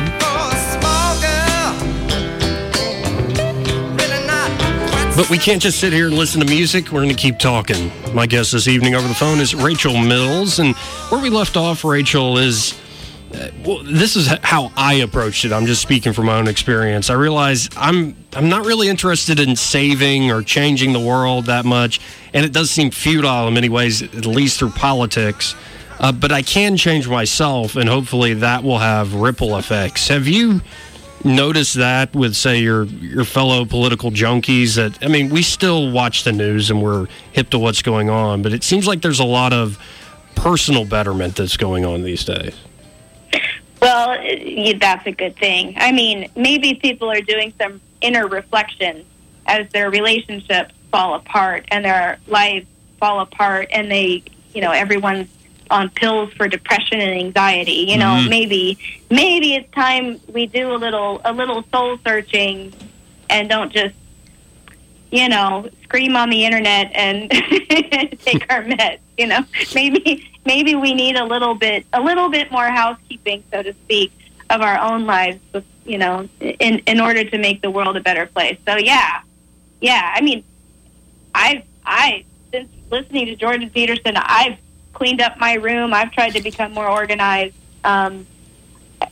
But 5.15 5.29
we 5.29 5.37
can't 5.37 5.61
just 5.61 5.79
sit 5.79 5.91
here 5.91 6.07
and 6.07 6.17
listen 6.17 6.39
to 6.39 6.47
music. 6.47 6.85
We're 6.85 7.01
going 7.01 7.09
to 7.09 7.21
keep 7.21 7.37
talking. 7.37 7.91
My 8.13 8.25
guest 8.25 8.53
this 8.53 8.67
evening 8.67 8.95
over 8.95 9.07
the 9.07 9.13
phone 9.13 9.39
is 9.39 9.53
Rachel 9.53 9.97
Mills. 9.97 10.59
And 10.59 10.75
where 11.09 11.21
we 11.21 11.29
left 11.29 11.57
off, 11.57 11.83
Rachel, 11.83 12.37
is 12.37 12.79
uh, 13.33 13.49
well, 13.65 13.83
this 13.83 14.15
is 14.15 14.27
how 14.41 14.71
I 14.77 14.95
approached 14.95 15.43
it. 15.43 15.51
I'm 15.51 15.65
just 15.65 15.81
speaking 15.81 16.13
from 16.13 16.27
my 16.27 16.37
own 16.37 16.47
experience. 16.47 17.09
I 17.09 17.13
realize 17.13 17.69
I'm 17.75 18.15
I'm 18.33 18.47
not 18.47 18.65
really 18.65 18.87
interested 18.87 19.39
in 19.39 19.55
saving 19.55 20.31
or 20.31 20.41
changing 20.41 20.93
the 20.93 20.99
world 20.99 21.47
that 21.47 21.65
much, 21.65 21.99
and 22.33 22.45
it 22.45 22.53
does 22.53 22.71
seem 22.71 22.91
futile 22.91 23.47
in 23.47 23.53
many 23.53 23.69
ways, 23.69 24.01
at 24.01 24.25
least 24.25 24.59
through 24.59 24.71
politics. 24.71 25.55
Uh, 26.01 26.11
but 26.11 26.31
I 26.31 26.41
can 26.41 26.77
change 26.77 27.07
myself, 27.07 27.75
and 27.75 27.87
hopefully 27.87 28.33
that 28.33 28.63
will 28.63 28.79
have 28.79 29.13
ripple 29.13 29.55
effects. 29.57 30.07
Have 30.07 30.27
you 30.27 30.61
noticed 31.23 31.75
that 31.75 32.15
with, 32.15 32.35
say, 32.35 32.59
your 32.59 32.85
your 32.85 33.23
fellow 33.23 33.65
political 33.65 34.09
junkies? 34.09 34.75
That 34.77 34.97
I 35.03 35.07
mean, 35.07 35.29
we 35.29 35.43
still 35.43 35.91
watch 35.91 36.23
the 36.23 36.31
news 36.31 36.71
and 36.71 36.81
we're 36.81 37.07
hip 37.33 37.51
to 37.51 37.59
what's 37.59 37.83
going 37.83 38.09
on, 38.09 38.41
but 38.41 38.51
it 38.51 38.63
seems 38.63 38.87
like 38.87 39.01
there's 39.01 39.19
a 39.19 39.25
lot 39.25 39.53
of 39.53 39.77
personal 40.33 40.85
betterment 40.85 41.35
that's 41.35 41.55
going 41.55 41.85
on 41.85 42.01
these 42.01 42.25
days. 42.25 42.55
Well, 43.79 44.17
that's 44.79 45.05
a 45.05 45.11
good 45.11 45.35
thing. 45.35 45.75
I 45.77 45.91
mean, 45.91 46.31
maybe 46.35 46.73
people 46.75 47.11
are 47.11 47.21
doing 47.21 47.53
some 47.61 47.79
inner 48.01 48.27
reflection 48.27 49.05
as 49.45 49.69
their 49.69 49.91
relationships 49.91 50.73
fall 50.91 51.13
apart 51.13 51.65
and 51.69 51.85
their 51.85 52.17
lives 52.27 52.65
fall 52.99 53.19
apart, 53.19 53.67
and 53.71 53.91
they, 53.91 54.23
you 54.55 54.61
know, 54.61 54.71
everyone's 54.71 55.27
on 55.71 55.89
pills 55.89 56.31
for 56.33 56.47
depression 56.47 56.99
and 56.99 57.11
anxiety. 57.11 57.85
You 57.89 57.97
know, 57.97 58.13
Mhm. 58.19 58.29
maybe 58.29 58.77
maybe 59.09 59.55
it's 59.55 59.71
time 59.73 60.19
we 60.27 60.45
do 60.45 60.73
a 60.73 60.77
little 60.77 61.21
a 61.25 61.33
little 61.33 61.63
soul 61.71 61.97
searching 62.05 62.73
and 63.29 63.49
don't 63.49 63.71
just 63.71 63.95
you 65.13 65.27
know, 65.27 65.67
scream 65.83 66.15
on 66.15 66.29
the 66.29 66.45
internet 66.45 66.89
and 66.93 67.29
take 68.21 68.45
our 68.49 68.63
meds. 68.63 68.99
You 69.17 69.27
know, 69.27 69.43
maybe 69.75 70.25
maybe 70.45 70.73
we 70.75 70.93
need 70.93 71.17
a 71.17 71.25
little 71.25 71.53
bit 71.55 71.85
a 71.91 71.99
little 72.01 72.29
bit 72.29 72.49
more 72.51 72.67
housekeeping, 72.69 73.43
so 73.51 73.61
to 73.61 73.73
speak, 73.73 74.11
of 74.49 74.61
our 74.61 74.77
own 74.79 75.05
lives. 75.05 75.39
You 75.85 75.97
know, 75.97 76.29
in 76.39 76.79
in 76.85 77.01
order 77.01 77.23
to 77.25 77.37
make 77.37 77.61
the 77.61 77.69
world 77.71 77.97
a 77.97 77.99
better 78.01 78.25
place. 78.25 78.57
So 78.65 78.77
yeah, 78.77 79.21
yeah. 79.81 80.13
I 80.15 80.21
mean, 80.21 80.43
I 81.35 81.63
I 81.85 82.23
since 82.53 82.69
listening 82.89 83.25
to 83.25 83.35
Jordan 83.35 83.69
Peterson, 83.69 84.15
I've 84.15 84.57
cleaned 84.93 85.21
up 85.21 85.37
my 85.39 85.53
room. 85.55 85.93
I've 85.93 86.11
tried 86.11 86.31
to 86.31 86.41
become 86.41 86.73
more 86.73 86.87
organized. 86.87 87.55
Um, 87.83 88.27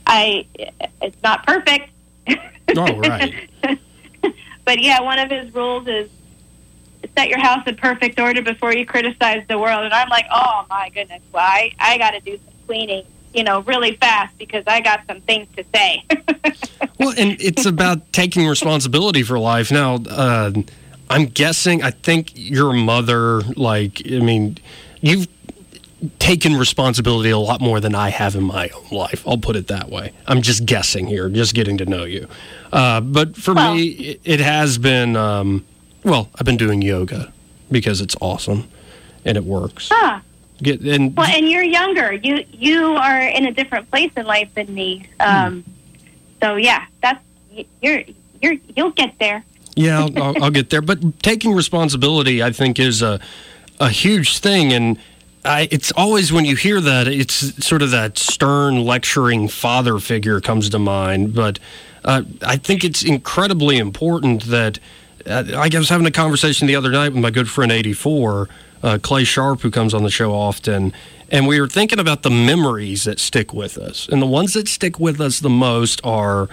I 0.06 0.46
it's 1.02 1.22
not 1.22 1.46
perfect. 1.46 1.90
Oh, 2.76 2.96
right. 2.98 3.50
but 4.64 4.80
yeah, 4.80 5.00
one 5.00 5.18
of 5.18 5.30
his 5.30 5.52
rules 5.52 5.88
is 5.88 6.08
set 7.16 7.28
your 7.28 7.40
house 7.40 7.66
in 7.66 7.74
perfect 7.76 8.20
order 8.20 8.42
before 8.42 8.72
you 8.72 8.86
criticize 8.86 9.44
the 9.48 9.58
world. 9.58 9.84
And 9.84 9.92
I'm 9.92 10.08
like, 10.08 10.26
oh 10.30 10.66
my 10.70 10.90
goodness, 10.90 11.22
well, 11.32 11.44
I, 11.44 11.72
I 11.80 11.98
got 11.98 12.12
to 12.12 12.20
do 12.20 12.36
some 12.36 12.54
cleaning 12.66 13.04
you 13.32 13.44
know, 13.44 13.60
really 13.60 13.96
fast 13.96 14.36
because 14.38 14.64
I 14.66 14.80
got 14.80 15.06
some 15.06 15.20
things 15.20 15.48
to 15.56 15.64
say. 15.74 16.04
Well, 16.98 17.14
and 17.16 17.40
it's 17.40 17.64
about 17.64 18.12
taking 18.12 18.46
responsibility 18.46 19.22
for 19.22 19.38
life. 19.38 19.72
Now, 19.72 19.94
uh, 19.94 20.52
I'm 21.08 21.24
guessing, 21.24 21.82
I 21.82 21.92
think 21.92 22.32
your 22.34 22.74
mother, 22.74 23.40
like, 23.56 24.02
I 24.04 24.18
mean, 24.18 24.58
you've 25.00 25.26
taken 26.18 26.56
responsibility 26.56 27.30
a 27.30 27.38
lot 27.38 27.60
more 27.60 27.78
than 27.80 27.94
I 27.94 28.08
have 28.10 28.34
in 28.34 28.44
my 28.44 28.68
own 28.70 28.88
life. 28.90 29.22
I'll 29.26 29.36
put 29.38 29.56
it 29.56 29.66
that 29.68 29.90
way. 29.90 30.12
I'm 30.26 30.40
just 30.42 30.64
guessing 30.64 31.06
here, 31.06 31.28
just 31.28 31.54
getting 31.54 31.76
to 31.78 31.84
know 31.86 32.04
you. 32.04 32.26
Uh, 32.72 33.00
but 33.00 33.36
for 33.36 33.52
Well- 33.54 33.74
me, 33.74 33.86
it, 33.88 34.20
it 34.24 34.40
has 34.40 34.78
been, 34.78 35.16
um, 35.16 35.64
well, 36.02 36.30
I've 36.38 36.46
been 36.46 36.56
doing 36.56 36.80
yoga 36.80 37.32
because 37.70 38.00
it's 38.00 38.16
awesome 38.20 38.68
and 39.24 39.36
it 39.36 39.44
works. 39.44 39.88
huh. 39.92 40.20
Get, 40.62 40.80
and 40.82 41.16
Well, 41.16 41.26
and 41.26 41.48
you're 41.50 41.62
younger. 41.64 42.12
You 42.12 42.44
you 42.52 42.84
are 42.96 43.18
in 43.22 43.46
a 43.46 43.50
different 43.52 43.90
place 43.90 44.12
in 44.14 44.26
life 44.26 44.52
than 44.54 44.74
me. 44.74 45.06
Um, 45.18 45.64
so 46.42 46.56
yeah, 46.56 46.84
that's 47.00 47.24
you're 47.80 48.02
you're 48.42 48.56
you'll 48.76 48.90
get 48.90 49.14
there. 49.18 49.42
Yeah, 49.74 50.00
I'll, 50.00 50.22
I'll, 50.22 50.44
I'll 50.44 50.50
get 50.50 50.68
there. 50.68 50.82
But 50.82 51.22
taking 51.22 51.52
responsibility, 51.54 52.42
I 52.42 52.52
think, 52.52 52.78
is 52.78 53.00
a 53.00 53.20
a 53.78 53.88
huge 53.88 54.36
thing, 54.40 54.70
and 54.74 54.98
I, 55.44 55.68
it's 55.70 55.90
always 55.92 56.32
when 56.32 56.44
you 56.44 56.56
hear 56.56 56.80
that, 56.80 57.08
it's 57.08 57.64
sort 57.64 57.82
of 57.82 57.90
that 57.92 58.18
stern, 58.18 58.84
lecturing 58.84 59.48
father 59.48 59.98
figure 59.98 60.40
comes 60.40 60.68
to 60.70 60.78
mind. 60.78 61.34
But 61.34 61.58
uh, 62.04 62.22
I 62.42 62.56
think 62.56 62.84
it's 62.84 63.02
incredibly 63.02 63.78
important 63.78 64.44
that. 64.44 64.78
Uh, 65.26 65.44
I 65.54 65.68
was 65.76 65.90
having 65.90 66.06
a 66.06 66.10
conversation 66.10 66.66
the 66.66 66.76
other 66.76 66.90
night 66.90 67.12
with 67.12 67.22
my 67.22 67.30
good 67.30 67.48
friend 67.50 67.70
84, 67.70 68.48
uh, 68.82 68.98
Clay 69.02 69.24
Sharp, 69.24 69.60
who 69.60 69.70
comes 69.70 69.92
on 69.92 70.02
the 70.02 70.10
show 70.10 70.32
often. 70.32 70.94
And 71.30 71.46
we 71.46 71.60
were 71.60 71.68
thinking 71.68 71.98
about 71.98 72.22
the 72.22 72.30
memories 72.30 73.04
that 73.04 73.20
stick 73.20 73.52
with 73.52 73.76
us. 73.76 74.08
And 74.08 74.22
the 74.22 74.26
ones 74.26 74.54
that 74.54 74.66
stick 74.66 74.98
with 74.98 75.20
us 75.20 75.40
the 75.40 75.50
most 75.50 76.00
are 76.04 76.48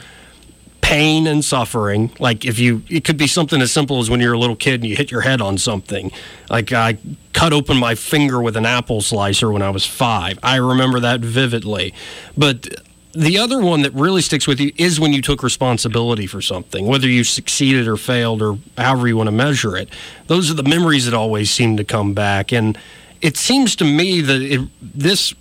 pain 0.87 1.27
and 1.27 1.43
suffering. 1.43 2.09
Like 2.17 2.45
if 2.45 2.59
you, 2.59 2.81
it 2.87 3.03
could 3.03 3.17
be 3.17 3.27
something 3.27 3.61
as 3.61 3.73
simple 3.73 3.99
as 3.99 4.09
when 4.09 4.21
you're 4.21 4.31
a 4.31 4.39
little 4.39 4.55
kid 4.55 4.75
and 4.75 4.85
you 4.85 4.95
hit 4.95 5.11
your 5.11 5.19
head 5.19 5.41
on 5.41 5.57
something. 5.57 6.13
Like 6.49 6.71
I 6.71 6.97
cut 7.33 7.51
open 7.51 7.75
my 7.75 7.93
finger 7.93 8.41
with 8.41 8.55
an 8.55 8.65
apple 8.65 9.01
slicer 9.01 9.51
when 9.51 9.61
I 9.61 9.69
was 9.69 9.85
five. 9.85 10.39
I 10.41 10.55
remember 10.55 11.01
that 11.01 11.19
vividly. 11.19 11.93
But 12.37 12.69
the 13.11 13.37
other 13.37 13.59
one 13.59 13.81
that 13.81 13.93
really 13.95 14.21
sticks 14.21 14.47
with 14.47 14.61
you 14.61 14.71
is 14.77 14.97
when 14.97 15.11
you 15.11 15.21
took 15.21 15.43
responsibility 15.43 16.25
for 16.25 16.41
something, 16.41 16.87
whether 16.87 17.07
you 17.09 17.25
succeeded 17.25 17.85
or 17.85 17.97
failed 17.97 18.41
or 18.41 18.57
however 18.77 19.09
you 19.09 19.17
want 19.17 19.27
to 19.27 19.33
measure 19.33 19.75
it. 19.75 19.89
Those 20.27 20.49
are 20.49 20.53
the 20.53 20.63
memories 20.63 21.03
that 21.03 21.13
always 21.13 21.51
seem 21.51 21.75
to 21.75 21.83
come 21.83 22.13
back. 22.13 22.53
And 22.53 22.77
it 23.21 23.35
seems 23.35 23.75
to 23.77 23.83
me 23.83 24.21
that 24.21 24.41
it, 24.41 24.61
this 24.81 25.33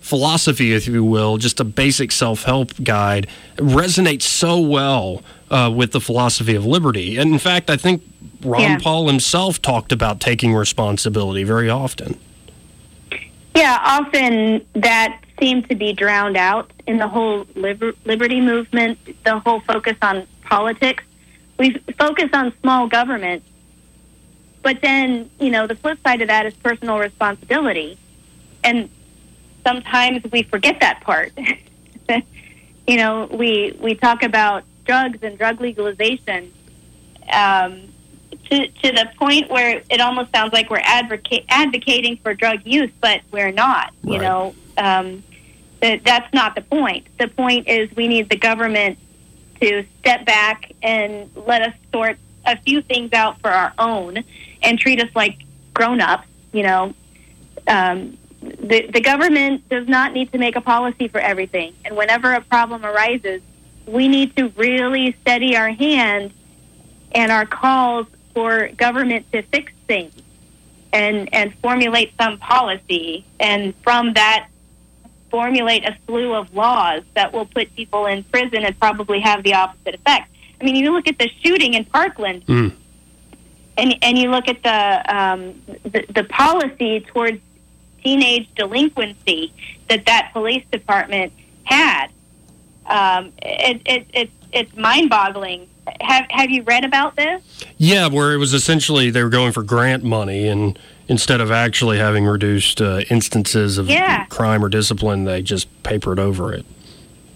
philosophy, 0.00 0.72
if 0.72 0.86
you 0.86 1.04
will, 1.04 1.36
just 1.36 1.60
a 1.60 1.64
basic 1.64 2.12
self 2.12 2.44
help 2.44 2.72
guide, 2.82 3.26
resonates 3.56 4.22
so 4.22 4.60
well 4.60 5.22
uh, 5.50 5.72
with 5.74 5.92
the 5.92 6.00
philosophy 6.00 6.54
of 6.54 6.64
liberty. 6.64 7.16
And 7.16 7.32
in 7.32 7.38
fact, 7.38 7.70
I 7.70 7.76
think 7.76 8.02
Ron 8.42 8.60
Yeah. 8.62 8.78
Paul 8.78 9.06
himself 9.08 9.60
talked 9.62 9.92
about 9.92 10.20
taking 10.20 10.54
responsibility 10.54 11.44
very 11.44 11.70
often. 11.70 12.18
Yeah, 13.54 13.78
often 13.82 14.64
that 14.74 15.20
seemed 15.40 15.68
to 15.70 15.74
be 15.74 15.92
drowned 15.92 16.36
out 16.36 16.70
in 16.86 16.98
the 16.98 17.08
whole 17.08 17.46
liber- 17.54 17.94
liberty 18.04 18.40
movement, 18.40 18.98
the 19.24 19.38
whole 19.38 19.60
focus 19.60 19.96
on 20.02 20.26
politics. 20.42 21.02
We 21.58 21.70
focus 21.98 22.28
on 22.34 22.52
small 22.60 22.86
government, 22.86 23.42
but 24.62 24.82
then, 24.82 25.30
you 25.40 25.48
know, 25.50 25.66
the 25.66 25.74
flip 25.74 25.98
side 26.04 26.20
of 26.20 26.28
that 26.28 26.44
is 26.44 26.52
personal 26.54 26.98
responsibility. 26.98 27.96
And 28.62 28.90
sometimes 29.66 30.22
we 30.30 30.44
forget 30.44 30.78
that 30.80 31.00
part. 31.00 31.32
you 32.86 32.96
know, 32.96 33.26
we, 33.26 33.76
we 33.80 33.94
talk 33.96 34.22
about 34.22 34.62
drugs 34.84 35.18
and 35.22 35.36
drug 35.36 35.60
legalization 35.60 36.52
um, 37.32 37.82
to, 38.48 38.68
to 38.68 38.92
the 38.92 39.10
point 39.18 39.50
where 39.50 39.82
it 39.90 40.00
almost 40.00 40.30
sounds 40.30 40.52
like 40.52 40.70
we're 40.70 40.82
advocate, 40.84 41.44
advocating 41.48 42.16
for 42.18 42.32
drug 42.32 42.60
use, 42.64 42.90
but 43.00 43.22
we're 43.32 43.50
not. 43.50 43.92
You 44.04 44.18
know, 44.18 44.54
um, 44.78 45.24
that 45.80 46.04
that's 46.04 46.32
not 46.32 46.54
the 46.54 46.62
point. 46.62 47.08
The 47.18 47.26
point 47.26 47.66
is 47.66 47.90
we 47.96 48.06
need 48.06 48.28
the 48.28 48.36
government 48.36 48.98
to 49.60 49.84
step 49.98 50.24
back 50.24 50.70
and 50.80 51.28
let 51.34 51.62
us 51.62 51.74
sort 51.92 52.18
a 52.44 52.56
few 52.58 52.82
things 52.82 53.12
out 53.12 53.40
for 53.40 53.50
our 53.50 53.72
own 53.78 54.22
and 54.62 54.78
treat 54.78 55.02
us 55.02 55.10
like 55.16 55.38
grown 55.74 56.00
ups. 56.00 56.28
You 56.52 56.62
know, 56.62 56.94
um, 57.66 58.16
the 58.66 58.86
the 58.96 59.00
government 59.00 59.68
does 59.68 59.86
not 59.88 60.12
need 60.12 60.32
to 60.32 60.38
make 60.38 60.56
a 60.56 60.60
policy 60.60 61.08
for 61.08 61.20
everything, 61.20 61.74
and 61.84 61.96
whenever 61.96 62.32
a 62.32 62.40
problem 62.40 62.84
arises, 62.84 63.40
we 63.86 64.08
need 64.08 64.34
to 64.36 64.48
really 64.56 65.14
steady 65.22 65.56
our 65.56 65.70
hand 65.70 66.32
and 67.12 67.30
our 67.30 67.46
calls 67.46 68.06
for 68.34 68.68
government 68.76 69.30
to 69.32 69.42
fix 69.42 69.72
things 69.86 70.12
and 70.92 71.32
and 71.32 71.54
formulate 71.56 72.12
some 72.20 72.38
policy, 72.38 73.24
and 73.40 73.74
from 73.84 74.12
that 74.14 74.48
formulate 75.30 75.84
a 75.84 75.96
slew 76.06 76.34
of 76.34 76.54
laws 76.54 77.02
that 77.14 77.32
will 77.32 77.46
put 77.46 77.74
people 77.74 78.06
in 78.06 78.22
prison 78.24 78.64
and 78.64 78.78
probably 78.78 79.20
have 79.20 79.42
the 79.42 79.54
opposite 79.54 79.94
effect. 79.94 80.30
I 80.60 80.64
mean, 80.64 80.76
you 80.76 80.92
look 80.92 81.08
at 81.08 81.18
the 81.18 81.28
shooting 81.42 81.74
in 81.74 81.84
Parkland, 81.84 82.46
Mm. 82.46 82.72
and 83.76 83.94
and 84.02 84.18
you 84.18 84.30
look 84.30 84.48
at 84.48 84.62
the 84.62 85.16
um, 85.16 85.62
the, 85.84 86.04
the 86.12 86.24
policy 86.24 87.00
towards 87.00 87.40
teenage 88.10 88.48
delinquency 88.54 89.52
that 89.88 90.06
that 90.06 90.30
police 90.32 90.64
department 90.70 91.32
had. 91.64 92.06
Um, 92.86 93.32
it, 93.42 93.82
it, 93.84 94.06
it, 94.14 94.30
it's 94.52 94.76
mind-boggling. 94.76 95.66
Have 96.00 96.26
Have 96.30 96.50
you 96.50 96.62
read 96.62 96.84
about 96.84 97.16
this? 97.16 97.42
Yeah, 97.78 98.06
where 98.08 98.32
it 98.32 98.36
was 98.38 98.54
essentially 98.54 99.10
they 99.10 99.22
were 99.24 99.28
going 99.28 99.50
for 99.52 99.64
grant 99.64 100.04
money, 100.04 100.46
and 100.46 100.78
instead 101.08 101.40
of 101.40 101.50
actually 101.50 101.98
having 101.98 102.24
reduced 102.26 102.80
uh, 102.80 103.00
instances 103.10 103.76
of 103.78 103.88
Yeah. 103.88 104.24
crime 104.26 104.64
or 104.64 104.68
discipline, 104.68 105.24
they 105.24 105.42
just 105.42 105.66
papered 105.82 106.18
over 106.20 106.52
it. 106.52 106.64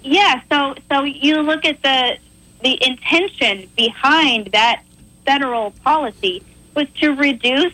Yeah, 0.04 0.40
so 0.50 0.74
so 0.88 1.02
you 1.02 1.42
look 1.42 1.64
at 1.64 1.82
the 1.82 2.16
the 2.62 2.78
intention 2.84 3.68
behind 3.76 4.48
that 4.52 4.82
federal 5.26 5.72
policy 5.84 6.42
was 6.74 6.86
to 7.00 7.10
reduce 7.14 7.72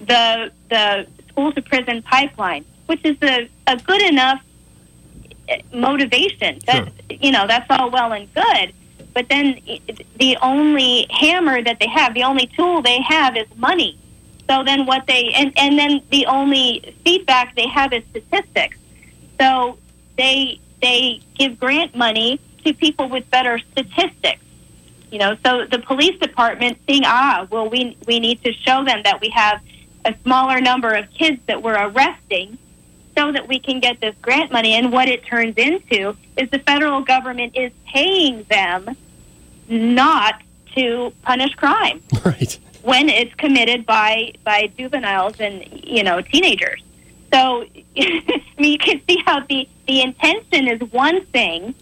the 0.00 0.50
the 0.70 1.06
school 1.36 1.52
to 1.52 1.62
prison 1.62 2.02
pipeline, 2.02 2.64
which 2.86 3.04
is 3.04 3.16
a, 3.22 3.48
a 3.66 3.76
good 3.76 4.02
enough 4.02 4.42
eh, 5.48 5.60
motivation. 5.72 6.58
That 6.66 6.90
you 7.10 7.30
know 7.30 7.46
that's 7.46 7.66
all 7.70 7.90
well 7.90 8.12
and 8.12 8.32
good, 8.34 8.72
but 9.12 9.28
then 9.28 9.60
the 10.16 10.38
only 10.40 11.06
hammer 11.10 11.62
that 11.62 11.78
they 11.78 11.88
have, 11.88 12.14
the 12.14 12.24
only 12.24 12.46
tool 12.46 12.82
they 12.82 13.00
have, 13.02 13.36
is 13.36 13.46
money. 13.56 13.98
So 14.48 14.64
then 14.64 14.86
what 14.86 15.06
they 15.06 15.32
and 15.34 15.52
and 15.56 15.78
then 15.78 16.00
the 16.10 16.26
only 16.26 16.94
feedback 17.04 17.54
they 17.54 17.68
have 17.68 17.92
is 17.92 18.02
statistics. 18.10 18.78
So 19.38 19.78
they 20.16 20.58
they 20.80 21.20
give 21.34 21.60
grant 21.60 21.94
money 21.94 22.40
to 22.64 22.72
people 22.72 23.08
with 23.08 23.30
better 23.30 23.58
statistics. 23.58 24.42
You 25.10 25.18
know, 25.18 25.36
so 25.44 25.66
the 25.66 25.78
police 25.78 26.18
department 26.18 26.78
seeing 26.86 27.02
ah, 27.04 27.46
well, 27.50 27.68
we 27.68 27.96
we 28.06 28.20
need 28.20 28.42
to 28.44 28.52
show 28.52 28.84
them 28.84 29.02
that 29.04 29.20
we 29.20 29.28
have 29.30 29.60
a 30.06 30.14
smaller 30.22 30.60
number 30.60 30.92
of 30.94 31.10
kids 31.12 31.40
that 31.46 31.62
we're 31.62 31.78
arresting, 31.88 32.58
so 33.16 33.32
that 33.32 33.48
we 33.48 33.58
can 33.58 33.80
get 33.80 34.00
this 34.00 34.14
grant 34.22 34.52
money. 34.52 34.74
And 34.74 34.92
what 34.92 35.08
it 35.08 35.24
turns 35.24 35.56
into 35.56 36.16
is 36.36 36.48
the 36.50 36.58
federal 36.60 37.00
government 37.00 37.56
is 37.56 37.72
paying 37.86 38.44
them 38.44 38.96
not 39.68 40.40
to 40.74 41.12
punish 41.22 41.54
crime 41.54 42.02
Right. 42.24 42.58
when 42.82 43.08
it's 43.08 43.34
committed 43.34 43.86
by 43.86 44.34
by 44.44 44.70
juveniles 44.78 45.40
and 45.40 45.64
you 45.84 46.02
know 46.04 46.20
teenagers. 46.20 46.82
So 47.32 47.64
I 47.64 47.84
mean, 48.58 48.72
you 48.72 48.78
can 48.78 49.00
see 49.08 49.22
how 49.26 49.40
the 49.40 49.68
the 49.88 50.02
intention 50.02 50.68
is 50.68 50.80
one 50.92 51.24
thing, 51.26 51.74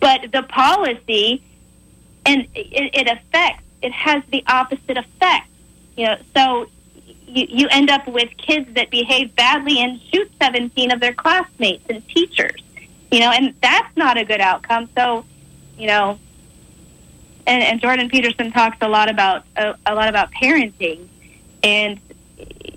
but 0.00 0.32
the 0.32 0.42
policy 0.44 1.42
and 2.24 2.46
it, 2.54 2.94
it 2.94 3.06
affects 3.08 3.62
it 3.82 3.92
has 3.92 4.22
the 4.30 4.42
opposite 4.46 4.96
effect. 4.96 5.48
You 5.96 6.06
know, 6.06 6.16
so 6.34 6.68
you, 7.26 7.46
you 7.48 7.68
end 7.70 7.90
up 7.90 8.06
with 8.06 8.36
kids 8.36 8.72
that 8.74 8.90
behave 8.90 9.34
badly 9.34 9.78
and 9.78 10.00
shoot 10.00 10.30
17 10.40 10.90
of 10.90 11.00
their 11.00 11.14
classmates 11.14 11.84
and 11.88 12.06
teachers. 12.08 12.60
You 13.10 13.20
know, 13.20 13.30
and 13.30 13.54
that's 13.60 13.96
not 13.96 14.16
a 14.16 14.24
good 14.24 14.40
outcome. 14.40 14.88
So, 14.96 15.24
you 15.78 15.86
know, 15.86 16.18
and, 17.46 17.62
and 17.62 17.80
Jordan 17.80 18.08
Peterson 18.08 18.50
talks 18.50 18.78
a 18.80 18.88
lot 18.88 19.08
about 19.08 19.44
a, 19.56 19.76
a 19.86 19.94
lot 19.94 20.08
about 20.08 20.32
parenting 20.32 21.06
and 21.62 22.00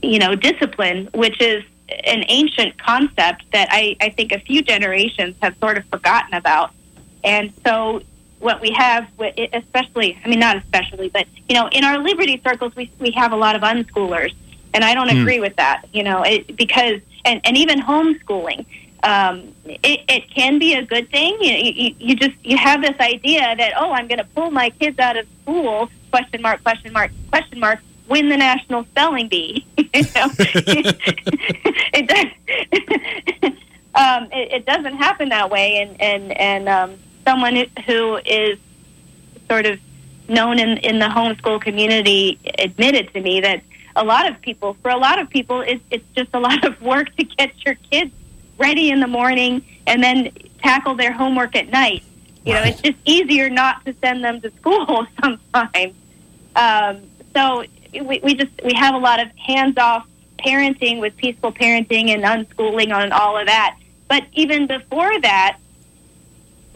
you 0.01 0.19
know 0.19 0.35
discipline, 0.35 1.09
which 1.13 1.41
is 1.41 1.63
an 1.89 2.25
ancient 2.27 2.77
concept 2.77 3.45
that 3.51 3.69
I, 3.71 3.95
I 4.01 4.09
think 4.09 4.31
a 4.31 4.39
few 4.39 4.61
generations 4.61 5.35
have 5.41 5.55
sort 5.57 5.77
of 5.77 5.85
forgotten 5.85 6.33
about. 6.33 6.71
And 7.23 7.53
so 7.65 8.01
what 8.39 8.61
we 8.61 8.71
have, 8.71 9.07
especially, 9.53 10.17
I 10.23 10.27
mean, 10.27 10.39
not 10.39 10.57
especially, 10.57 11.09
but, 11.09 11.27
you 11.49 11.55
know, 11.55 11.67
in 11.69 11.83
our 11.83 11.97
liberty 11.97 12.39
circles, 12.43 12.75
we, 12.75 12.91
we 12.99 13.11
have 13.11 13.31
a 13.31 13.35
lot 13.35 13.55
of 13.55 13.61
unschoolers. 13.63 14.33
And 14.73 14.83
I 14.83 14.93
don't 14.93 15.09
Hmm. 15.09 15.21
agree 15.21 15.39
with 15.39 15.55
that, 15.55 15.85
you 15.91 16.03
know, 16.03 16.21
it, 16.23 16.55
because, 16.55 17.01
and, 17.25 17.41
and 17.43 17.57
even 17.57 17.79
homeschooling, 17.81 18.65
um, 19.03 19.53
it, 19.65 20.01
it 20.07 20.29
can 20.29 20.59
be 20.59 20.73
a 20.73 20.83
good 20.83 21.09
thing. 21.09 21.37
You, 21.39 21.53
you, 21.53 21.95
you 21.99 22.15
just 22.15 22.35
you 22.43 22.57
have 22.57 22.81
this 22.81 22.99
idea 22.99 23.55
that 23.55 23.73
oh, 23.77 23.91
I'm 23.91 24.07
going 24.07 24.17
to 24.17 24.23
pull 24.35 24.49
my 24.51 24.69
kids 24.71 24.99
out 24.99 25.15
of 25.17 25.27
school? 25.43 25.89
Question 26.11 26.41
mark? 26.41 26.63
Question 26.63 26.93
mark? 26.93 27.11
Question 27.29 27.59
mark? 27.59 27.79
Win 28.09 28.27
the 28.29 28.37
national 28.37 28.83
spelling 28.85 29.27
bee. 29.29 29.65
you 29.77 29.85
know, 30.15 30.29
it 31.93 32.07
does. 32.07 33.51
um, 33.95 34.27
it, 34.31 34.51
it 34.51 34.65
doesn't 34.65 34.95
happen 34.97 35.29
that 35.29 35.49
way, 35.49 35.77
and 35.77 36.01
and 36.01 36.31
and 36.39 36.69
um, 36.69 36.97
someone 37.27 37.65
who 37.85 38.15
is 38.25 38.57
sort 39.49 39.65
of 39.65 39.79
known 40.29 40.59
in 40.59 40.77
in 40.77 40.99
the 40.99 41.05
homeschool 41.05 41.59
community 41.61 42.39
admitted 42.57 43.13
to 43.13 43.19
me 43.21 43.41
that 43.41 43.61
a 43.97 44.03
lot 44.03 44.29
of 44.29 44.39
people, 44.41 44.75
for 44.81 44.91
a 44.91 44.97
lot 44.97 45.19
of 45.19 45.29
people, 45.29 45.61
it's 45.61 45.83
it's 45.91 46.07
just 46.15 46.29
a 46.33 46.39
lot 46.39 46.63
of 46.63 46.81
work 46.81 47.13
to 47.17 47.23
get 47.23 47.51
your 47.65 47.75
kids 47.91 48.11
ready 48.57 48.89
in 48.91 48.99
the 49.01 49.07
morning 49.07 49.63
and 49.85 50.01
then 50.01 50.31
tackle 50.63 50.95
their 50.95 51.11
homework 51.11 51.55
at 51.55 51.69
night. 51.69 52.03
You 52.45 52.53
know, 52.53 52.63
it's 52.63 52.81
just 52.81 52.97
easier 53.03 53.49
not 53.49 53.83
to 53.85 53.93
send 54.01 54.23
them 54.23 54.39
to 54.41 54.49
school 54.51 55.05
sometimes. 55.21 55.93
Um, 56.55 57.01
so 57.33 57.65
we, 57.93 58.19
we 58.23 58.35
just 58.35 58.53
we 58.63 58.73
have 58.73 58.95
a 58.95 58.99
lot 59.09 59.19
of 59.19 59.29
hands 59.35 59.77
off 59.77 60.07
parenting 60.39 61.01
with 61.01 61.17
peaceful 61.17 61.51
parenting 61.51 62.09
and 62.09 62.23
unschooling 62.23 62.95
on 62.95 63.11
all 63.11 63.37
of 63.37 63.47
that. 63.47 63.77
But 64.07 64.23
even 64.33 64.67
before 64.67 65.19
that, 65.21 65.57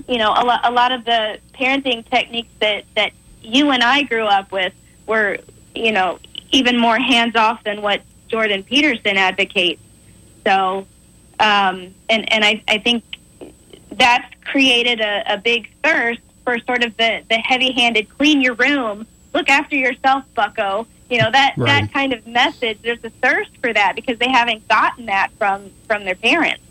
you 0.07 0.17
know, 0.17 0.29
a 0.31 0.43
lot, 0.43 0.61
a 0.63 0.71
lot 0.71 0.91
of 0.91 1.05
the 1.05 1.37
parenting 1.53 2.09
techniques 2.09 2.51
that, 2.59 2.85
that 2.95 3.11
you 3.41 3.71
and 3.71 3.83
I 3.83 4.03
grew 4.03 4.25
up 4.25 4.51
with 4.51 4.73
were, 5.07 5.37
you 5.75 5.91
know, 5.91 6.19
even 6.51 6.77
more 6.77 6.97
hands 6.97 7.35
off 7.35 7.63
than 7.63 7.81
what 7.81 8.01
Jordan 8.27 8.63
Peterson 8.63 9.17
advocates. 9.17 9.81
So, 10.45 10.87
um, 11.39 11.93
and 12.09 12.31
and 12.31 12.43
I, 12.43 12.63
I 12.67 12.77
think 12.77 13.03
that's 13.91 14.33
created 14.45 15.01
a, 15.01 15.33
a 15.33 15.37
big 15.37 15.69
thirst 15.83 16.21
for 16.43 16.59
sort 16.59 16.83
of 16.83 16.95
the, 16.97 17.23
the 17.29 17.35
heavy 17.37 17.71
handed 17.71 18.09
clean 18.17 18.41
your 18.41 18.53
room, 18.55 19.05
look 19.33 19.49
after 19.49 19.75
yourself, 19.75 20.23
Bucko. 20.33 20.87
You 21.09 21.17
know 21.19 21.31
that 21.31 21.55
Right. 21.57 21.81
that 21.81 21.93
kind 21.93 22.13
of 22.13 22.25
message. 22.25 22.79
There's 22.81 23.03
a 23.03 23.09
thirst 23.09 23.51
for 23.57 23.73
that 23.73 23.95
because 23.95 24.17
they 24.17 24.29
haven't 24.29 24.67
gotten 24.67 25.07
that 25.07 25.31
from 25.37 25.69
from 25.87 26.05
their 26.05 26.15
parents. 26.15 26.63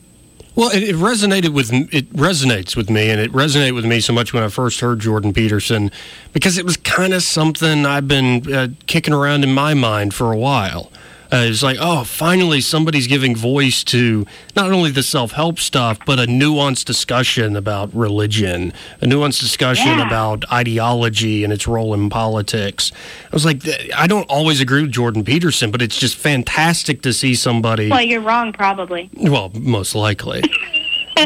Well, 0.57 0.71
it, 0.71 0.83
it 0.83 0.97
resonated 0.97 1.51
with 1.51 1.73
it 1.73 2.13
resonates 2.13 2.77
with 2.77 2.91
me, 2.91 3.09
and 3.09 3.21
it 3.21 3.33
resonated 3.33 3.75
with 3.75 3.85
me 3.85 4.01
so 4.01 4.13
much 4.13 4.33
when 4.33 4.43
I 4.43 4.49
first 4.49 4.81
heard 4.81 5.01
Jordan 5.01 5.33
Peterson 5.33 5.91
because 6.33 6.59
it 6.59 6.65
was 6.65 6.77
kind 6.77 7.15
of 7.15 7.23
something 7.23 7.87
I've 7.87 8.09
been 8.09 8.53
uh, 8.53 8.69
kicking 8.87 9.15
around 9.15 9.45
in 9.45 9.55
my 9.55 9.75
mind 9.75 10.13
for 10.13 10.33
a 10.33 10.37
while. 10.37 10.91
Uh, 11.33 11.45
it's 11.49 11.63
like, 11.63 11.77
oh, 11.81 12.03
finally 12.05 12.61
somebody's 12.61 13.07
giving 13.07 13.37
voice 13.37 13.85
to 13.85 14.27
not 14.57 14.73
only 14.73 14.91
the 14.91 15.03
self 15.03 15.33
help 15.33 15.59
stuff, 15.61 15.99
but 16.05 16.19
a 16.19 16.27
nuanced 16.27 16.85
discussion 16.85 17.55
about 17.57 17.95
religion, 17.95 18.73
a 19.01 19.07
nuanced 19.07 19.41
discussion 19.41 19.87
Yeah. 19.99 20.07
about 20.07 20.45
ideology 20.53 21.45
and 21.45 21.53
its 21.53 21.69
role 21.69 21.95
in 21.95 22.11
politics. 22.11 22.91
I 23.25 23.29
was 23.37 23.45
like, 23.45 23.63
I 23.97 24.07
don't 24.09 24.29
always 24.29 24.61
agree 24.61 24.83
with 24.83 24.91
Jordan 24.93 25.23
Peterson, 25.25 25.71
but 25.71 25.81
it's 25.83 25.99
just 25.99 26.17
fantastic 26.17 27.03
to 27.03 27.13
see 27.13 27.35
somebody. 27.37 27.89
Well, 27.91 28.03
you're 28.03 28.21
wrong, 28.23 28.53
probably. 28.53 29.09
Well, 29.15 29.51
most 29.55 29.95
likely. 29.95 30.43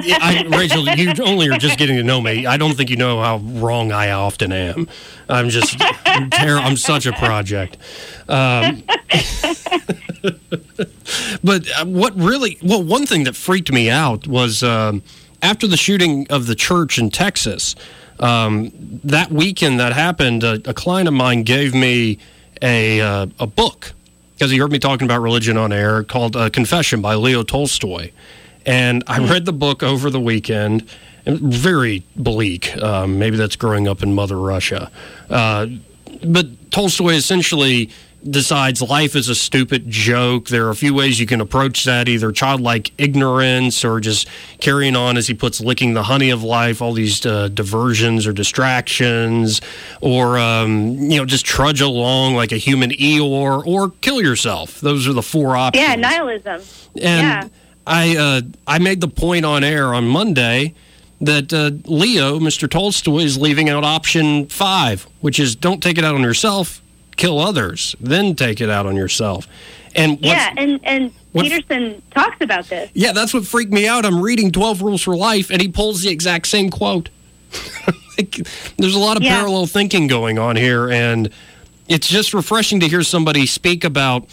I, 0.03 0.45
Rachel, 0.49 0.89
you 0.89 1.13
only 1.23 1.49
are 1.49 1.59
just 1.59 1.79
getting 1.79 1.97
to 1.97 2.03
know 2.03 2.21
me. 2.21 2.47
I 2.47 2.57
don't 2.57 2.75
think 2.77 2.91
you 2.91 2.97
know 2.97 3.21
how 3.23 3.39
wrong 3.39 3.93
I 3.93 4.11
often 4.11 4.53
am. 4.53 4.89
I'm 5.29 5.49
just, 5.49 5.77
I'm, 6.05 6.31
ter- 6.31 6.59
I'm 6.59 6.77
such 6.77 7.07
a 7.07 7.13
project. 7.13 7.77
Um, 8.29 8.83
but 11.43 11.69
uh, 11.79 11.85
what 11.87 12.17
really, 12.17 12.59
well, 12.63 12.83
one 12.83 13.07
thing 13.07 13.25
that 13.25 13.37
freaked 13.37 13.73
me 13.73 13.91
out 13.91 14.27
was 14.27 14.63
um, 14.63 15.03
after 15.43 15.67
the 15.67 15.77
shooting 15.77 16.27
of 16.31 16.47
the 16.47 16.55
church 16.55 16.99
in 16.99 17.11
Texas, 17.11 17.75
um, 18.21 18.71
that 19.05 19.31
weekend 19.31 19.81
that 19.81 19.93
happened, 19.93 20.45
a, 20.45 20.55
a 20.69 20.75
client 20.75 21.09
of 21.09 21.15
mine 21.15 21.43
gave 21.43 21.75
me 21.75 22.19
a, 22.63 23.01
uh, 23.01 23.27
a 23.39 23.47
book 23.47 23.93
because 24.35 24.51
he 24.51 24.59
heard 24.59 24.73
me 24.73 24.79
talking 24.79 25.07
about 25.07 25.21
religion 25.21 25.57
on 25.57 25.73
air 25.73 26.03
called 26.03 26.37
uh, 26.37 26.51
Confession 26.51 27.01
by 27.01 27.15
Leo 27.15 27.43
Tolstoy. 27.43 28.11
And 28.67 29.05
I 29.07 29.19
read 29.19 29.45
the 29.45 29.53
book 29.53 29.83
over 29.83 30.11
the 30.11 30.21
weekend. 30.21 30.89
Very 31.27 32.03
bleak. 32.17 32.77
Um, 32.83 33.19
maybe 33.19 33.37
that's 33.37 33.57
growing 33.57 33.89
up 33.89 34.03
in 34.03 34.15
Mother 34.15 34.39
Russia. 34.39 34.91
Uh, 35.31 35.67
but 36.23 36.71
Tolstoy 36.71 37.15
essentially 37.15 37.91
decides 38.29 38.81
life 38.81 39.15
is 39.17 39.29
a 39.29 39.35
stupid 39.35 39.91
joke. 39.91 40.49
There 40.49 40.67
are 40.67 40.71
a 40.71 40.75
few 40.75 40.95
ways 40.95 41.21
you 41.21 41.27
can 41.27 41.43
approach 41.43 41.85
that 41.85 42.09
either 42.09 42.33
childlike 42.33 42.91
ignorance 42.97 43.85
or 43.85 44.01
just 44.01 44.29
carrying 44.61 44.97
on, 44.97 45.17
as 45.19 45.27
he 45.27 45.35
puts, 45.35 45.61
licking 45.61 45.93
the 45.93 46.05
honey 46.05 46.31
of 46.31 46.43
life, 46.43 46.81
all 46.81 46.95
these 46.95 47.25
uh, 47.27 47.49
diversions 47.49 48.27
or 48.27 48.33
distractions, 48.33 49.61
or, 50.01 50.39
um, 50.39 50.97
you 50.97 51.19
know, 51.19 51.27
just 51.27 51.45
trudge 51.45 51.83
along 51.83 52.35
like 52.35 52.53
a 52.53 52.57
human 52.57 52.91
Eeyore 52.91 53.67
or 53.67 53.91
kill 54.01 54.23
yourself. 54.23 54.81
Those 54.81 55.07
are 55.07 55.13
the 55.13 55.23
four 55.23 55.57
options. 55.57 55.87
Yeah, 55.87 55.95
nihilism. 55.97 56.63
And 56.97 57.03
Yeah. 57.27 57.49
I 57.87 58.17
uh, 58.17 58.41
I 58.67 58.79
made 58.79 59.01
the 59.01 59.09
point 59.09 59.45
on 59.45 59.63
air 59.65 59.93
on 59.95 60.07
Monday 60.09 60.75
that 61.21 61.53
uh, 61.53 61.71
Leo, 61.91 62.39
Mr. 62.39 62.69
Tolstoy, 62.71 63.21
is 63.21 63.39
leaving 63.39 63.69
out 63.69 63.85
option 63.85 64.47
five, 64.47 65.07
which 65.21 65.39
is 65.39 65.55
don't 65.57 65.83
take 65.83 65.97
it 65.99 66.05
out 66.05 66.15
on 66.15 66.23
yourself, 66.23 66.83
kill 67.17 67.39
others, 67.39 67.95
then 68.01 68.35
take 68.35 68.61
it 68.61 68.69
out 68.71 68.87
on 68.87 68.97
yourself. 68.97 69.47
And 69.95 70.19
Yeah, 70.21 70.53
and 70.57 70.81
and 70.83 71.13
what's- 71.33 71.49
Peterson 71.51 72.03
talks 72.11 72.37
about 72.41 72.69
this. 72.69 72.91
yeah, 72.95 73.13
that's 73.13 73.33
what 73.33 73.47
freaked 73.47 73.73
me 73.73 73.87
out. 73.87 74.05
I'm 74.05 74.21
reading 74.21 74.51
12 74.51 74.83
Rules 74.83 75.03
for 75.03 75.17
Life, 75.17 75.51
and 75.51 75.61
he 75.63 75.69
pulls 75.69 76.03
the 76.03 76.11
exact 76.11 76.47
same 76.49 76.71
quote. 76.71 77.09
Like, 78.17 78.47
There's 78.79 78.95
a 78.95 78.99
lot 79.01 79.17
of 79.17 79.25
Yeah. 79.25 79.35
parallel 79.39 79.67
thinking 79.67 80.07
going 80.07 80.39
on 80.39 80.55
here, 80.55 80.89
and 80.89 81.31
it's 81.89 82.07
just 82.07 82.33
refreshing 82.33 82.79
to 82.79 82.89
hear 82.89 83.03
somebody 83.03 83.45
speak 83.45 83.83
about, 83.83 84.29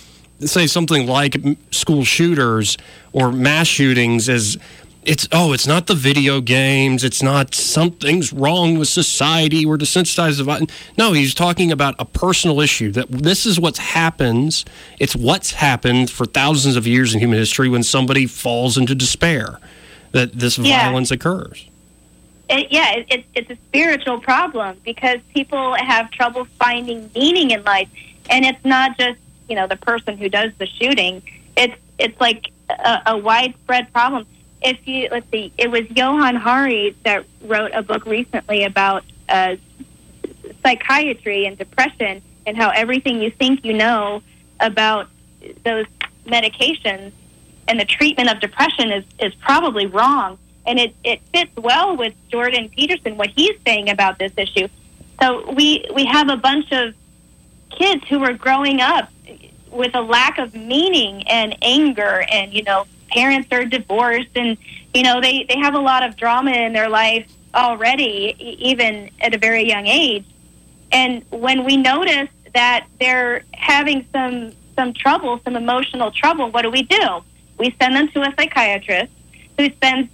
say, 0.47 0.67
something 0.67 1.07
like 1.07 1.35
school 1.71 2.03
shooters 2.03 2.77
or 3.13 3.31
mass 3.31 3.67
shootings 3.67 4.29
as 4.29 4.57
it's 5.03 5.27
oh, 5.31 5.51
it's 5.51 5.65
not 5.65 5.87
the 5.87 5.95
video 5.95 6.41
games, 6.41 7.03
it's 7.03 7.23
not 7.23 7.55
something's 7.55 8.31
wrong 8.31 8.77
with 8.77 8.87
society, 8.87 9.65
we're 9.65 9.77
desensitized 9.77 10.39
violence. 10.43 10.71
No, 10.95 11.13
he's 11.13 11.33
talking 11.33 11.71
about 11.71 11.95
a 11.97 12.05
personal 12.05 12.61
issue 12.61 12.91
that 12.91 13.09
this 13.09 13.47
is 13.47 13.59
what 13.59 13.77
happens. 13.77 14.63
It's 14.99 15.15
what's 15.15 15.53
happened 15.53 16.11
for 16.11 16.25
thousands 16.25 16.75
of 16.75 16.85
years 16.85 17.13
in 17.15 17.19
human 17.19 17.39
history 17.39 17.67
when 17.67 17.81
somebody 17.81 18.27
falls 18.27 18.77
into 18.77 18.93
despair, 18.93 19.57
that 20.11 20.33
this 20.33 20.59
Yeah. 20.59 20.85
violence 20.85 21.09
occurs. 21.09 21.65
It, 22.49 22.67
yeah, 22.71 22.91
it, 22.97 23.05
it, 23.09 23.25
it's 23.33 23.49
a 23.49 23.55
spiritual 23.55 24.19
problem 24.19 24.77
because 24.85 25.19
people 25.33 25.73
have 25.75 26.11
trouble 26.11 26.45
finding 26.59 27.09
meaning 27.15 27.51
in 27.51 27.63
life, 27.63 27.87
and 28.29 28.45
it's 28.45 28.63
not 28.65 28.99
just 28.99 29.17
you 29.51 29.55
know 29.57 29.67
the 29.67 29.75
person 29.75 30.17
who 30.17 30.29
does 30.29 30.53
the 30.57 30.65
shooting. 30.65 31.21
It's 31.57 31.75
it's 31.99 32.19
like 32.21 32.51
a, 32.69 33.01
a 33.07 33.17
widespread 33.17 33.91
problem. 33.91 34.25
If 34.61 34.87
you 34.87 35.09
let's 35.11 35.29
see, 35.29 35.51
it 35.57 35.69
was 35.69 35.83
Johan 35.91 36.37
Hari 36.37 36.95
that 37.03 37.25
wrote 37.41 37.71
a 37.73 37.83
book 37.83 38.05
recently 38.05 38.63
about 38.63 39.03
uh, 39.27 39.57
psychiatry 40.63 41.45
and 41.47 41.57
depression 41.57 42.21
and 42.45 42.55
how 42.55 42.69
everything 42.69 43.21
you 43.21 43.29
think 43.29 43.65
you 43.65 43.73
know 43.73 44.23
about 44.61 45.09
those 45.65 45.85
medications 46.25 47.11
and 47.67 47.77
the 47.77 47.85
treatment 47.85 48.31
of 48.31 48.39
depression 48.39 48.89
is, 48.91 49.03
is 49.19 49.33
probably 49.35 49.85
wrong. 49.85 50.37
And 50.65 50.79
it, 50.79 50.95
it 51.03 51.21
fits 51.33 51.51
well 51.57 51.97
with 51.97 52.13
Jordan 52.29 52.69
Peterson, 52.69 53.17
what 53.17 53.29
he's 53.31 53.57
saying 53.65 53.89
about 53.89 54.17
this 54.17 54.31
issue. 54.37 54.67
So 55.19 55.51
we, 55.51 55.85
we 55.93 56.05
have 56.05 56.29
a 56.29 56.37
bunch 56.37 56.71
of 56.71 56.93
kids 57.71 58.07
who 58.07 58.23
are 58.23 58.33
growing 58.33 58.81
up 58.81 59.09
with 59.71 59.95
a 59.95 60.01
lack 60.01 60.37
of 60.37 60.53
meaning 60.53 61.27
and 61.27 61.57
anger 61.61 62.25
and, 62.31 62.53
you 62.53 62.63
know, 62.63 62.85
parents 63.09 63.49
are 63.51 63.65
divorced 63.65 64.29
and, 64.35 64.57
you 64.93 65.03
know, 65.03 65.21
they, 65.21 65.45
they 65.49 65.57
have 65.57 65.75
a 65.75 65.79
lot 65.79 66.03
of 66.03 66.15
drama 66.15 66.51
in 66.51 66.73
their 66.73 66.89
life 66.89 67.27
already, 67.53 68.35
even 68.39 69.09
at 69.19 69.33
a 69.33 69.37
very 69.37 69.67
young 69.67 69.87
age. 69.87 70.25
And 70.91 71.23
when 71.29 71.63
we 71.63 71.77
notice 71.77 72.29
that 72.53 72.87
they're 72.99 73.43
having 73.53 74.05
some 74.11 74.53
some 74.75 74.93
trouble, 74.93 75.39
some 75.43 75.55
emotional 75.55 76.11
trouble, 76.11 76.49
what 76.49 76.61
do 76.63 76.71
we 76.71 76.83
do? 76.83 77.21
We 77.57 77.75
send 77.79 77.95
them 77.95 78.07
to 78.09 78.21
a 78.21 78.33
psychiatrist 78.37 79.11
who 79.57 79.69
spends 79.69 80.09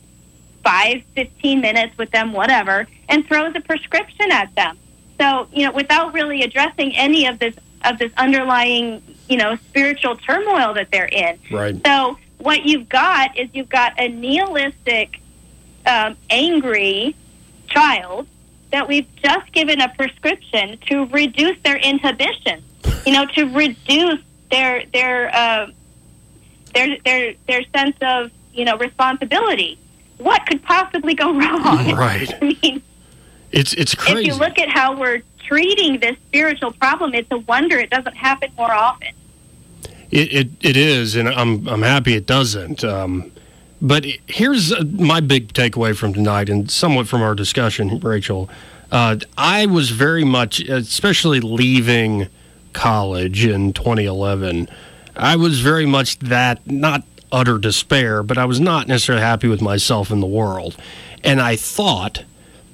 five, 0.63 1.03
fifteen 1.15 1.61
minutes 1.61 1.97
with 1.97 2.11
them, 2.11 2.33
whatever, 2.33 2.87
and 3.07 3.25
throws 3.27 3.55
a 3.55 3.61
prescription 3.61 4.31
at 4.31 4.53
them. 4.55 4.77
So, 5.19 5.47
you 5.51 5.65
know, 5.65 5.71
without 5.71 6.13
really 6.13 6.41
addressing 6.41 6.95
any 6.95 7.27
of 7.27 7.39
this 7.39 7.55
of 7.85 7.97
this 7.99 8.11
underlying, 8.17 9.01
you 9.29 9.37
know, 9.37 9.55
spiritual 9.69 10.15
turmoil 10.17 10.73
that 10.73 10.89
they're 10.91 11.05
in. 11.05 11.37
Right. 11.51 11.75
So 11.85 12.17
what 12.39 12.65
you've 12.65 12.89
got 12.89 13.37
is 13.37 13.49
you've 13.53 13.69
got 13.69 13.99
a 13.99 14.07
nihilistic, 14.07 15.19
um, 15.85 16.17
angry 16.29 17.15
child 17.67 18.27
that 18.71 18.87
we've 18.87 19.07
just 19.17 19.51
given 19.53 19.79
a 19.81 19.89
prescription 19.89 20.77
to 20.87 21.05
reduce 21.05 21.57
their 21.61 21.77
inhibition. 21.77 22.63
You 23.05 23.13
know, 23.13 23.25
to 23.27 23.43
reduce 23.45 24.19
their 24.51 24.83
their 24.93 25.33
uh, 25.35 25.67
their 26.73 26.97
their 27.05 27.33
their 27.47 27.63
sense 27.73 27.95
of 28.01 28.31
you 28.53 28.65
know, 28.65 28.75
responsibility. 28.77 29.77
What 30.17 30.45
could 30.47 30.63
possibly 30.63 31.13
go 31.13 31.31
wrong? 31.39 31.91
Right. 31.95 32.33
I 32.41 32.55
mean, 32.61 32.81
It's 33.51 33.73
it's 33.73 33.93
crazy. 33.93 34.21
if 34.21 34.25
you 34.27 34.33
look 34.33 34.57
at 34.59 34.67
how 34.69 34.97
we're 34.99 35.21
treating 35.47 35.99
this 35.99 36.17
spiritual 36.27 36.71
problem, 36.73 37.13
it's 37.13 37.31
a 37.31 37.37
wonder 37.39 37.77
it 37.79 37.89
doesn't 37.89 38.15
happen 38.15 38.51
more 38.57 38.71
often. 38.71 39.09
It, 40.09 40.33
it 40.33 40.49
it 40.61 40.77
is, 40.77 41.15
and 41.15 41.27
I'm 41.27 41.67
I'm 41.67 41.81
happy 41.81 42.15
it 42.15 42.25
doesn't. 42.25 42.83
Um, 42.83 43.31
but 43.81 44.05
here's 44.27 44.73
my 44.85 45.19
big 45.19 45.53
takeaway 45.53 45.95
from 45.95 46.13
tonight, 46.13 46.49
and 46.49 46.69
somewhat 46.71 47.07
from 47.07 47.21
our 47.21 47.35
discussion, 47.35 47.99
Rachel. 47.99 48.49
Uh, 48.91 49.17
I 49.37 49.65
was 49.65 49.89
very 49.89 50.23
much, 50.23 50.61
especially 50.61 51.41
leaving 51.41 52.29
college 52.71 53.45
in 53.45 53.73
2011. 53.73 54.69
I 55.17 55.35
was 55.35 55.59
very 55.59 55.85
much 55.85 56.19
that 56.19 56.65
not 56.65 57.03
utter 57.31 57.57
despair, 57.57 58.23
but 58.23 58.37
I 58.37 58.45
was 58.45 58.61
not 58.61 58.87
necessarily 58.87 59.23
happy 59.23 59.49
with 59.49 59.61
myself 59.61 60.09
in 60.09 60.21
the 60.21 60.27
world, 60.27 60.77
and 61.23 61.41
I 61.41 61.57
thought 61.57 62.23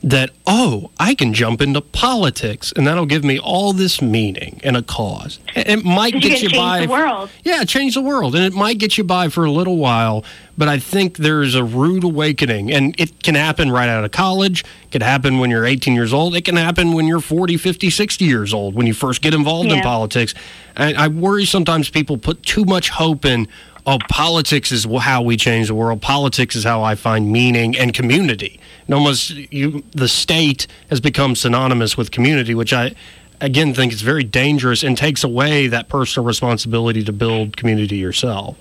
that 0.05 0.31
oh 0.45 0.91
i 0.99 1.15
can 1.15 1.33
jump 1.33 1.61
into 1.61 1.79
politics 1.79 2.73
and 2.75 2.85
that'll 2.85 3.05
give 3.05 3.23
me 3.23 3.39
all 3.39 3.71
this 3.71 4.01
meaning 4.01 4.59
and 4.63 4.75
a 4.75 4.81
cause. 4.81 5.39
It 5.55 5.69
it 5.69 5.85
might 5.85 6.13
You 6.13 6.19
get 6.19 6.41
you 6.41 6.49
change 6.49 6.53
by 6.61 6.85
the 6.85 6.91
world. 6.91 7.29
yeah 7.43 7.63
change 7.63 7.93
the 7.93 8.01
world 8.01 8.35
and 8.35 8.43
it 8.43 8.53
might 8.53 8.77
get 8.79 8.97
you 8.97 9.03
by 9.05 9.29
for 9.29 9.45
a 9.45 9.51
little 9.51 9.77
while 9.77 10.25
but 10.57 10.67
i 10.67 10.77
think 10.77 11.17
there's 11.17 11.55
a 11.55 11.63
rude 11.63 12.03
awakening 12.03 12.69
and 12.71 12.93
it 12.99 13.23
can 13.23 13.35
happen 13.35 13.71
right 13.71 13.87
out 13.87 14.03
of 14.03 14.11
college 14.11 14.65
it 14.83 14.91
can 14.91 15.01
happen 15.01 15.39
when 15.39 15.49
you're 15.49 15.65
18 15.65 15.93
years 15.95 16.11
old 16.13 16.35
it 16.35 16.43
can 16.43 16.57
happen 16.57 16.91
when 16.93 17.07
you're 17.07 17.21
40 17.21 17.55
50 17.55 17.89
60 17.89 18.25
years 18.25 18.53
old 18.53 18.75
when 18.75 18.85
you 18.87 18.93
first 18.93 19.21
get 19.21 19.33
involved 19.33 19.71
in 19.71 19.81
politics. 19.81 20.33
And 20.75 20.97
i 20.97 21.07
worry 21.07 21.45
sometimes 21.45 21.89
people 21.89 22.17
put 22.17 22.43
too 22.43 22.65
much 22.65 22.89
hope 22.89 23.23
in 23.23 23.47
oh 23.87 23.99
politics 24.09 24.71
is 24.73 24.85
how 24.99 25.21
we 25.21 25.37
change 25.37 25.67
the 25.67 25.75
world 25.75 26.01
politics 26.01 26.55
is 26.57 26.63
how 26.65 26.83
i 26.83 26.95
find 26.95 27.31
meaning 27.31 27.77
and 27.77 27.93
community 27.93 28.59
and 28.85 28.93
almost 28.93 29.29
you 29.29 29.83
the 29.91 30.07
state 30.07 30.67
has 30.89 30.99
become 30.99 31.35
synonymous 31.35 31.95
with 31.97 32.11
community 32.11 32.53
which 32.55 32.73
i 32.73 32.93
again 33.41 33.73
think 33.73 33.91
is 33.93 34.01
very 34.01 34.23
dangerous 34.23 34.83
and 34.83 34.97
takes 34.97 35.23
away 35.23 35.67
that 35.67 35.87
personal 35.89 36.25
responsibility 36.25 37.03
to 37.03 37.11
build 37.13 37.57
community 37.57 37.97
yourself 37.97 38.57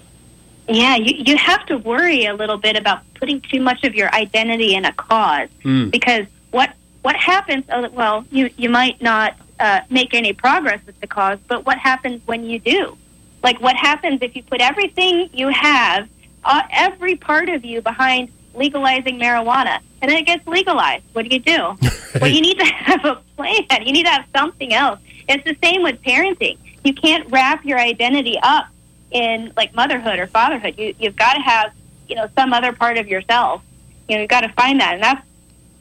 Yeah, 0.69 0.97
you, 0.97 1.15
you 1.29 1.37
have 1.37 1.67
to 1.67 1.77
worry 1.79 2.25
a 2.27 2.35
little 2.35 2.57
bit 2.57 2.77
about 2.77 3.01
putting 3.15 3.41
too 3.41 3.61
much 3.61 3.85
of 3.85 3.95
your 3.95 4.11
identity 4.15 4.75
in 4.75 4.85
a 4.85 4.93
cause 4.93 5.49
because 5.91 6.27
what 6.51 6.71
what 7.03 7.17
happens? 7.17 7.65
oh, 7.69 7.89
Well, 7.91 8.25
you 8.31 8.49
you 8.57 8.71
might 8.71 9.03
not 9.03 9.35
uh, 9.59 9.81
make 9.91 10.15
any 10.15 10.33
progress 10.33 10.81
with 10.87 10.99
the 11.01 11.07
cause, 11.07 11.39
but 11.49 11.67
what 11.67 11.79
happens 11.79 12.21
when 12.27 12.45
you 12.45 12.59
do? 12.61 12.97
Like, 13.43 13.61
what 13.61 13.77
happens 13.77 14.23
if 14.23 14.37
you 14.37 14.43
put 14.45 14.61
everything 14.61 15.29
you 15.33 15.49
have, 15.49 16.09
uh, 16.45 16.63
every 16.71 17.17
part 17.17 17.49
of 17.49 17.65
you, 17.65 17.83
behind 17.83 18.29
legalizing 18.55 19.19
marijuana, 19.19 19.81
and 20.03 20.11
then 20.11 20.19
it 20.19 20.27
gets 20.27 20.47
legalized? 20.49 21.05
What 21.13 21.29
do 21.29 21.35
you 21.35 21.41
do? 21.41 21.77
well, 22.21 22.31
you 22.31 22.43
need 22.43 22.59
to 22.59 22.65
have 22.65 23.05
a 23.05 23.23
plan. 23.37 23.87
You 23.87 23.93
need 23.93 24.03
to 24.03 24.11
have 24.11 24.27
something 24.35 24.75
else. 24.75 25.01
It's 25.29 25.45
the 25.45 25.57
same 25.63 25.83
with 25.83 26.03
parenting. 26.03 26.59
You 26.85 26.93
can't 26.93 27.31
wrap 27.31 27.65
your 27.65 27.79
identity 27.79 28.37
up 28.43 28.67
in 29.13 29.53
like 29.57 29.75
motherhood 29.75 30.19
or 30.19 30.27
fatherhood. 30.27 30.77
You 30.77 30.95
you've 30.99 31.17
got 31.17 31.35
to 31.35 31.41
have 31.41 31.73
you 32.09 32.17
know 32.17 32.29
some 32.37 32.53
other 32.53 32.73
part 32.73 32.99
of 32.99 33.07
yourself. 33.07 33.63
You 34.09 34.17
know 34.17 34.23
you've 34.23 34.31
got 34.31 34.41
to 34.41 34.49
find 34.51 34.81
that, 34.81 34.95
and 34.95 35.03
that's 35.03 35.27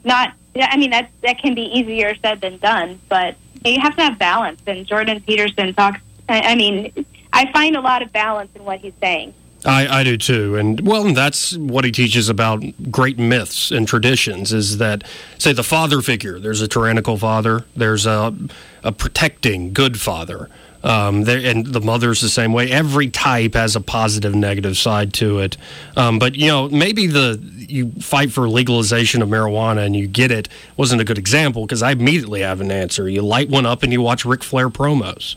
not. 0.04 0.34
I 0.54 0.76
mean 0.76 0.90
that 0.90 1.10
that 1.22 1.38
can 1.38 1.54
be 1.54 1.62
easier 1.62 2.14
said 2.22 2.40
than 2.40 2.58
done, 2.58 3.00
but 3.08 3.36
you 3.64 3.80
have 3.80 3.96
to 3.96 4.02
have 4.02 4.18
balance. 4.18 4.60
And 4.66 4.86
Jordan 4.86 5.20
Peterson 5.20 5.74
talks. 5.74 6.00
I 6.28 6.52
I 6.52 6.54
mean, 6.54 6.92
I 7.32 7.50
find 7.50 7.74
a 7.74 7.80
lot 7.80 8.02
of 8.02 8.12
balance 8.12 8.50
in 8.54 8.64
what 8.64 8.78
he's 8.78 8.94
saying. 9.00 9.34
I, 9.64 10.00
I 10.00 10.04
do 10.04 10.16
too. 10.16 10.56
And 10.56 10.80
well, 10.80 11.12
that's 11.12 11.56
what 11.56 11.84
he 11.84 11.92
teaches 11.92 12.28
about 12.28 12.62
great 12.90 13.18
myths 13.18 13.70
and 13.70 13.86
traditions 13.86 14.52
is 14.52 14.78
that, 14.78 15.04
say, 15.38 15.52
the 15.52 15.62
father 15.62 16.00
figure, 16.00 16.38
there's 16.38 16.60
a 16.60 16.68
tyrannical 16.68 17.16
father, 17.16 17.64
there's 17.76 18.06
a, 18.06 18.34
a 18.82 18.92
protecting 18.92 19.72
good 19.72 20.00
father. 20.00 20.48
Um, 20.84 21.22
there, 21.22 21.38
and 21.38 21.64
the 21.64 21.80
mother's 21.80 22.20
the 22.20 22.28
same 22.28 22.52
way. 22.52 22.68
Every 22.68 23.08
type 23.08 23.54
has 23.54 23.76
a 23.76 23.80
positive, 23.80 24.34
negative 24.34 24.76
side 24.76 25.12
to 25.14 25.38
it. 25.38 25.56
Um, 25.96 26.18
but 26.18 26.34
you 26.34 26.48
know, 26.48 26.68
maybe 26.68 27.06
the 27.06 27.40
you 27.56 27.92
fight 28.00 28.32
for 28.32 28.48
legalization 28.48 29.22
of 29.22 29.28
marijuana 29.28 29.86
and 29.86 29.94
you 29.94 30.08
get 30.08 30.32
it 30.32 30.48
wasn't 30.76 31.00
a 31.00 31.04
good 31.04 31.18
example 31.18 31.64
because 31.64 31.84
I 31.84 31.92
immediately 31.92 32.40
have 32.40 32.60
an 32.60 32.72
answer. 32.72 33.08
You 33.08 33.22
light 33.22 33.48
one 33.48 33.64
up 33.64 33.84
and 33.84 33.92
you 33.92 34.02
watch 34.02 34.24
Ric 34.24 34.42
Flair 34.42 34.68
promos. 34.68 35.36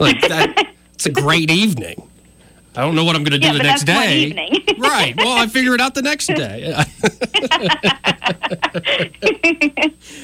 Like 0.00 0.20
that, 0.22 0.66
it's 0.94 1.06
a 1.06 1.12
great 1.12 1.52
evening. 1.52 2.09
I 2.76 2.82
don't 2.82 2.94
know 2.94 3.04
what 3.04 3.16
I'm 3.16 3.24
going 3.24 3.32
to 3.32 3.38
do 3.38 3.48
Yeah, 3.48 3.52
the 3.54 3.62
next 3.62 3.84
day. 3.84 4.32
right. 4.78 5.16
Well, 5.16 5.36
I 5.36 5.46
figure 5.46 5.74
it 5.74 5.80
out 5.80 5.94
the 5.94 6.02
next 6.02 6.28
day. 6.28 6.74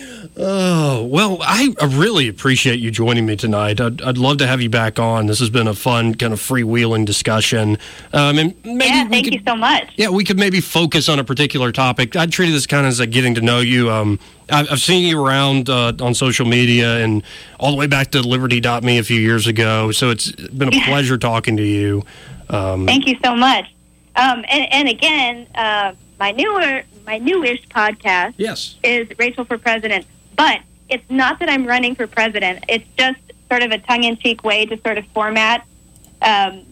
oh, 0.38 1.04
well, 1.04 1.38
I, 1.40 1.74
really 1.82 2.28
appreciate 2.28 2.78
you 2.78 2.90
joining 2.90 3.26
me 3.26 3.36
tonight. 3.36 3.80
I'd, 3.80 4.02
I'd 4.02 4.18
love 4.18 4.38
to 4.38 4.46
have 4.46 4.60
you 4.60 4.68
back 4.68 4.98
on. 4.98 5.26
This 5.26 5.38
has 5.40 5.50
been 5.50 5.66
a 5.66 5.74
fun, 5.74 6.14
kind 6.14 6.32
of 6.32 6.40
freewheeling 6.40 7.06
discussion. 7.06 7.78
Um, 8.12 8.38
and 8.38 8.54
maybe 8.64 8.84
yeah, 8.84 9.08
thank 9.08 9.24
could, 9.24 9.34
you 9.34 9.40
so 9.46 9.56
much. 9.56 9.92
yeah, 9.96 10.08
we 10.08 10.24
could 10.24 10.38
maybe 10.38 10.60
focus 10.60 11.08
on 11.08 11.18
a 11.18 11.24
particular 11.24 11.72
topic. 11.72 12.16
I 12.16 12.26
treated 12.26 12.54
this 12.54 12.66
kind 12.66 12.86
of 12.86 12.90
as 12.90 13.00
a 13.00 13.06
getting 13.06 13.34
to 13.36 13.40
know 13.40 13.60
you. 13.60 13.90
Um, 13.90 14.18
I- 14.50 14.66
I've 14.70 14.80
seen 14.80 15.06
you 15.06 15.24
around 15.24 15.68
uh, 15.70 15.92
on 16.00 16.14
social 16.14 16.46
media 16.46 16.98
and 16.98 17.22
all 17.58 17.70
the 17.70 17.78
way 17.78 17.86
back 17.86 18.10
to 18.12 18.20
Liberty.me 18.20 18.98
a 18.98 19.04
few 19.04 19.20
years 19.20 19.46
ago. 19.46 19.90
So 19.92 20.10
it's 20.10 20.30
been 20.30 20.68
a 20.68 20.84
pleasure 20.84 21.18
talking 21.18 21.56
to 21.56 21.64
you. 21.64 22.04
Um, 22.50 22.86
Thank 22.86 23.06
you 23.06 23.16
so 23.24 23.34
much. 23.34 23.66
Um, 24.14 24.44
and, 24.48 24.72
and 24.72 24.88
again, 24.88 25.46
uh, 25.54 25.92
my 26.18 26.32
newer, 26.32 26.82
my 27.04 27.18
newish 27.18 27.66
podcast 27.68 28.34
yes. 28.38 28.76
is 28.82 29.08
Rachel 29.18 29.44
for 29.44 29.58
President. 29.58 30.06
But 30.36 30.60
it's 30.88 31.08
not 31.10 31.40
that 31.40 31.48
I'm 31.48 31.66
running 31.66 31.94
for 31.94 32.06
president. 32.06 32.64
It's 32.68 32.86
just 32.96 33.18
sort 33.50 33.62
of 33.62 33.70
a 33.72 33.78
tongue-in-cheek 33.78 34.44
way 34.44 34.66
to 34.66 34.80
sort 34.82 34.98
of 34.98 35.06
format 35.08 35.66
um, 36.22 36.64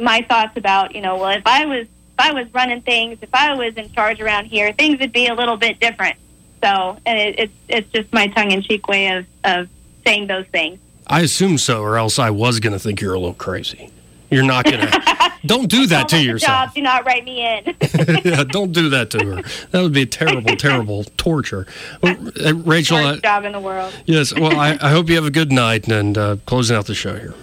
my 0.00 0.22
thoughts 0.22 0.56
about, 0.56 0.94
you 0.94 1.00
know, 1.00 1.16
well, 1.16 1.30
if 1.30 1.46
I 1.46 1.66
was 1.66 1.86
if 1.86 2.26
I 2.26 2.32
was 2.32 2.52
running 2.52 2.82
things, 2.82 3.18
if 3.22 3.34
I 3.34 3.54
was 3.54 3.74
in 3.76 3.90
charge 3.92 4.20
around 4.20 4.46
here, 4.46 4.72
things 4.72 5.00
would 5.00 5.12
be 5.12 5.26
a 5.26 5.34
little 5.34 5.56
bit 5.56 5.80
different. 5.80 6.16
So, 6.62 6.98
and 7.06 7.18
it, 7.18 7.38
it's 7.38 7.52
it's 7.68 7.92
just 7.92 8.12
my 8.12 8.26
tongue-in-cheek 8.28 8.86
way 8.88 9.16
of 9.16 9.26
of 9.44 9.68
saying 10.06 10.26
those 10.26 10.46
things. 10.46 10.78
I 11.06 11.22
assume 11.22 11.58
so, 11.58 11.82
or 11.82 11.96
else 11.96 12.18
I 12.18 12.30
was 12.30 12.60
going 12.60 12.72
to 12.72 12.78
think 12.78 13.00
you're 13.00 13.14
a 13.14 13.18
little 13.18 13.34
crazy. 13.34 13.90
You're 14.30 14.44
not 14.44 14.64
going 14.64 14.80
to. 14.86 15.32
don't 15.46 15.68
do 15.68 15.86
that 15.86 16.08
to 16.10 16.22
yourself. 16.22 16.66
Job, 16.68 16.74
do 16.74 16.82
not 16.82 17.04
write 17.04 17.24
me 17.24 17.44
in. 17.44 17.64
yeah, 18.24 18.44
don't 18.44 18.72
do 18.72 18.88
that 18.90 19.10
to 19.10 19.24
her. 19.24 19.42
That 19.70 19.82
would 19.82 19.92
be 19.92 20.02
a 20.02 20.06
terrible, 20.06 20.56
terrible 20.56 21.04
torture. 21.16 21.66
Well, 22.02 22.16
uh, 22.44 22.54
Rachel, 22.54 22.98
Worst 22.98 23.18
uh, 23.18 23.20
job 23.22 23.44
in 23.44 23.52
the 23.52 23.60
world. 23.60 23.92
yes. 24.06 24.34
Well, 24.34 24.58
I, 24.58 24.78
I 24.80 24.90
hope 24.90 25.08
you 25.08 25.16
have 25.16 25.24
a 25.26 25.30
good 25.30 25.50
night 25.52 25.88
and 25.88 26.16
uh, 26.16 26.36
closing 26.46 26.76
out 26.76 26.86
the 26.86 26.94
show 26.94 27.16
here. 27.16 27.34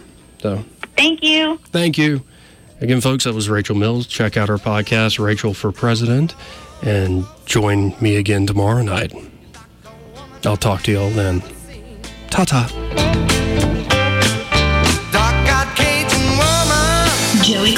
So, 0.41 0.63
Thank 0.95 1.23
you. 1.23 1.57
thank 1.71 1.97
you 1.97 2.23
again, 2.81 3.01
folks. 3.01 3.25
That 3.25 3.33
was 3.33 3.49
Rachel 3.49 3.75
Mills. 3.75 4.07
Check 4.07 4.37
out 4.37 4.49
our 4.49 4.57
podcast, 4.57 5.19
Rachel 5.23 5.53
for 5.53 5.71
President, 5.71 6.35
and 6.81 7.25
join 7.45 7.95
me 8.01 8.15
again 8.15 8.45
tomorrow 8.47 8.81
night. 8.81 9.13
I'll 10.45 10.57
talk 10.57 10.83
to 10.83 10.91
you 10.91 10.99
all 10.99 11.09
then. 11.09 11.41
Ta 12.29 12.45
ta. 12.45 13.25
Joey. 17.47 17.76